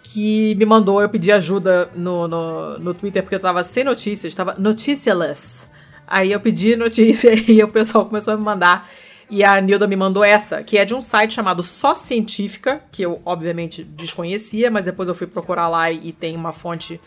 [0.00, 4.32] Que me mandou, eu pedi ajuda no, no, no Twitter porque eu tava sem notícias,
[4.32, 5.68] tava noticialess.
[6.06, 8.88] Aí eu pedi notícia e o pessoal começou a me mandar
[9.28, 13.02] E a Nilda me mandou essa, que é de um site chamado Só Científica, que
[13.02, 17.00] eu obviamente desconhecia, mas depois eu fui procurar lá e, tem uma fonte.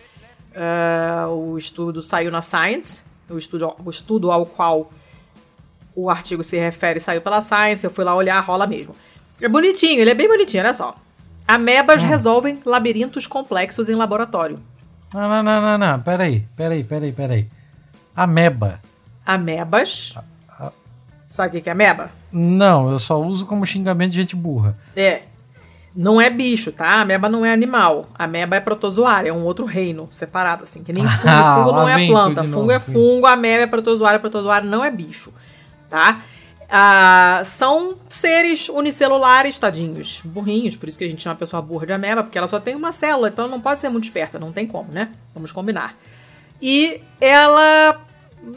[0.49, 4.91] Uh, o estudo saiu na Science, o estudo, o estudo ao qual
[6.03, 8.95] o artigo se refere saiu pela Science, eu fui lá olhar, rola mesmo.
[9.41, 10.95] É bonitinho, ele é bem bonitinho, olha só.
[11.47, 12.07] Amebas hum.
[12.07, 14.59] resolvem labirintos complexos em laboratório.
[15.13, 15.99] Não, não, não, não, não.
[16.01, 17.47] Peraí, peraí, peraí, peraí.
[18.15, 18.79] Ameba.
[19.25, 20.13] Amebas.
[21.25, 22.09] Sabe o que é ameba?
[22.31, 24.75] Não, eu só uso como xingamento de gente burra.
[24.95, 25.21] É.
[25.95, 27.01] Não é bicho, tá?
[27.01, 28.07] Ameba não é animal.
[28.17, 30.81] Ameba é protozoário, é um outro reino separado, assim.
[30.81, 31.27] Que nem fungo.
[31.27, 32.43] Ah, fungo não é planta.
[32.45, 35.31] Fungo é fungo, ameba é protozoário, protozoário não é bicho,
[35.89, 36.23] tá?
[36.71, 41.87] Ah, são seres unicelulares, tadinhos, burrinhos, por isso que a gente chama a pessoa burra
[41.87, 44.37] de ameba, porque ela só tem uma célula, então ela não pode ser muito esperta,
[44.37, 45.09] não tem como, né?
[45.33, 45.95] Vamos combinar.
[46.61, 47.99] E ela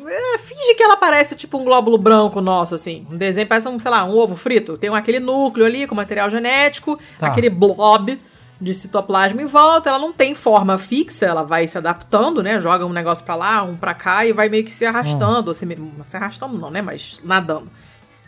[0.06, 3.06] é, finge que ela parece tipo um glóbulo branco nosso, assim.
[3.10, 4.76] Um desenho parece um, sei lá, um ovo frito.
[4.76, 7.28] Tem aquele núcleo ali com material genético, tá.
[7.28, 8.18] aquele blob
[8.62, 9.90] de citoplasma em volta.
[9.90, 12.60] Ela não tem forma fixa, ela vai se adaptando, né?
[12.60, 15.50] Joga um negócio para lá, um para cá e vai meio que se arrastando, hum.
[15.50, 15.66] assim,
[16.02, 16.80] se arrastando não, né?
[16.80, 17.68] Mas nadando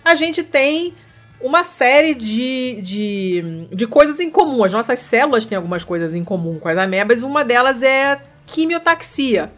[0.05, 0.93] a gente tem
[1.41, 4.63] uma série de, de, de coisas em comum.
[4.63, 7.23] As nossas células têm algumas coisas em comum com as amebas.
[7.23, 9.51] Uma delas é quimiotaxia,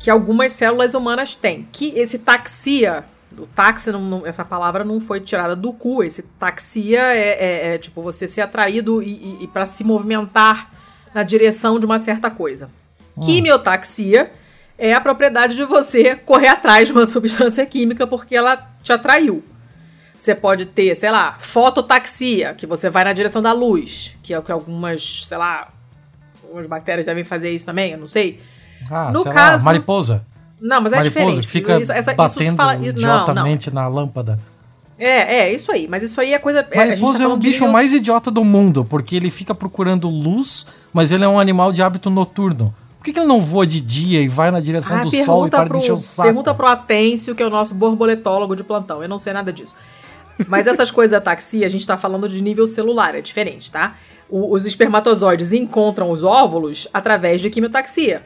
[0.00, 1.68] que algumas células humanas têm.
[1.70, 3.04] Que esse taxia,
[3.38, 6.02] o táxi, não, não, essa palavra não foi tirada do cu.
[6.02, 10.70] Esse taxia é, é, é tipo você ser atraído e, e, e para se movimentar
[11.14, 12.70] na direção de uma certa coisa.
[13.16, 13.20] Hum.
[13.20, 14.30] Quimiotaxia
[14.78, 19.44] é a propriedade de você correr atrás de uma substância química porque ela te atraiu.
[20.16, 24.38] Você pode ter, sei lá, fototaxia, que você vai na direção da luz, que é
[24.38, 25.68] o que algumas, sei lá,
[26.44, 28.40] algumas bactérias devem fazer isso também, eu não sei.
[28.88, 30.24] Ah, no caso, lá, mariposa.
[30.62, 31.48] Não, mas é mariposa diferente.
[31.48, 33.90] Fica isso, essa, batendo isso fala, idiotamente não, não.
[33.90, 34.38] na lâmpada.
[34.96, 35.88] É, é, isso aí.
[35.88, 36.64] Mas isso aí é coisa.
[36.70, 40.68] É, mariposa tá é o bicho mais idiota do mundo, porque ele fica procurando luz,
[40.92, 42.72] mas ele é um animal de hábito noturno.
[42.98, 45.48] Por que, que ele não voa de dia e vai na direção ah, do sol
[45.48, 46.28] e para pro, de encher o saco?
[46.28, 49.02] Pergunta pro Atêncio, que é o nosso borboletólogo de plantão.
[49.02, 49.74] Eu não sei nada disso.
[50.46, 53.96] Mas essas coisas da taxia, a gente tá falando de nível celular, é diferente, tá?
[54.30, 58.22] O, os espermatozoides encontram os óvulos através de quimiotaxia,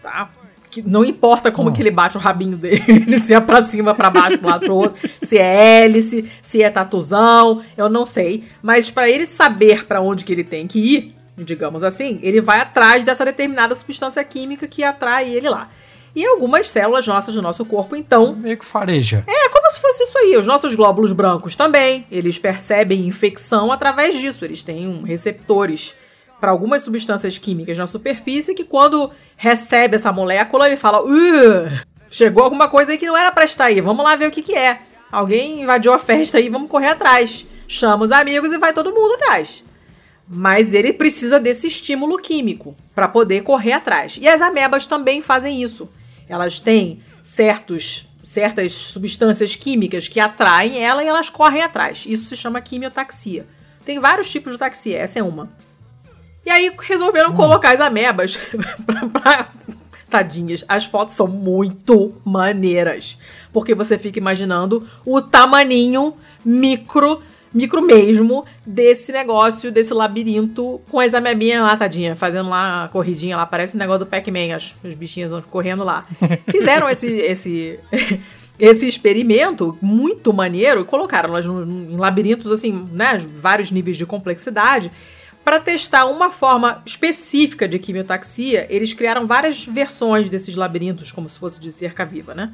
[0.00, 0.30] tá?
[0.76, 1.72] Que não importa como hum.
[1.72, 4.74] que ele bate o rabinho dele, se é pra cima, pra baixo, pro lado, pro
[4.74, 8.44] outro, se é hélice, se é tatuzão, eu não sei.
[8.62, 12.60] Mas para ele saber para onde que ele tem que ir, digamos assim, ele vai
[12.60, 15.70] atrás dessa determinada substância química que atrai ele lá.
[16.14, 18.34] E algumas células nossas do nosso corpo, então.
[18.34, 19.24] Meio que fareja.
[19.26, 20.36] É, como se fosse isso aí.
[20.36, 22.06] Os nossos glóbulos brancos também.
[22.10, 24.44] Eles percebem infecção através disso.
[24.44, 25.94] Eles têm um receptores
[26.40, 31.02] para algumas substâncias químicas na superfície que, quando recebe essa molécula, ele fala:
[32.10, 33.80] chegou alguma coisa aí que não era para estar aí.
[33.80, 34.80] Vamos lá ver o que, que é.
[35.10, 37.46] Alguém invadiu a festa aí, vamos correr atrás.
[37.68, 39.64] Chama os amigos e vai todo mundo atrás.
[40.28, 44.18] Mas ele precisa desse estímulo químico para poder correr atrás.
[44.20, 45.88] E as amebas também fazem isso.
[46.28, 52.04] Elas têm certos, certas substâncias químicas que atraem ela e elas correm atrás.
[52.06, 53.46] Isso se chama quimiotaxia.
[53.84, 55.48] Tem vários tipos de taxia, essa é uma.
[56.46, 57.34] E aí resolveram hum.
[57.34, 58.38] colocar as amebas
[59.12, 59.48] pra,
[60.08, 63.18] Tadinhas, as fotos são muito maneiras.
[63.52, 66.14] Porque você fica imaginando o tamaninho
[66.44, 67.20] micro
[67.52, 73.34] micro mesmo desse negócio, desse labirinto com as amebinhas lá, tadinha, fazendo lá a corridinha
[73.34, 76.06] lá, parece o negócio do Pac-Man, as, as bichinhas correndo lá.
[76.50, 77.80] Fizeram esse, esse,
[78.60, 84.92] esse experimento muito maneiro e colocaram elas em labirintos, assim, né, vários níveis de complexidade.
[85.46, 91.38] Para testar uma forma específica de quimiotaxia, eles criaram várias versões desses labirintos, como se
[91.38, 92.50] fosse de cerca viva, né?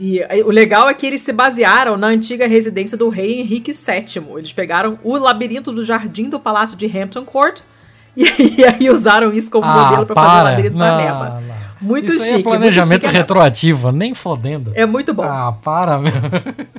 [0.00, 4.38] E o legal é que eles se basearam na antiga residência do rei Henrique VII.
[4.38, 7.60] Eles pegaram o labirinto do jardim do palácio de Hampton Court
[8.16, 8.24] e,
[8.60, 11.42] e aí usaram isso como ah, modelo para fazer o labirinto não, da Meba.
[11.82, 12.40] Muito isso chique.
[12.40, 14.72] é planejamento chique, retroativo, nem fodendo.
[14.74, 15.22] É muito bom.
[15.22, 16.12] Ah, para, meu.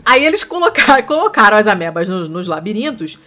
[0.04, 3.20] Aí eles colocaram, colocaram as amebas nos, nos labirintos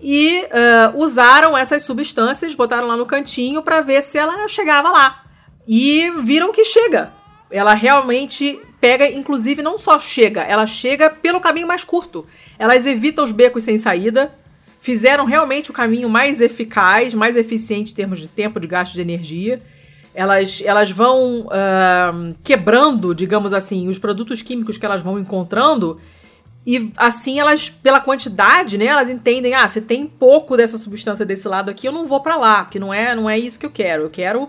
[0.00, 5.24] e uh, usaram essas substâncias, botaram lá no cantinho para ver se ela chegava lá.
[5.66, 7.12] E viram que chega.
[7.50, 12.26] Ela realmente pega, inclusive, não só chega, ela chega pelo caminho mais curto.
[12.58, 14.30] Elas evitam os becos sem saída,
[14.82, 19.00] fizeram realmente o caminho mais eficaz, mais eficiente em termos de tempo, de gasto de
[19.00, 19.62] energia.
[20.14, 25.98] Elas, elas vão uh, quebrando, digamos assim, os produtos químicos que elas vão encontrando.
[26.66, 31.46] E assim elas, pela quantidade, né, elas entendem, ah, se tem pouco dessa substância desse
[31.46, 33.70] lado aqui, eu não vou para lá, porque não é, não é isso que eu
[33.70, 34.04] quero.
[34.04, 34.48] Eu quero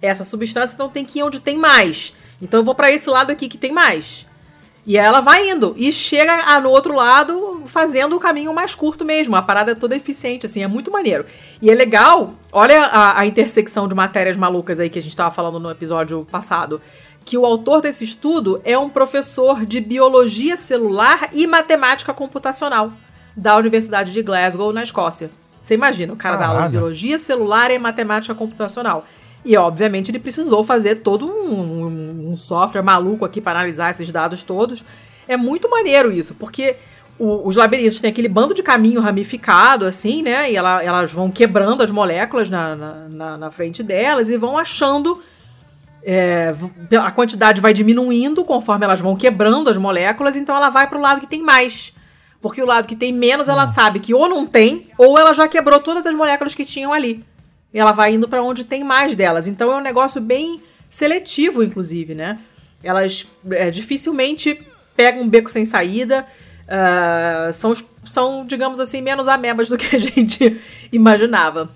[0.00, 2.14] essa substância, então tem que ir onde tem mais.
[2.40, 4.26] Então eu vou para esse lado aqui que tem mais.
[4.86, 9.36] E ela vai indo e chega no outro lado fazendo o caminho mais curto mesmo.
[9.36, 11.26] A parada é toda eficiente, assim, é muito maneiro.
[11.60, 15.30] E é legal, olha a, a intersecção de matérias malucas aí que a gente estava
[15.30, 16.80] falando no episódio passado.
[17.24, 22.92] Que o autor desse estudo é um professor de biologia celular e matemática computacional
[23.36, 25.30] da Universidade de Glasgow, na Escócia.
[25.62, 26.52] Você imagina, o cara Caralho.
[26.52, 29.06] dá aula de biologia celular e matemática computacional.
[29.44, 34.10] E, obviamente, ele precisou fazer todo um, um, um software maluco aqui para analisar esses
[34.10, 34.84] dados todos.
[35.26, 36.76] É muito maneiro isso, porque
[37.18, 40.50] o, os labirintos têm aquele bando de caminho ramificado, assim, né?
[40.50, 45.22] E ela, elas vão quebrando as moléculas na, na, na frente delas e vão achando.
[46.02, 46.54] É,
[46.98, 51.00] a quantidade vai diminuindo conforme elas vão quebrando as moléculas, então ela vai para o
[51.00, 51.92] lado que tem mais.
[52.40, 53.66] Porque o lado que tem menos, ela hum.
[53.66, 57.24] sabe que ou não tem, ou ela já quebrou todas as moléculas que tinham ali.
[57.72, 59.46] E ela vai indo para onde tem mais delas.
[59.46, 62.38] Então é um negócio bem seletivo, inclusive, né?
[62.82, 64.58] Elas é, dificilmente
[64.96, 66.26] pegam um beco sem saída.
[66.66, 67.72] Uh, são,
[68.04, 70.60] são, digamos assim, menos amebas do que a gente
[70.92, 71.70] imaginava.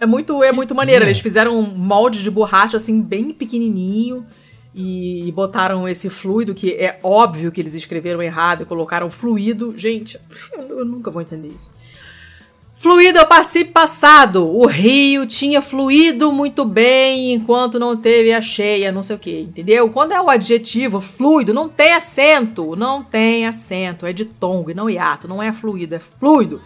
[0.00, 1.04] É muito, é muito maneiro.
[1.04, 4.24] Eles fizeram um molde de borracha, assim, bem pequenininho
[4.74, 9.74] e botaram esse fluido, que é óbvio que eles escreveram errado e colocaram fluido.
[9.76, 10.18] Gente,
[10.52, 11.72] eu, eu nunca vou entender isso.
[12.76, 14.46] Fluido é o participe passado.
[14.46, 19.40] O rio tinha fluído muito bem enquanto não teve a cheia, não sei o que,
[19.40, 19.90] entendeu?
[19.90, 22.76] Quando é o adjetivo fluido, não tem acento.
[22.76, 24.06] Não tem acento.
[24.06, 25.26] É de tongo não hiato.
[25.26, 26.62] Não é fluido, é fluido.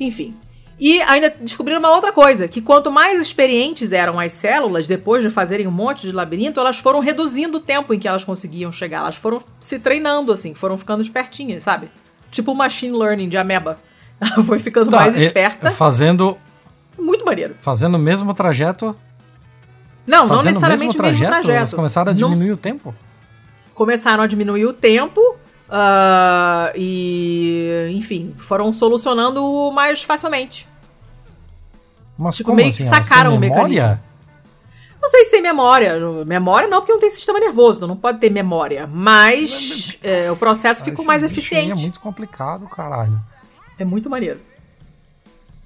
[0.00, 0.34] Enfim.
[0.80, 5.30] E ainda descobriram uma outra coisa, que quanto mais experientes eram as células, depois de
[5.30, 8.98] fazerem um monte de labirinto, elas foram reduzindo o tempo em que elas conseguiam chegar.
[8.98, 11.90] Elas foram se treinando, assim, foram ficando espertinhas, sabe?
[12.30, 13.78] Tipo machine learning de ameba.
[14.20, 15.72] Ela foi ficando tá, mais esperta.
[15.72, 16.38] Fazendo.
[16.96, 17.56] Muito maneiro.
[17.60, 18.94] Fazendo o mesmo trajeto.
[20.06, 21.30] Não, não necessariamente o mesmo trajeto.
[21.30, 21.62] mesmo trajeto.
[21.62, 22.54] Eles começaram a diminuir não...
[22.54, 22.94] o tempo?
[23.74, 25.20] Começaram a diminuir o tempo
[25.68, 30.66] Uh, e, enfim, foram solucionando mais facilmente.
[32.16, 32.82] Mas tipo, meio assim?
[32.82, 33.98] que sacaram o mecanismo.
[35.00, 35.94] Não sei se tem memória.
[36.26, 38.86] Memória não, porque não tem sistema nervoso, não pode ter memória.
[38.86, 41.72] Mas é, o processo ficou mais eficiente.
[41.72, 43.18] É muito complicado, caralho.
[43.78, 44.40] É muito maneiro.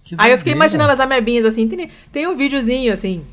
[0.05, 1.67] Que aí eu fiquei imaginando as amebinhas assim.
[1.67, 3.25] Tem, tem um videozinho assim,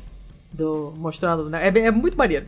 [0.52, 1.50] do, mostrando.
[1.50, 1.68] Né?
[1.68, 2.46] É, é muito maneiro.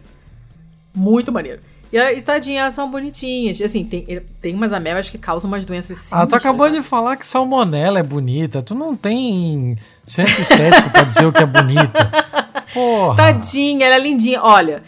[0.95, 1.61] Muito maneiro.
[1.93, 3.61] E as tadinhas são bonitinhas.
[3.61, 6.23] Assim, tem, tem umas amebas que causam umas doenças sinistras.
[6.23, 6.79] Ah, tu acabou sabe?
[6.79, 8.63] de falar que salmonela é bonita.
[8.63, 11.93] Tu não tem senso estético pra dizer o que é bonito.
[12.73, 13.17] Porra.
[13.17, 14.43] Tadinha, ela é lindinha.
[14.43, 14.83] Olha,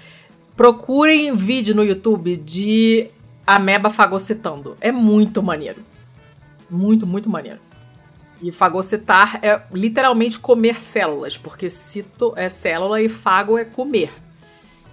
[0.57, 3.09] procurem vídeo no YouTube de
[3.47, 4.75] ameba fagocitando.
[4.81, 5.83] É muito maneiro.
[6.71, 7.59] Muito, muito maneiro.
[8.41, 14.11] E fagocitar é literalmente comer células, porque cito é célula e fago é comer.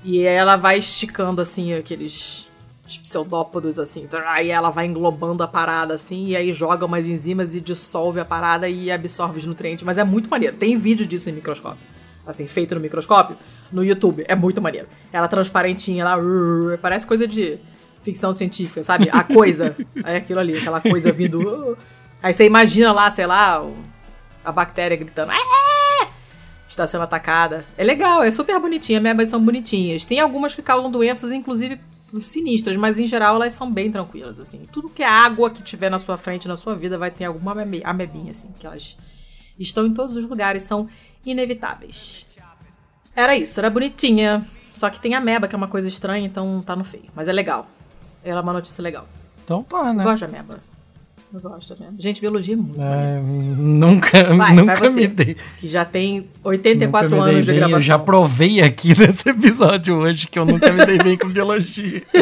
[0.04, 2.50] E ela vai esticando, assim, aqueles
[2.98, 4.08] pseudópodos, assim.
[4.28, 8.26] Aí ela vai englobando a parada, assim, e aí joga umas enzimas e dissolve a
[8.26, 9.84] parada e absorve os nutrientes.
[9.84, 10.56] Mas é muito maneiro.
[10.58, 11.80] Tem vídeo disso em microscópio.
[12.26, 13.38] Assim, feito no microscópio,
[13.72, 14.26] no YouTube.
[14.28, 14.88] É muito maneiro.
[15.12, 16.18] Ela transparentinha lá,
[16.82, 17.58] parece coisa de
[18.04, 19.10] ficção científica, sabe?
[19.12, 19.76] A coisa.
[20.04, 21.78] é aquilo ali, aquela coisa vindo.
[22.22, 23.66] Aí você imagina lá, sei lá,
[24.44, 25.32] a bactéria gritando.
[26.72, 27.66] Está sendo atacada.
[27.78, 30.06] É legal, é super bonitinha, amebas são bonitinhas.
[30.06, 31.80] Tem algumas que causam doenças, inclusive
[32.20, 34.66] sinistras, mas em geral elas são bem tranquilas, assim.
[34.72, 37.54] Tudo que é água que tiver na sua frente, na sua vida, vai ter alguma
[37.84, 38.98] amebinha, assim, que elas
[39.58, 40.90] estão em todos os lugares, são
[41.26, 42.26] inevitáveis.
[43.16, 44.46] Era isso, era bonitinha.
[44.74, 47.10] Só que tem ameba, que é uma coisa estranha, então tá no feio.
[47.14, 47.68] Mas é legal.
[48.24, 49.08] Ela é uma notícia legal.
[49.44, 50.04] Então tá, né?
[50.04, 50.60] Eu gosto de ameba.
[51.34, 51.96] Eu gosto mesmo.
[51.98, 52.82] Gente, biologia é muito.
[52.82, 55.38] É, nunca vai, nunca vai me dei.
[55.58, 57.60] Que já tem 84 anos de bem.
[57.60, 57.78] gravação.
[57.78, 62.04] Eu já provei aqui nesse episódio hoje que eu nunca me dei bem com biologia.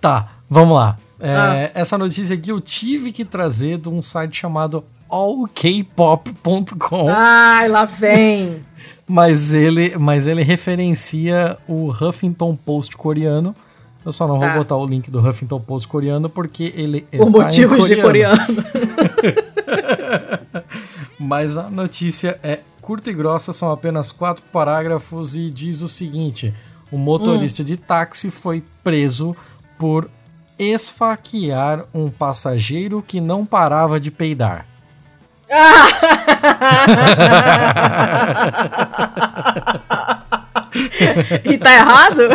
[0.00, 0.96] tá, vamos lá.
[1.18, 1.72] É, ah.
[1.74, 7.08] Essa notícia aqui eu tive que trazer de um site chamado allkpop.com.
[7.08, 8.60] Ai, lá vem!
[9.08, 13.56] mas, ele, mas ele referencia o Huffington Post coreano
[14.04, 14.54] eu só não vou tá.
[14.54, 18.38] botar o link do Huffington Post coreano porque ele Por motivos de coreano.
[21.18, 26.52] Mas a notícia é curta e grossa, são apenas quatro parágrafos e diz o seguinte:
[26.92, 27.64] o motorista hum.
[27.64, 29.34] de táxi foi preso
[29.78, 30.10] por
[30.58, 34.66] esfaquear um passageiro que não parava de peidar.
[41.44, 42.22] e tá errado?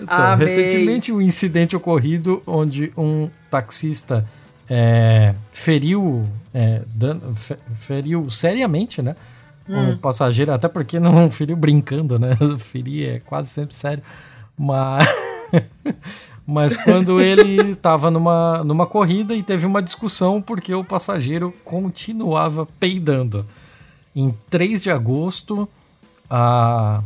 [0.00, 4.24] então, recentemente um incidente ocorrido onde um taxista
[4.68, 6.82] é, feriu, é,
[7.76, 9.16] feriu seriamente, né?
[9.68, 9.92] hum.
[9.92, 12.30] o passageiro, até porque não feriu brincando, né?
[12.58, 14.02] Ferir é quase sempre sério.
[14.56, 15.06] Mas.
[16.50, 22.66] Mas quando ele estava numa, numa corrida e teve uma discussão porque o passageiro continuava
[22.80, 23.44] peidando.
[24.18, 25.68] Em 3 de agosto,
[26.28, 27.00] a,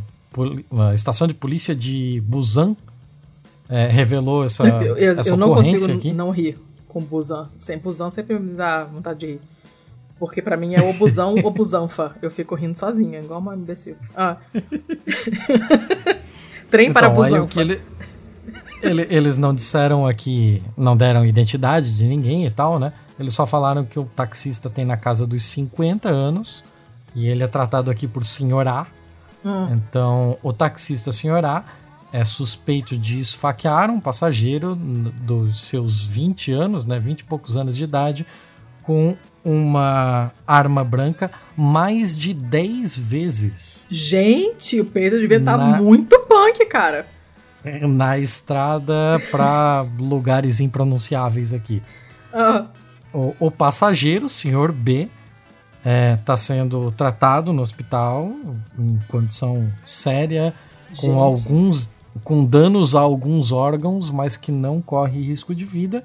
[0.79, 2.75] a estação de polícia de Busan
[3.69, 6.11] é, revelou essa, eu, eu, essa eu não consigo aqui.
[6.11, 6.57] não rir
[6.87, 7.47] com Busan.
[7.55, 9.39] Sem Busan sempre me dá vontade de rir.
[10.17, 12.15] Porque pra mim é o busão ou busanfa.
[12.19, 13.95] Eu fico rindo sozinha, igual uma imbecil.
[14.15, 14.35] Ah.
[16.71, 17.61] Trem então, para busanfa.
[17.61, 17.79] Ele,
[18.81, 22.91] ele, eles não disseram aqui, não deram identidade de ninguém e tal, né?
[23.19, 26.63] Eles só falaram que o taxista tem na casa dos 50 anos
[27.15, 28.87] e ele é tratado aqui por Senhor A.
[29.45, 29.73] Hum.
[29.73, 31.63] Então, o taxista Senhor A
[32.11, 37.75] é suspeito de esfaquear um passageiro dos seus 20 anos, né, 20 e poucos anos
[37.75, 38.25] de idade,
[38.83, 43.87] com uma arma branca mais de 10 vezes.
[43.89, 47.05] Gente, o Pedro devia estar tá muito punk, cara.
[47.81, 51.81] Na estrada para lugares impronunciáveis aqui.
[52.33, 52.67] Uhum.
[53.13, 55.07] O, o, passageiro, senhor B,
[55.83, 58.31] está é, tá sendo tratado no hospital
[58.79, 60.53] em condição séria,
[60.95, 61.19] com Gente.
[61.19, 61.89] alguns
[62.23, 66.03] com danos a alguns órgãos, mas que não corre risco de vida.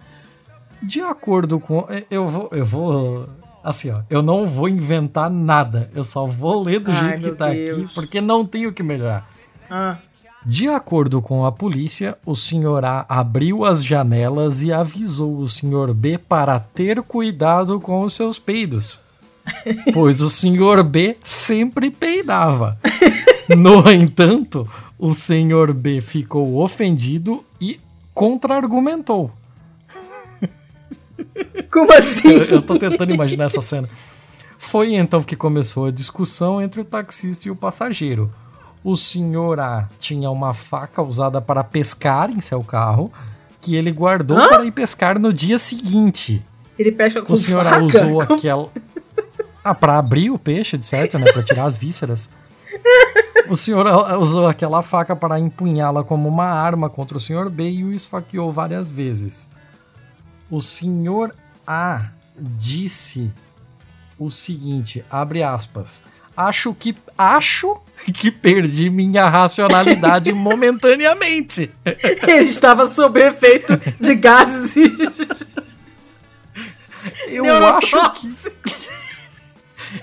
[0.82, 1.86] De acordo com.
[2.10, 2.48] Eu vou.
[2.52, 3.28] Eu vou.
[3.62, 4.00] Assim, ó.
[4.08, 5.90] Eu não vou inventar nada.
[5.94, 7.84] Eu só vou ler do Ai, jeito que tá Deus.
[7.84, 9.28] aqui, porque não tenho que melhorar.
[9.70, 9.96] Ah.
[10.46, 15.92] De acordo com a polícia, o senhor A abriu as janelas e avisou o senhor
[15.92, 19.00] B para ter cuidado com os seus peidos.
[19.92, 22.78] pois o senhor B sempre peidava.
[23.56, 24.68] No entanto,
[24.98, 27.80] o senhor B ficou ofendido e
[28.12, 29.32] contra-argumentou.
[31.72, 32.28] Como assim?
[32.28, 33.88] eu, eu tô tentando imaginar essa cena.
[34.58, 38.30] Foi então que começou a discussão entre o taxista e o passageiro.
[38.84, 43.10] O senhor A tinha uma faca usada para pescar em seu carro,
[43.62, 44.48] que ele guardou Hã?
[44.48, 46.42] para ir pescar no dia seguinte.
[46.78, 47.76] Ele pesca com O senhor faca?
[47.76, 48.68] A usou aquela.
[49.64, 51.30] Ah, para abrir o peixe, de certo, né?
[51.30, 52.30] Para tirar as vísceras.
[53.48, 53.86] O senhor
[54.18, 58.52] usou aquela faca para empunhá-la como uma arma contra o senhor B e o esfaqueou
[58.52, 59.48] várias vezes.
[60.50, 61.34] O senhor
[61.66, 63.30] A disse
[64.18, 66.04] o seguinte, abre aspas,
[66.36, 67.76] acho que acho
[68.14, 71.70] que perdi minha racionalidade momentaneamente.
[71.84, 74.76] Ele estava sob efeito de gases.
[77.28, 78.28] Eu acho que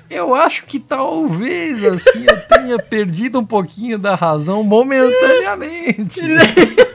[0.10, 6.22] eu acho que talvez assim eu tenha perdido um pouquinho da razão momentaneamente.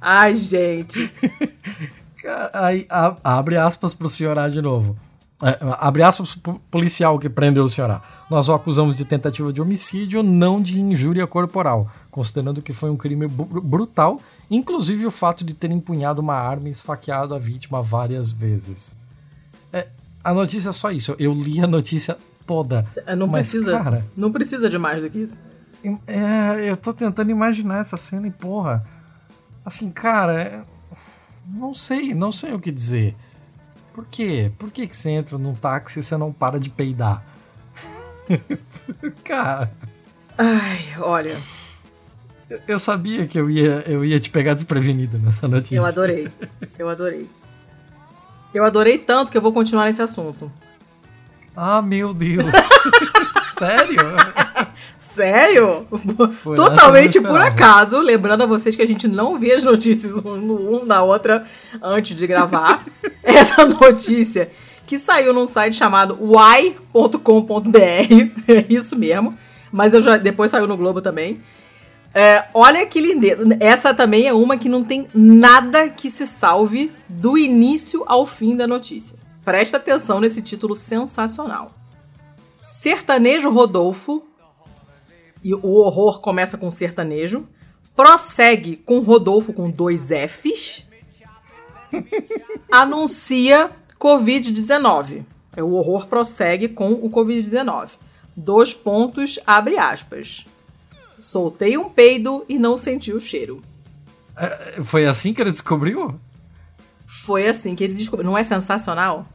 [0.00, 1.12] Ai, gente.
[2.52, 4.96] Aí a, abre aspas pro senhor A de novo.
[5.42, 8.02] É, abre aspas pro policial que prendeu o senhor A.
[8.30, 12.96] Nós o acusamos de tentativa de homicídio, não de injúria corporal, considerando que foi um
[12.96, 14.20] crime brutal,
[14.50, 18.98] inclusive o fato de ter empunhado uma arma e esfaqueado a vítima várias vezes.
[19.72, 19.86] É,
[20.22, 21.14] a notícia é só isso.
[21.18, 22.16] Eu li a notícia
[22.46, 22.84] toda.
[23.16, 23.78] Não mas, precisa.
[23.78, 25.40] Cara, não precisa de mais do que isso.
[26.06, 28.84] É, eu tô tentando imaginar essa cena e, porra.
[29.64, 30.42] Assim, cara.
[30.42, 30.62] É,
[31.54, 33.14] não sei, não sei o que dizer.
[33.94, 34.50] Por quê?
[34.58, 37.24] Por que, que você entra num táxi e você não para de peidar?
[39.24, 39.70] cara.
[40.36, 41.36] Ai, olha.
[42.66, 45.76] Eu sabia que eu ia, eu ia te pegar desprevenida nessa notícia.
[45.76, 46.28] Eu adorei.
[46.78, 47.28] Eu adorei.
[48.52, 50.50] Eu adorei tanto que eu vou continuar nesse assunto.
[51.56, 52.46] Ah, meu Deus.
[53.58, 54.00] Sério?
[54.98, 55.86] Sério?
[56.42, 60.84] Por Totalmente por acaso, lembrando a vocês que a gente não vê as notícias um
[60.84, 61.44] na outra
[61.82, 62.84] antes de gravar.
[63.22, 64.50] Essa notícia
[64.86, 67.78] que saiu num site chamado y.com.br,
[68.48, 69.36] é isso mesmo,
[69.70, 71.38] mas eu já depois saiu no Globo também.
[72.14, 73.44] É, olha que lindeza.
[73.60, 78.56] Essa também é uma que não tem nada que se salve do início ao fim
[78.56, 79.18] da notícia.
[79.44, 81.70] Presta atenção nesse título sensacional.
[82.56, 84.22] Sertanejo Rodolfo,
[85.42, 87.46] e o horror começa com sertanejo,
[87.96, 90.84] prossegue com Rodolfo com dois Fs,
[92.70, 95.24] anuncia Covid-19.
[95.56, 97.90] O horror prossegue com o Covid-19.
[98.36, 100.46] Dois pontos, abre aspas.
[101.20, 103.62] Soltei um peido e não senti o cheiro.
[104.34, 106.18] É, foi assim que ele descobriu?
[107.06, 108.24] Foi assim que ele descobriu.
[108.24, 109.26] Não é sensacional?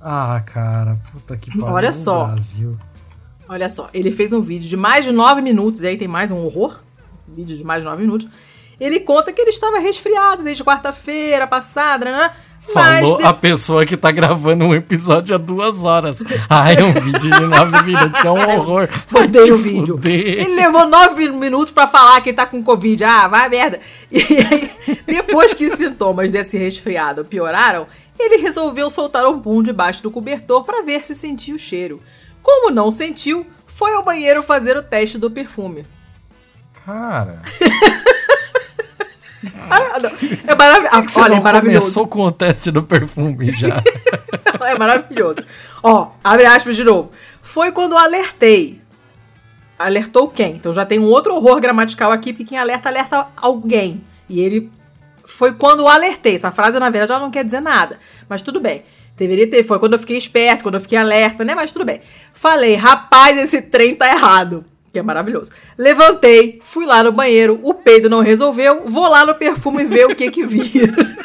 [0.00, 1.74] Ah, cara, puta que pariu.
[1.74, 2.26] Olha só.
[2.26, 2.78] Brasil.
[3.48, 6.30] Olha só, ele fez um vídeo de mais de nove minutos, e aí tem mais
[6.30, 6.78] um horror.
[7.28, 8.28] Um vídeo de mais de nove minutos.
[8.78, 12.36] Ele conta que ele estava resfriado desde quarta-feira passada, né?
[12.72, 13.24] Falou de...
[13.24, 16.22] a pessoa que tá gravando um episódio há duas horas.
[16.48, 18.88] Ai, é um vídeo de nove minutos, é um horror.
[19.10, 20.00] Mandei o vídeo.
[20.04, 23.04] Ele levou nove minutos para falar que ele tá com Covid.
[23.04, 23.80] Ah, vai merda.
[24.10, 24.70] E aí,
[25.06, 27.86] depois que os sintomas desse resfriado pioraram,
[28.18, 32.00] ele resolveu soltar um pum debaixo do cobertor para ver se sentia o cheiro.
[32.42, 35.84] Como não sentiu, foi ao banheiro fazer o teste do perfume.
[36.84, 37.40] Cara.
[39.70, 39.98] Ah,
[40.46, 41.20] é maravilhoso.
[41.20, 41.80] Olha, é maravilhoso.
[41.80, 43.82] Começou com o teste do perfume já.
[44.60, 45.38] é maravilhoso.
[45.82, 47.10] Ó, abre aspas de novo.
[47.42, 48.80] Foi quando alertei.
[49.78, 50.56] Alertou quem?
[50.56, 54.02] Então já tem um outro horror gramatical aqui, porque quem alerta, alerta alguém.
[54.28, 54.70] E ele.
[55.24, 56.34] Foi quando alertei.
[56.34, 57.98] Essa frase, na verdade, ela não quer dizer nada.
[58.28, 58.82] Mas tudo bem.
[59.16, 59.64] Deveria ter.
[59.64, 61.54] Foi quando eu fiquei esperto, quando eu fiquei alerta, né?
[61.54, 62.02] Mas tudo bem.
[62.34, 65.52] Falei, rapaz, esse trem tá errado que é maravilhoso.
[65.78, 70.16] Levantei, fui lá no banheiro, o peido não resolveu, vou lá no perfume ver o
[70.16, 70.92] que que vira.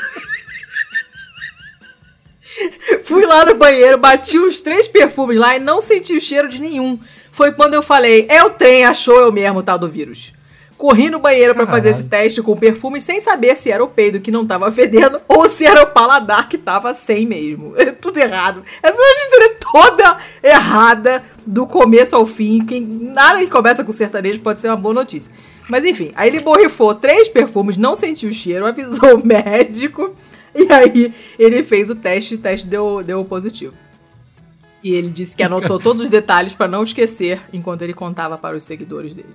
[3.03, 6.61] fui lá no banheiro, bati os três perfumes lá e não senti o cheiro de
[6.61, 6.99] nenhum.
[7.31, 10.34] Foi quando eu falei, é o trem, achou eu mesmo, tal do vírus.
[10.77, 14.19] Corri no banheiro para fazer esse teste com perfume sem saber se era o peido
[14.19, 17.73] que não tava fedendo ou se era o paladar que tava sem mesmo.
[17.77, 18.61] É tudo errado.
[18.83, 22.65] Essa notícia é toda errada do começo ao fim.
[22.65, 25.31] Quem, nada que começa com sertanejo pode ser uma boa notícia.
[25.69, 30.13] Mas enfim, aí ele borrifou três perfumes, não sentiu o cheiro, avisou o médico.
[30.53, 33.73] E aí ele fez o teste e o teste deu, deu positivo.
[34.83, 38.55] E ele disse que anotou todos os detalhes para não esquecer enquanto ele contava para
[38.55, 39.33] os seguidores dele.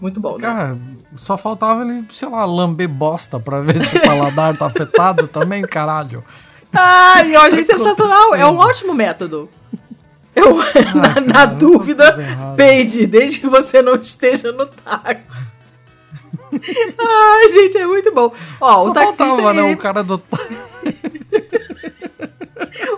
[0.00, 0.42] Muito bom, né?
[0.42, 0.78] Cara,
[1.16, 5.62] só faltava ele, sei lá, lamber bosta pra ver se o paladar tá afetado também,
[5.62, 6.24] caralho.
[7.30, 8.34] Eu achei tá sensacional.
[8.34, 9.48] É um ótimo método.
[10.34, 12.16] Eu, ah, na, cara, na dúvida,
[12.56, 15.52] peide, desde que você não esteja no táxi.
[16.98, 18.32] Ai, gente, é muito bom.
[18.60, 19.26] Ó, Só o taxista.
[19.26, 19.62] Faltava, ele...
[19.62, 20.14] né, o cara do.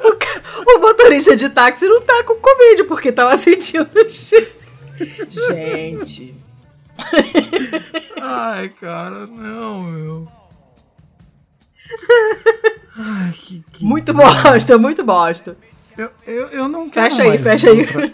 [0.05, 4.47] o, o motorista de táxi não tá com Covid, porque tava sentindo o cheiro.
[5.49, 6.42] Gente.
[8.21, 10.29] Ai, cara, não, meu.
[12.97, 15.57] Ai, que, que muito bosta, muito bosta.
[15.97, 17.81] Eu, eu, eu não quero Fecha aí, fecha aí.
[17.81, 18.13] Outra...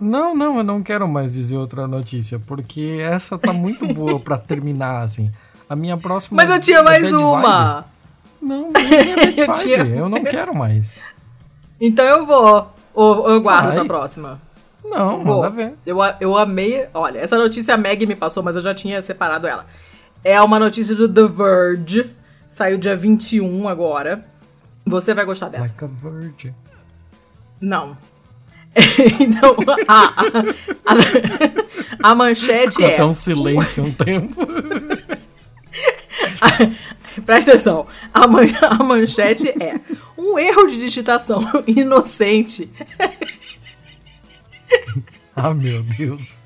[0.00, 4.38] Não, não, eu não quero mais dizer outra notícia, porque essa tá muito boa para
[4.38, 5.30] terminar, assim.
[5.68, 6.36] A minha próxima.
[6.36, 7.74] Mas eu tinha mais uma!
[7.74, 8.00] Vibe.
[8.42, 9.78] Não, é eu, tinha...
[9.78, 10.98] eu não quero mais.
[11.80, 12.72] Então eu vou.
[12.94, 13.84] Ou eu guardo Vai.
[13.84, 14.40] próxima.
[14.84, 15.74] Não, manda ver.
[15.84, 16.86] Eu, eu amei.
[16.94, 19.66] Olha, essa notícia a Meg me passou, mas eu já tinha separado ela.
[20.24, 22.10] É uma notícia do The Verge.
[22.50, 24.24] Saiu dia 21 agora.
[24.84, 25.74] Você vai gostar dessa.
[25.80, 26.54] Like a Verge.
[27.60, 27.96] Não.
[29.20, 29.56] então,
[29.88, 30.24] a,
[32.04, 32.94] a, a, manchete é.
[32.94, 34.36] até um silêncio um tempo.
[37.26, 37.86] presta atenção.
[38.14, 39.80] A, man, a manchete é:
[40.16, 42.70] um erro de digitação inocente
[45.36, 46.40] ah, meu Deus.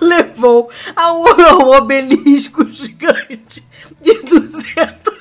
[0.00, 3.66] Levou a um obelisco gigante
[4.00, 5.12] de 200.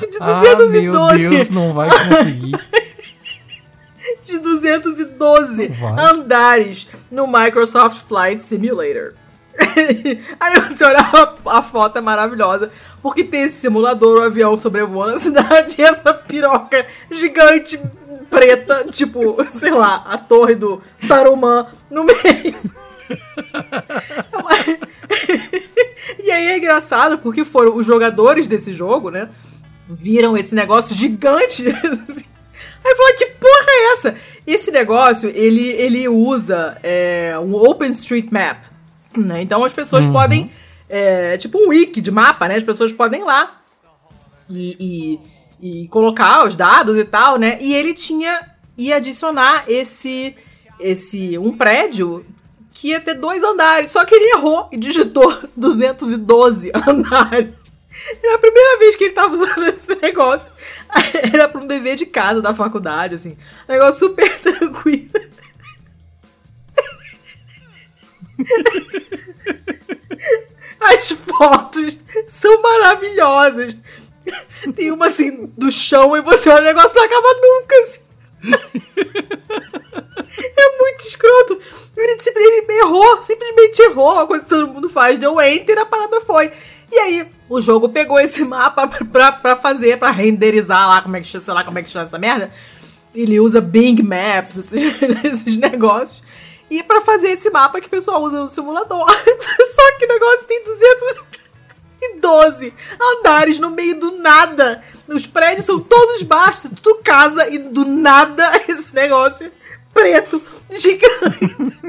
[0.00, 0.20] De 212.
[0.20, 2.56] Ah, meu Deus, não vai conseguir.
[4.24, 9.14] de 212 andares no Microsoft Flight Simulator.
[10.40, 12.70] Aí você olha a, a, foto é maravilhosa,
[13.02, 17.78] porque tem esse simulador, o avião sobrevoando a cidade e essa piroca gigante
[18.30, 22.56] preta, tipo, sei lá, a torre do Saruman no meio.
[26.22, 29.28] e aí é engraçado porque foram os jogadores desse jogo, né?
[29.88, 31.68] Viram esse negócio gigante.
[31.68, 32.30] Assim.
[32.82, 34.14] Aí falou, que porra é essa?
[34.46, 38.56] Esse negócio, ele, ele usa é, um OpenStreetMap.
[39.14, 39.42] Né?
[39.42, 40.12] Então as pessoas uhum.
[40.12, 40.50] podem.
[40.88, 42.56] É, tipo um wiki de mapa, né?
[42.56, 43.60] As pessoas podem ir lá
[44.50, 45.20] e, e
[45.60, 47.58] e colocar os dados e tal, né?
[47.60, 50.34] E ele tinha ia adicionar esse
[50.78, 52.24] esse um prédio
[52.72, 57.60] que ia ter dois andares, só que ele errou e digitou 212 andares.
[58.22, 60.50] Era a primeira vez que ele tava usando esse negócio.
[61.34, 63.36] Era para um dever de casa da faculdade, assim.
[63.68, 65.10] Um negócio super tranquilo.
[70.80, 73.76] As fotos são maravilhosas.
[74.74, 77.76] Tem uma assim do chão e você olha o negócio não acaba nunca.
[77.80, 78.00] Assim.
[80.56, 81.60] é muito escroto.
[81.96, 85.18] Ele, ele errou, simplesmente errou a coisa que todo mundo faz.
[85.18, 86.52] Deu enter, a parada foi.
[86.92, 91.20] E aí, o jogo pegou esse mapa pra, pra fazer, pra renderizar lá, como é
[91.20, 92.50] que sei lá como é que chama essa merda.
[93.14, 96.22] Ele usa Bing Maps, esses, esses negócios.
[96.70, 99.04] E pra fazer esse mapa que o pessoal usa no simulador.
[99.08, 101.39] Só que o negócio tem 200
[102.20, 104.82] 12 andares no meio do nada.
[105.08, 109.50] Os prédios são todos baixos, tudo casa e do nada esse negócio
[109.92, 110.40] preto
[110.70, 111.80] gigante.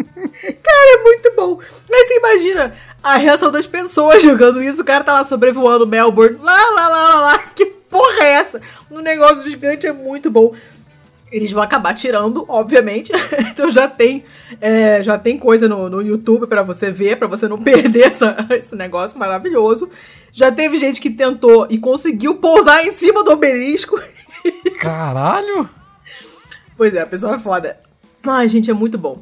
[0.63, 1.59] Cara, é muito bom.
[1.89, 4.81] Mas você imagina a reação das pessoas jogando isso.
[4.81, 6.37] O cara tá lá sobrevoando Melbourne.
[6.41, 7.37] Lá, lá, lá, lá, lá.
[7.55, 8.61] Que porra é essa?
[8.89, 10.53] No negócio gigante é muito bom.
[11.31, 13.11] Eles vão acabar tirando, obviamente.
[13.51, 14.23] então já tem,
[14.59, 18.35] é, já tem coisa no, no YouTube para você ver, para você não perder essa,
[18.51, 19.89] esse negócio maravilhoso.
[20.31, 23.99] Já teve gente que tentou e conseguiu pousar em cima do obelisco.
[24.79, 25.69] Caralho!
[26.75, 27.77] Pois é, a pessoa é foda.
[28.23, 29.21] Ai, gente, é muito bom.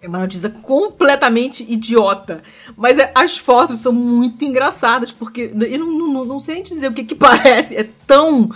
[0.00, 2.40] É uma notícia completamente idiota.
[2.76, 6.88] Mas é, as fotos são muito engraçadas, porque eu não, não, não sei nem dizer
[6.88, 7.76] o que que parece.
[7.76, 8.48] É tão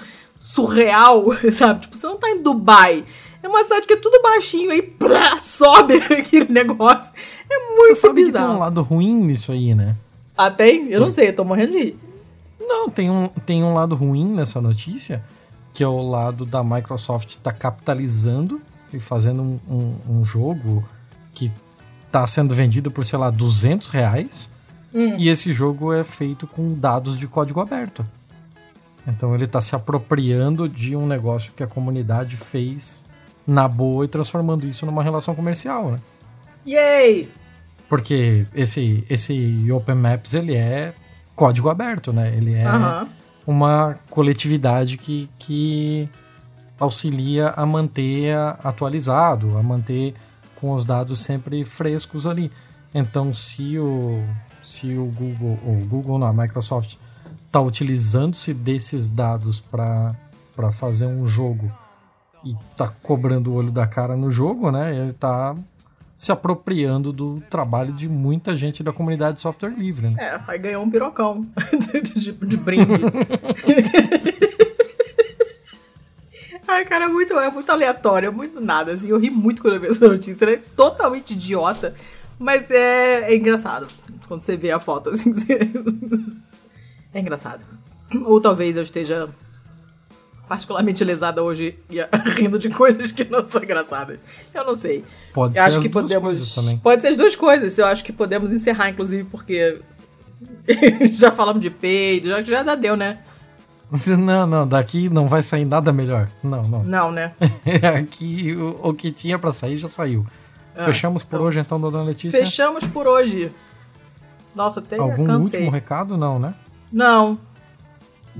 [0.42, 1.82] surreal, sabe?
[1.82, 3.04] Tipo, você não tá em Dubai.
[3.40, 7.12] É uma cidade que é tudo baixinho, aí plá, sobe aquele negócio.
[7.48, 8.44] É muito Você sabe bizarro.
[8.46, 9.96] que tem um lado ruim nisso aí, né?
[10.36, 10.88] Ah, tem?
[10.88, 11.96] Eu não sei, eu tô morrendo de rir.
[12.60, 15.22] Não, tem um, tem um lado ruim nessa notícia,
[15.72, 18.60] que é o lado da Microsoft estar capitalizando
[18.92, 20.84] e fazendo um, um, um jogo
[21.34, 21.50] que
[22.06, 24.50] está sendo vendido por, sei lá, 200 reais.
[24.94, 25.16] Hum.
[25.18, 28.04] E esse jogo é feito com dados de código aberto.
[29.06, 33.04] Então ele está se apropriando de um negócio que a comunidade fez
[33.46, 35.98] na boa e transformando isso numa relação comercial, né?
[36.66, 37.28] Yay!
[37.88, 40.94] Porque esse, esse Open Maps, ele é
[41.34, 42.32] código aberto, né?
[42.36, 43.08] Ele é Aham.
[43.46, 46.08] uma coletividade que, que
[46.78, 50.14] auxilia a manter atualizado, a manter
[50.56, 52.50] com os dados sempre frescos ali.
[52.94, 54.22] Então, se o,
[54.62, 56.96] se o Google, ou o Google não, a Microsoft
[57.52, 60.14] está utilizando-se desses dados para
[60.72, 61.70] fazer um jogo
[62.42, 64.96] e tá cobrando o olho da cara no jogo, né?
[64.96, 65.54] Ele tá
[66.16, 70.16] se apropriando do trabalho de muita gente da comunidade de software livre, né?
[70.18, 71.46] É, aí ganhou um pirocão
[71.92, 72.86] de, de- de brinde.
[76.66, 78.92] Ai, cara, é muito, é muito aleatório, é muito nada.
[78.92, 80.42] Assim, eu ri muito quando eu vi essa notícia.
[80.46, 81.94] Ela é totalmente idiota,
[82.38, 83.86] mas é, é engraçado.
[84.26, 85.70] Quando você vê a foto, assim, você-
[87.14, 87.62] é engraçado.
[88.24, 89.28] Ou talvez eu esteja
[90.48, 91.98] particularmente lesada hoje e
[92.36, 94.20] rindo de coisas que não são engraçadas.
[94.52, 95.04] Eu não sei.
[95.32, 96.22] Pode Eu ser acho as que duas podemos.
[96.24, 96.78] coisas também.
[96.78, 97.78] Pode ser as duas coisas.
[97.78, 99.80] Eu acho que podemos encerrar, inclusive, porque
[101.14, 103.18] já falamos de peido, já, já dá deu, né?
[104.18, 106.26] Não, não, daqui não vai sair nada melhor.
[106.42, 106.82] Não, não.
[106.82, 107.34] Não, né?
[108.00, 110.26] Aqui o, o que tinha pra sair já saiu.
[110.74, 111.46] Ah, Fechamos por então.
[111.46, 112.42] hoje então, dona Letícia.
[112.42, 113.50] Fechamos por hoje.
[114.54, 115.60] Nossa, até Algum cansei.
[115.60, 116.16] último recado?
[116.16, 116.54] Não, né?
[116.92, 117.38] Não.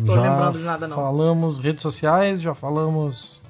[0.07, 0.97] Tô já lembrando de nada, não.
[0.97, 3.43] falamos redes sociais, já falamos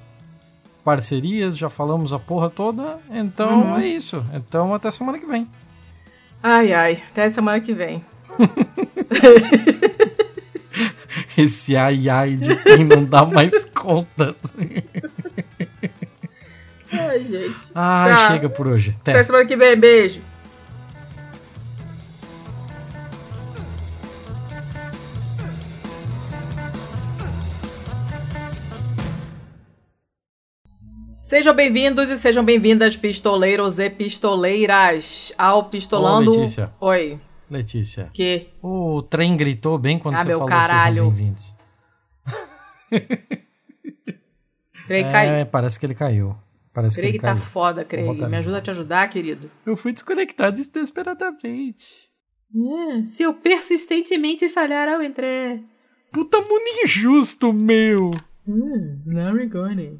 [0.83, 2.97] parcerias, já falamos a porra toda.
[3.09, 3.77] Então Uhum.
[3.79, 4.23] é isso.
[4.33, 5.47] Então até semana que vem.
[6.41, 7.01] Ai, ai.
[7.11, 8.03] Até semana que vem.
[11.37, 14.35] Esse ai ai de quem não dá mais conta.
[16.91, 17.57] Ai, gente.
[17.73, 18.27] Ai, Tá.
[18.27, 18.95] chega por hoje.
[19.01, 19.11] Até.
[19.11, 19.77] Até semana que vem.
[19.77, 20.21] Beijo.
[31.33, 36.29] Sejam bem-vindos e sejam bem-vindas, pistoleiros e pistoleiras, ao Pistolando.
[36.29, 36.71] Ô, Letícia.
[36.79, 37.19] Oi.
[37.49, 38.49] Letícia, Que?
[38.61, 40.93] o trem gritou bem quando Ah, você meu falou caralho.
[40.93, 41.57] sejam bem-vindos.
[44.85, 45.33] Craig caiu.
[45.33, 46.35] É, parece que ele caiu.
[46.71, 47.43] Parece Craig que ele tá caiu.
[47.43, 48.15] foda, Craig.
[48.29, 49.49] Me ajuda a te ajudar, querido.
[49.65, 52.11] Eu fui desconectado desesperadamente.
[53.07, 55.57] se eu persistentemente falhar ao entrar.
[56.11, 58.11] Puta mundo injusto, meu.
[58.47, 59.99] Hum, não me engane.